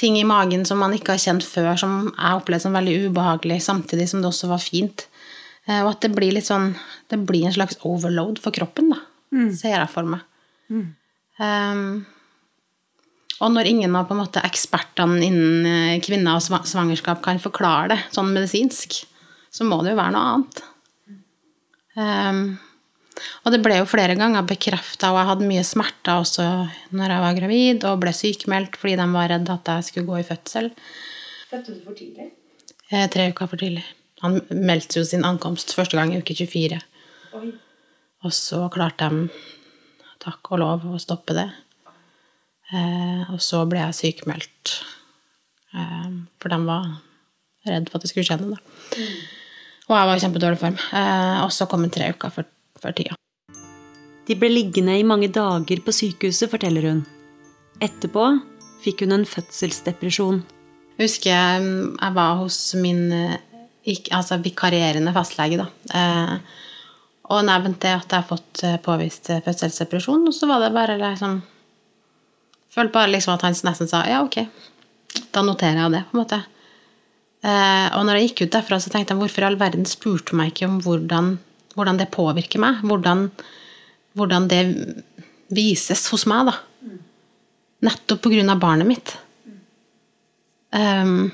ting 0.00 0.16
i 0.18 0.24
magen 0.26 0.64
som 0.66 0.80
man 0.80 0.94
ikke 0.96 1.14
har 1.14 1.20
kjent 1.22 1.44
før, 1.46 1.74
som 1.78 1.96
jeg 2.08 2.40
opplevde 2.40 2.64
som 2.64 2.74
veldig 2.74 2.96
ubehagelig, 3.10 3.60
samtidig 3.62 4.08
som 4.10 4.22
det 4.24 4.30
også 4.32 4.48
var 4.50 4.62
fint. 4.64 5.06
Eh, 5.68 5.82
Og 5.84 5.92
at 5.92 6.00
det 6.02 6.10
blir 6.16 6.32
litt 6.34 6.48
sånn 6.48 6.72
Det 7.08 7.20
blir 7.28 7.44
en 7.46 7.52
slags 7.54 7.76
overload 7.86 8.40
for 8.42 8.50
kroppen, 8.56 8.88
da. 8.90 8.98
Ser 9.54 9.76
jeg 9.78 9.88
for 9.92 10.02
meg. 10.08 10.20
Um, 11.38 12.06
og 13.40 13.54
når 13.54 13.70
ingen 13.70 13.96
av 13.96 14.08
på 14.08 14.16
en 14.16 14.22
måte, 14.22 14.42
ekspertene 14.44 15.22
innen 15.24 15.68
eh, 15.68 16.02
kvinner 16.04 16.36
og 16.36 16.66
svangerskap 16.68 17.22
kan 17.24 17.40
forklare 17.42 17.94
det 17.94 18.00
sånn 18.14 18.34
medisinsk, 18.34 18.98
så 19.52 19.66
må 19.68 19.80
det 19.82 19.94
jo 19.94 20.00
være 20.00 20.14
noe 20.14 20.34
annet. 20.34 20.62
Um, 21.92 22.44
og 23.44 23.52
det 23.52 23.60
ble 23.64 23.76
jo 23.80 23.88
flere 23.88 24.16
ganger 24.16 24.46
bekrefta, 24.48 25.10
og 25.12 25.18
jeg 25.20 25.28
hadde 25.28 25.48
mye 25.48 25.64
smerter 25.66 26.22
også 26.22 26.46
når 26.96 27.14
jeg 27.14 27.24
var 27.24 27.40
gravid, 27.40 27.88
og 27.88 27.98
ble 28.04 28.14
sykemeldt 28.16 28.78
fordi 28.80 28.94
de 29.00 29.08
var 29.12 29.32
redd 29.32 29.50
at 29.52 29.72
jeg 29.74 29.88
skulle 29.88 30.08
gå 30.08 30.20
i 30.20 30.28
fødsel. 30.28 30.70
Fødte 31.50 31.74
du 31.74 31.82
for 31.84 31.98
tidlig? 31.98 32.30
Eh, 32.88 33.08
tre 33.12 33.28
uker 33.32 33.50
for 33.50 33.60
tidlig. 33.60 33.84
Han 34.22 34.38
meldte 34.54 35.00
jo 35.00 35.08
sin 35.08 35.26
ankomst 35.26 35.74
første 35.74 35.98
gang 35.98 36.14
i 36.14 36.22
uke 36.22 36.36
24. 36.38 36.78
Og 38.22 38.34
så 38.36 38.62
klarte 38.72 39.08
de, 39.10 39.26
takk 40.22 40.52
og 40.54 40.62
lov, 40.62 40.86
å 40.86 41.00
stoppe 41.02 41.34
det. 41.36 41.48
Eh, 42.72 43.32
og 43.32 43.40
så 43.44 43.62
ble 43.68 43.82
jeg 43.82 43.98
sykemeldt. 43.98 44.76
Eh, 45.76 46.12
for 46.40 46.52
de 46.52 46.60
var 46.64 46.86
redd 47.68 47.90
for 47.90 47.98
at 47.98 48.06
det 48.06 48.12
skulle 48.12 48.26
skje 48.26 48.38
noe. 48.40 48.56
Da. 48.56 49.02
Og 49.90 49.96
jeg 49.96 50.08
var 50.08 50.16
i 50.16 50.24
kjempedårlig 50.24 50.60
form. 50.62 50.78
Eh, 50.78 51.42
og 51.44 51.52
så 51.54 51.68
kom 51.68 51.84
hun 51.84 51.92
tre 51.92 52.12
uker 52.14 52.32
før, 52.32 52.48
før 52.80 52.96
tida. 52.96 53.18
De 54.28 54.38
ble 54.38 54.52
liggende 54.52 54.96
i 54.96 55.06
mange 55.06 55.28
dager 55.34 55.82
på 55.84 55.94
sykehuset, 55.94 56.50
forteller 56.50 56.88
hun. 56.88 57.04
Etterpå 57.82 58.26
fikk 58.84 59.04
hun 59.04 59.18
en 59.18 59.28
fødselsdepresjon. 59.28 60.42
Jeg 60.96 61.08
husker 61.08 61.32
jeg, 61.32 61.88
var 62.14 62.36
hos 62.40 62.58
min 62.78 63.08
altså 64.14 64.38
vikarierende 64.38 65.12
fastlege, 65.14 65.58
da. 65.58 65.68
Eh, 65.98 66.60
og 67.32 67.46
nevnte 67.46 67.90
at 67.96 68.10
jeg 68.12 68.18
har 68.18 68.28
fått 68.28 68.62
påvist 68.84 69.30
fødselsdepresjon. 69.44 70.26
Og 70.28 70.34
så 70.36 70.48
var 70.50 70.62
det 70.62 70.74
bare 70.74 70.98
liksom 71.00 71.40
Følte 72.72 72.94
bare 72.94 73.12
liksom 73.12 73.34
at 73.34 73.44
han 73.44 73.56
nesten 73.66 73.90
sa 73.90 74.02
ja, 74.08 74.22
ok, 74.24 74.38
da 75.34 75.44
noterer 75.44 75.82
jeg 75.82 75.94
det, 75.94 76.02
på 76.08 76.16
en 76.16 76.22
måte. 76.22 76.40
Eh, 77.42 77.88
og 77.98 78.06
når 78.06 78.18
jeg 78.18 78.30
gikk 78.30 78.44
ut 78.46 78.54
derfra, 78.54 78.78
så 78.80 78.92
tenkte 78.92 79.12
jeg 79.12 79.20
hvorfor 79.20 79.44
i 79.44 79.48
all 79.50 79.58
verden 79.60 79.88
spurte 79.88 80.36
meg 80.38 80.52
ikke 80.52 80.68
om 80.70 80.78
hvordan, 80.84 81.34
hvordan 81.76 82.00
det 82.00 82.12
påvirker 82.14 82.62
meg? 82.62 82.80
Hvordan, 82.86 83.26
hvordan 84.16 84.48
det 84.48 84.62
vises 85.52 86.06
hos 86.14 86.24
meg, 86.30 86.48
da. 86.48 86.56
Nettopp 87.82 88.22
på 88.24 88.32
grunn 88.32 88.52
av 88.52 88.62
barnet 88.62 88.88
mitt. 88.88 89.16
Um, 90.72 91.32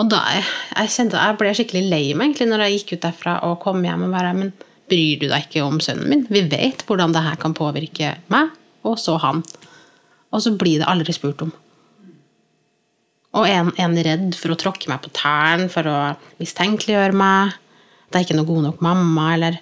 og 0.00 0.08
da 0.08 0.22
jeg, 0.32 0.44
jeg 0.72 0.92
kjente 0.94 1.20
jeg 1.20 1.36
ble 1.36 1.50
skikkelig 1.52 1.82
lei 1.90 2.04
meg 2.16 2.30
egentlig 2.30 2.46
når 2.48 2.62
jeg 2.64 2.76
gikk 2.78 2.94
ut 2.94 3.02
derfra 3.02 3.34
og 3.44 3.58
kom 3.60 3.82
hjem 3.84 4.06
og 4.06 4.14
bare 4.14 4.30
Men 4.38 4.54
bryr 4.88 5.18
du 5.20 5.26
deg 5.26 5.44
ikke 5.44 5.66
om 5.66 5.76
sønnen 5.84 6.08
min? 6.08 6.24
Vi 6.32 6.46
vet 6.48 6.86
hvordan 6.88 7.12
det 7.12 7.24
her 7.26 7.36
kan 7.42 7.52
påvirke 7.56 8.14
meg, 8.32 8.54
og 8.88 8.98
så 9.00 9.18
han. 9.22 9.42
Og 10.32 10.42
så 10.44 10.54
blir 10.58 10.80
det 10.80 10.88
aldri 10.88 11.14
spurt 11.14 11.42
om. 11.44 11.52
Og 13.32 13.48
en, 13.48 13.70
en 13.80 13.96
redd 14.04 14.36
for 14.36 14.52
å 14.52 14.58
tråkke 14.60 14.90
meg 14.92 15.00
på 15.04 15.12
tærne, 15.16 15.70
for 15.72 15.88
å 15.88 15.98
mistenkeliggjøre 16.40 17.16
meg. 17.16 17.54
At 18.08 18.18
jeg 18.18 18.26
ikke 18.26 18.36
er 18.36 18.40
noe 18.42 18.50
god 18.50 18.66
nok 18.68 18.82
mamma, 18.84 19.34
eller 19.36 19.60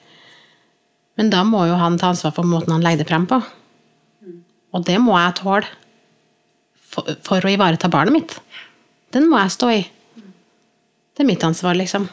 Men 1.19 1.29
da 1.29 1.43
må 1.45 1.67
jo 1.69 1.75
han 1.77 1.99
ta 2.01 2.15
ansvar 2.15 2.33
for 2.33 2.49
måten 2.49 2.73
han 2.73 2.81
legger 2.81 3.03
det 3.03 3.11
frem 3.11 3.27
på. 3.29 3.37
Og 4.73 4.85
det 4.87 4.97
må 5.03 5.19
jeg 5.19 5.37
tåle. 5.43 5.69
For, 6.91 7.07
for 7.23 7.45
å 7.45 7.51
ivareta 7.51 7.91
barnet 7.93 8.15
mitt. 8.15 8.33
Den 9.15 9.29
må 9.31 9.39
jeg 9.43 9.53
stå 9.55 9.69
i. 9.75 9.83
Det 11.15 11.23
er 11.23 11.29
mitt 11.29 11.45
ansvar, 11.45 11.77
liksom. 11.77 12.09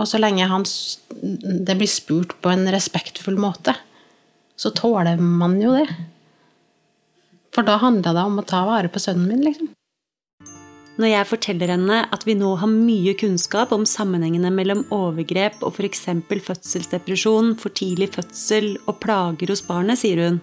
Og 0.00 0.08
så 0.08 0.18
lenge 0.22 0.48
han, 0.48 0.64
det 1.66 1.76
blir 1.76 1.90
spurt 1.90 2.32
på 2.42 2.50
en 2.50 2.64
respektfull 2.72 3.36
måte, 3.38 3.74
så 4.56 4.72
tåler 4.74 5.20
man 5.20 5.58
jo 5.60 5.74
det. 5.76 5.86
For 7.52 7.66
da 7.68 7.76
handla 7.82 8.14
det 8.16 8.24
om 8.24 8.40
å 8.40 8.46
ta 8.48 8.64
vare 8.68 8.88
på 8.92 9.00
sønnen 9.02 9.28
min, 9.28 9.44
liksom. 9.44 9.70
Når 11.00 11.08
jeg 11.08 11.28
forteller 11.30 11.72
henne 11.72 12.02
at 12.12 12.24
vi 12.28 12.34
nå 12.36 12.50
har 12.60 12.68
mye 12.68 13.14
kunnskap 13.18 13.72
om 13.72 13.84
sammenhengene 13.88 14.50
mellom 14.52 14.84
overgrep 14.92 15.62
og 15.64 15.78
f.eks. 15.78 16.04
fødselsdepresjon, 16.28 17.54
for 17.60 17.72
tidlig 17.76 18.10
fødsel 18.16 18.74
og 18.84 18.98
plager 19.00 19.52
hos 19.52 19.64
barnet, 19.64 20.00
sier 20.00 20.20
hun. 20.20 20.40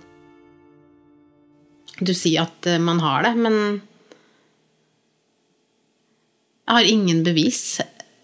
Du 1.99 2.13
sier 2.15 2.47
at 2.47 2.69
eh, 2.69 2.81
man 2.81 3.01
har 3.03 3.27
det, 3.27 3.35
men 3.37 3.55
jeg 6.69 6.77
har 6.77 6.89
ingen 6.89 7.23
bevis 7.25 7.79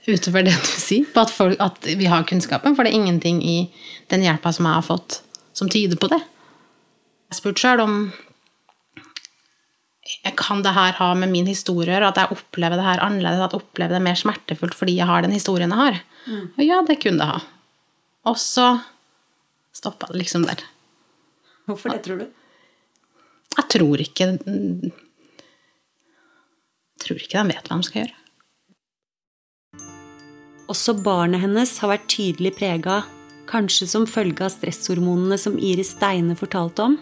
utover 0.05 0.45
det 0.45 0.53
du 0.53 0.69
sier, 0.69 1.05
på 1.09 1.23
at, 1.23 1.33
folk, 1.33 1.57
at 1.61 1.85
vi 1.97 2.09
har 2.09 2.25
kunnskapen. 2.29 2.77
For 2.77 2.85
det 2.85 2.93
er 2.93 3.01
ingenting 3.01 3.41
i 3.41 3.57
den 4.13 4.25
hjelpa 4.25 4.53
som 4.53 4.69
jeg 4.69 4.79
har 4.79 4.85
fått, 4.85 5.19
som 5.57 5.69
tyder 5.69 5.97
på 6.01 6.09
det. 6.13 6.21
Jeg 6.21 7.33
har 7.33 7.39
spurt 7.41 7.61
sjøl 7.61 7.81
om 7.83 7.95
kan 10.37 10.61
det 10.61 10.75
her 10.75 10.93
ha 10.99 11.13
med 11.17 11.31
min 11.33 11.47
historie 11.49 11.89
å 11.89 11.95
gjøre, 11.95 12.09
at 12.11 12.19
jeg 12.21 12.35
opplever 12.35 12.77
det 12.77 12.85
her 12.85 13.01
annerledes, 13.01 13.41
at 13.41 13.55
jeg 13.55 13.63
opplever 13.63 13.97
det 13.97 14.03
mer 14.05 14.19
smertefullt 14.19 14.77
fordi 14.77 14.99
jeg 14.99 15.09
har 15.09 15.25
den 15.25 15.33
historien 15.33 15.73
jeg 15.73 15.81
har. 15.81 16.01
Og 16.45 16.61
ja, 16.65 16.81
det 16.85 16.99
kunne 17.01 17.21
det 17.21 17.29
ha. 17.29 17.39
Og 18.29 18.37
så 18.41 18.67
stoppa 19.75 20.09
det 20.11 20.21
liksom 20.23 20.45
der. 20.47 20.61
Hvorfor 21.65 21.93
det, 21.93 22.03
tror 22.05 22.21
du? 22.21 22.27
Jeg 23.55 23.65
tror 23.71 24.01
ikke 24.03 24.25
Jeg 24.35 24.91
tror 27.01 27.21
ikke 27.21 27.41
de 27.41 27.53
vet 27.53 27.67
hva 27.69 27.77
de 27.79 27.87
skal 27.87 28.01
gjøre. 28.03 28.17
Også 30.71 30.95
barnet 31.05 31.43
hennes 31.43 31.75
har 31.81 31.91
vært 31.91 32.07
tydelig 32.09 32.55
prega, 32.57 33.03
kanskje 33.49 33.85
som 33.89 34.07
følge 34.09 34.47
av 34.47 34.53
stresshormonene 34.53 35.37
som 35.37 35.59
Iris 35.61 35.93
Steine 35.93 36.33
fortalte 36.37 36.87
om. 36.87 36.95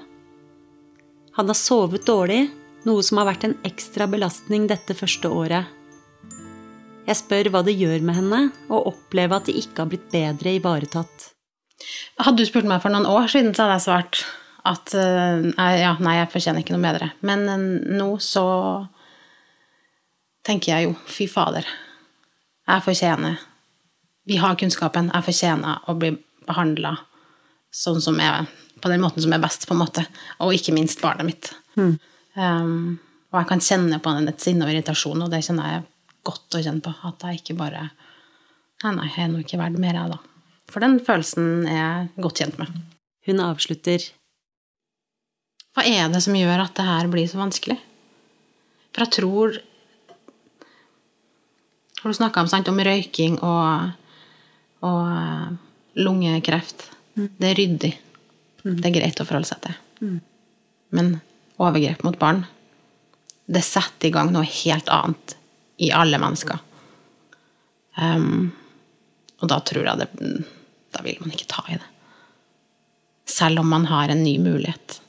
Han 1.37 1.47
har 1.47 1.57
sovet 1.57 2.03
dårlig, 2.07 2.49
noe 2.87 3.03
som 3.05 3.19
har 3.19 3.29
vært 3.31 3.47
en 3.47 3.55
ekstra 3.67 4.07
belastning 4.11 4.67
dette 4.69 4.95
første 4.97 5.29
året. 5.31 5.69
Jeg 7.03 7.19
spør 7.19 7.49
hva 7.51 7.61
det 7.67 7.75
gjør 7.75 8.03
med 8.05 8.15
henne 8.15 8.39
å 8.71 8.79
oppleve 8.93 9.35
at 9.35 9.49
de 9.49 9.57
ikke 9.59 9.83
har 9.83 9.91
blitt 9.91 10.07
bedre 10.11 10.55
ivaretatt. 10.55 11.29
Hadde 12.23 12.39
du 12.39 12.47
spurt 12.47 12.67
meg 12.69 12.79
for 12.83 12.93
noen 12.93 13.07
år 13.09 13.27
siden, 13.31 13.51
så 13.55 13.65
hadde 13.65 13.79
jeg 13.79 13.85
svart 13.87 14.23
at 14.63 14.93
eh, 14.95 15.49
ja, 15.81 15.95
nei, 15.99 16.17
jeg 16.21 16.31
fortjener 16.31 16.63
ikke 16.63 16.75
noe 16.77 16.85
bedre. 16.85 17.09
Men 17.27 17.43
eh, 17.51 17.65
nå 17.99 18.13
så 18.23 18.45
tenker 20.47 20.75
jeg 20.75 20.87
jo, 20.87 20.93
fy 21.07 21.27
fader, 21.31 21.67
jeg 22.67 22.83
fortjener 22.83 23.41
Vi 24.23 24.37
har 24.39 24.55
kunnskapen, 24.55 25.09
jeg 25.11 25.25
fortjener 25.25 25.83
å 25.91 25.97
bli 25.99 26.13
behandla 26.47 26.93
sånn 27.75 27.99
som 28.03 28.19
er, 28.23 28.45
på 28.79 28.91
den 28.91 29.01
måten 29.03 29.23
som 29.23 29.33
er 29.35 29.41
best, 29.43 29.67
på 29.67 29.75
en 29.75 29.81
måte. 29.81 30.05
Og 30.39 30.53
ikke 30.55 30.75
minst 30.75 31.01
barnet 31.03 31.27
mitt. 31.27 31.49
Um, 32.33 32.99
og 33.33 33.39
jeg 33.41 33.49
kan 33.49 33.63
kjenne 33.65 33.99
på 34.01 34.13
den 34.17 34.29
et 34.29 34.41
sinne 34.41 34.65
og 34.65 34.73
irritasjon, 34.73 35.21
og 35.25 35.31
det 35.33 35.43
kjenner 35.45 35.69
jeg 35.71 35.85
godt 36.25 36.57
å 36.57 36.61
kjenne 36.65 36.83
på. 36.85 36.93
At 37.09 37.25
jeg 37.27 37.41
ikke 37.41 37.59
bare 37.59 37.89
Nei, 38.83 38.91
nei, 38.97 39.05
jeg 39.13 39.23
er 39.23 39.29
nå 39.31 39.39
ikke 39.39 39.57
verdt 39.61 39.79
mer, 39.79 39.95
jeg, 39.95 40.11
da. 40.11 40.49
For 40.67 40.83
den 40.83 40.97
følelsen 40.99 41.67
er 41.71 41.77
jeg 41.77 42.23
godt 42.25 42.41
kjent 42.41 42.57
med. 42.59 42.73
Hun 43.29 43.39
avslutter. 43.39 44.03
Hva 45.71 45.85
er 45.87 46.09
det 46.11 46.19
som 46.25 46.35
gjør 46.35 46.65
at 46.65 46.73
det 46.75 46.87
her 46.89 47.07
blir 47.13 47.29
så 47.31 47.39
vanskelig? 47.39 47.77
For 48.91 49.05
jeg 49.05 49.13
tror 49.15 49.61
Har 52.01 52.11
du 52.11 52.17
snakka 52.17 52.43
om, 52.43 52.49
sant, 52.51 52.67
om 52.67 52.81
røyking 52.83 53.37
og, 53.39 53.93
og 54.83 55.05
lungekreft? 55.95 56.83
lungekreft. 56.83 56.89
Det 57.13 57.49
er 57.49 57.55
ryddig. 57.55 57.93
Det 58.63 58.89
er 58.89 58.95
greit 58.95 59.21
å 59.21 59.25
forholde 59.27 59.47
seg 59.47 59.61
til. 59.63 60.17
Men 60.93 61.13
overgrep 61.61 62.03
mot 62.05 62.17
barn, 62.19 62.43
det 63.45 63.63
setter 63.65 64.09
i 64.09 64.13
gang 64.13 64.31
noe 64.33 64.47
helt 64.47 64.89
annet 64.93 65.35
i 65.83 65.91
alle 65.93 66.19
mennesker. 66.21 66.59
Um, 67.97 68.53
og 69.43 69.49
da 69.51 69.59
tror 69.61 69.85
jeg 69.85 69.99
det 69.99 70.07
Da 70.93 71.03
vil 71.05 71.19
man 71.21 71.33
ikke 71.35 71.49
ta 71.51 71.61
i 71.69 71.77
det. 71.77 71.89
Selv 73.29 73.61
om 73.61 73.69
man 73.69 73.85
har 73.89 74.09
en 74.09 74.23
ny 74.23 74.37
mulighet. 74.41 74.99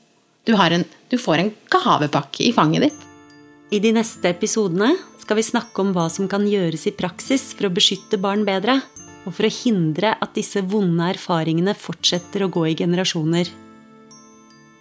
Du, 0.44 0.54
en, 0.56 0.84
du 1.08 1.16
får 1.20 1.40
en 1.40 1.50
gavepakke 1.72 2.44
i 2.44 2.52
fanget 2.52 2.86
ditt. 2.86 3.02
I 3.72 3.80
de 3.80 3.94
neste 3.96 4.28
episodene 4.28 4.90
skal 5.20 5.38
vi 5.38 5.44
snakke 5.44 5.80
om 5.80 5.92
hva 5.96 6.06
som 6.12 6.28
kan 6.28 6.44
gjøres 6.48 6.86
i 6.88 6.94
praksis 6.96 7.50
for 7.56 7.68
å 7.68 7.74
beskytte 7.74 8.20
barn 8.20 8.44
bedre, 8.46 8.78
og 9.24 9.32
for 9.32 9.48
å 9.48 9.52
hindre 9.52 10.12
at 10.20 10.34
disse 10.36 10.60
vonde 10.68 11.08
erfaringene 11.14 11.72
fortsetter 11.76 12.44
å 12.44 12.50
gå 12.52 12.66
i 12.70 12.76
generasjoner. 12.80 13.48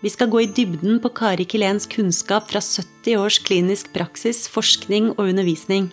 Vi 0.03 0.11
skal 0.11 0.27
gå 0.27 0.41
i 0.43 0.49
dybden 0.51 0.97
på 0.99 1.09
Kari 1.15 1.45
Kilens 1.47 1.85
kunnskap 1.87 2.49
fra 2.51 2.59
70 2.59 3.17
års 3.17 3.37
klinisk 3.39 3.93
praksis, 3.95 4.49
forskning 4.51 5.13
og 5.13 5.29
undervisning. 5.29 5.87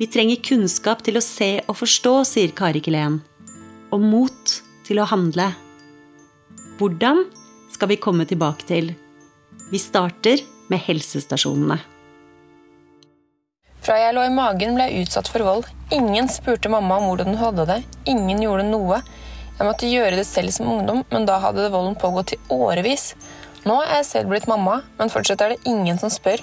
Vi 0.00 0.08
trenger 0.10 0.42
kunnskap 0.42 1.04
til 1.06 1.20
å 1.20 1.22
se 1.22 1.52
og 1.70 1.78
forstå, 1.78 2.16
sier 2.26 2.50
Kari 2.50 2.82
Kilen. 2.82 3.20
Og 3.94 4.02
mot 4.02 4.56
til 4.88 4.98
å 4.98 5.06
handle. 5.06 5.52
Hvordan 6.80 7.22
skal 7.74 7.90
vi 7.90 8.00
komme 8.00 8.26
tilbake 8.28 8.66
til. 8.68 8.92
Vi 9.70 9.80
starter 9.80 10.42
med 10.70 10.82
helsestasjonene. 10.86 11.80
Fra 13.84 13.96
jeg 14.00 14.14
lå 14.16 14.24
i 14.24 14.32
magen 14.32 14.78
ble 14.78 14.86
jeg 14.88 15.04
utsatt 15.04 15.28
for 15.28 15.44
vold. 15.44 15.66
Ingen 15.92 16.30
spurte 16.32 16.70
mamma 16.72 16.96
om 17.00 17.10
hvordan 17.10 17.34
hun 17.34 17.40
hadde 17.42 17.66
det. 17.68 17.80
Ingen 18.08 18.40
gjorde 18.44 18.64
noe. 18.70 19.02
Jeg 19.54 19.68
måtte 19.68 19.86
gjøre 19.86 20.18
det 20.18 20.26
selv 20.26 20.50
som 20.54 20.70
ungdom, 20.72 21.04
men 21.12 21.26
da 21.28 21.38
hadde 21.42 21.70
volden 21.70 21.94
pågått 21.98 22.34
i 22.34 22.40
årevis. 22.50 23.12
Nå 23.64 23.78
er 23.84 24.00
jeg 24.00 24.08
selv 24.08 24.32
blitt 24.32 24.48
mamma, 24.50 24.80
men 24.98 25.12
fortsatt 25.12 25.44
er 25.44 25.54
det 25.54 25.70
ingen 25.70 26.00
som 26.00 26.10
spør. 26.12 26.42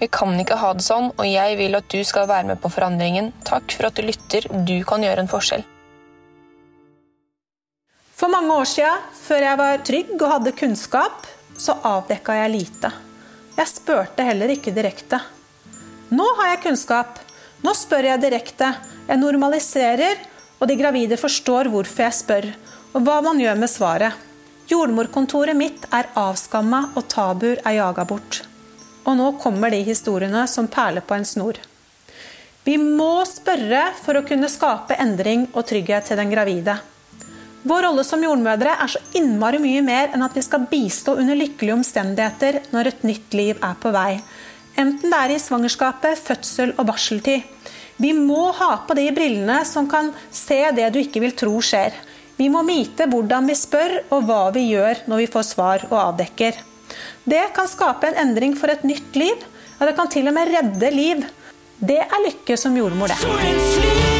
Vi 0.00 0.08
kan 0.12 0.34
ikke 0.40 0.58
ha 0.60 0.72
det 0.76 0.84
sånn, 0.84 1.12
og 1.14 1.24
jeg 1.26 1.56
vil 1.58 1.78
at 1.78 1.86
du 1.90 2.02
skal 2.04 2.28
være 2.28 2.50
med 2.50 2.60
på 2.60 2.70
forandringen. 2.74 3.30
Takk 3.46 3.72
for 3.72 3.88
at 3.88 3.96
du 3.96 4.04
lytter. 4.04 4.46
Du 4.66 4.76
kan 4.86 5.02
gjøre 5.02 5.24
en 5.24 5.30
forskjell. 5.30 5.64
For 8.14 8.30
mange 8.30 8.54
år 8.54 8.68
siden, 8.70 9.06
før 9.24 9.46
jeg 9.48 9.60
var 9.60 9.80
trygg 9.88 10.12
og 10.18 10.30
hadde 10.30 10.54
kunnskap, 10.58 11.26
så 11.58 11.78
avdekka 11.86 12.36
jeg 12.42 12.52
lite. 12.52 12.90
Jeg 13.54 13.70
spurte 13.70 14.26
heller 14.26 14.50
ikke 14.50 14.74
direkte. 14.74 15.20
Nå 16.14 16.26
har 16.38 16.52
jeg 16.52 16.62
kunnskap. 16.68 17.18
Nå 17.64 17.72
spør 17.78 18.10
jeg 18.10 18.22
direkte. 18.22 18.70
Jeg 19.08 19.20
normaliserer, 19.22 20.20
og 20.64 20.70
de 20.70 20.78
gravide 20.80 21.18
forstår 21.20 21.68
hvorfor 21.68 22.06
jeg 22.06 22.16
spør, 22.16 22.46
og 22.96 23.02
hva 23.04 23.18
man 23.26 23.36
gjør 23.42 23.58
med 23.60 23.68
svaret. 23.68 24.16
Jordmorkontoret 24.70 25.52
mitt 25.58 25.84
er 25.92 26.08
avskamma, 26.16 26.86
og 26.96 27.04
tabuer 27.12 27.60
er 27.60 27.76
jaga 27.82 28.06
bort. 28.08 28.40
Og 29.04 29.18
nå 29.18 29.26
kommer 29.42 29.74
de 29.74 29.82
historiene 29.84 30.46
som 30.48 30.70
perler 30.72 31.04
på 31.04 31.18
en 31.18 31.28
snor. 31.28 31.60
Vi 32.64 32.78
må 32.80 33.26
spørre 33.28 33.90
for 34.00 34.16
å 34.16 34.24
kunne 34.24 34.48
skape 34.48 34.96
endring 35.04 35.50
og 35.52 35.66
trygghet 35.68 36.08
til 36.08 36.16
den 36.16 36.32
gravide. 36.32 36.78
Vår 37.68 37.84
rolle 37.84 38.06
som 38.08 38.24
jordmødre 38.24 38.72
er 38.72 38.94
så 38.94 39.02
innmari 39.20 39.60
mye 39.60 39.84
mer 39.84 40.16
enn 40.16 40.24
at 40.24 40.32
vi 40.36 40.46
skal 40.48 40.64
bistå 40.70 41.18
under 41.20 41.36
lykkelige 41.36 41.76
omstendigheter 41.76 42.62
når 42.72 42.88
et 42.88 43.04
nytt 43.12 43.36
liv 43.36 43.60
er 43.60 43.76
på 43.84 43.92
vei. 43.92 44.14
Enten 44.80 45.12
det 45.12 45.20
er 45.20 45.36
i 45.36 45.40
svangerskapet, 45.44 46.24
fødsel 46.24 46.72
og 46.78 46.88
barseltid. 46.88 47.44
Vi 47.96 48.10
må 48.16 48.48
ha 48.58 48.72
på 48.86 48.96
de 48.98 49.06
brillene 49.14 49.60
som 49.68 49.86
kan 49.90 50.10
se 50.34 50.60
det 50.74 50.90
du 50.94 51.00
ikke 51.02 51.22
vil 51.22 51.34
tro 51.38 51.54
skjer. 51.62 51.94
Vi 52.36 52.48
må 52.50 52.64
vite 52.66 53.06
hvordan 53.10 53.46
vi 53.46 53.54
spør 53.58 54.00
og 54.08 54.26
hva 54.26 54.48
vi 54.54 54.66
gjør 54.72 55.04
når 55.10 55.22
vi 55.22 55.30
får 55.36 55.46
svar 55.52 55.86
og 55.90 55.98
avdekker. 56.00 56.58
Det 57.24 57.44
kan 57.54 57.70
skape 57.70 58.10
en 58.10 58.18
endring 58.26 58.58
for 58.58 58.72
et 58.72 58.82
nytt 58.86 59.14
liv. 59.18 59.46
Ja, 59.78 59.86
det 59.86 59.94
kan 59.98 60.10
til 60.10 60.28
og 60.30 60.36
med 60.36 60.50
redde 60.50 60.90
liv. 60.94 61.22
Det 61.78 62.02
er 62.02 62.26
lykke 62.26 62.58
som 62.58 62.76
jordmor, 62.78 63.10
det. 63.14 64.13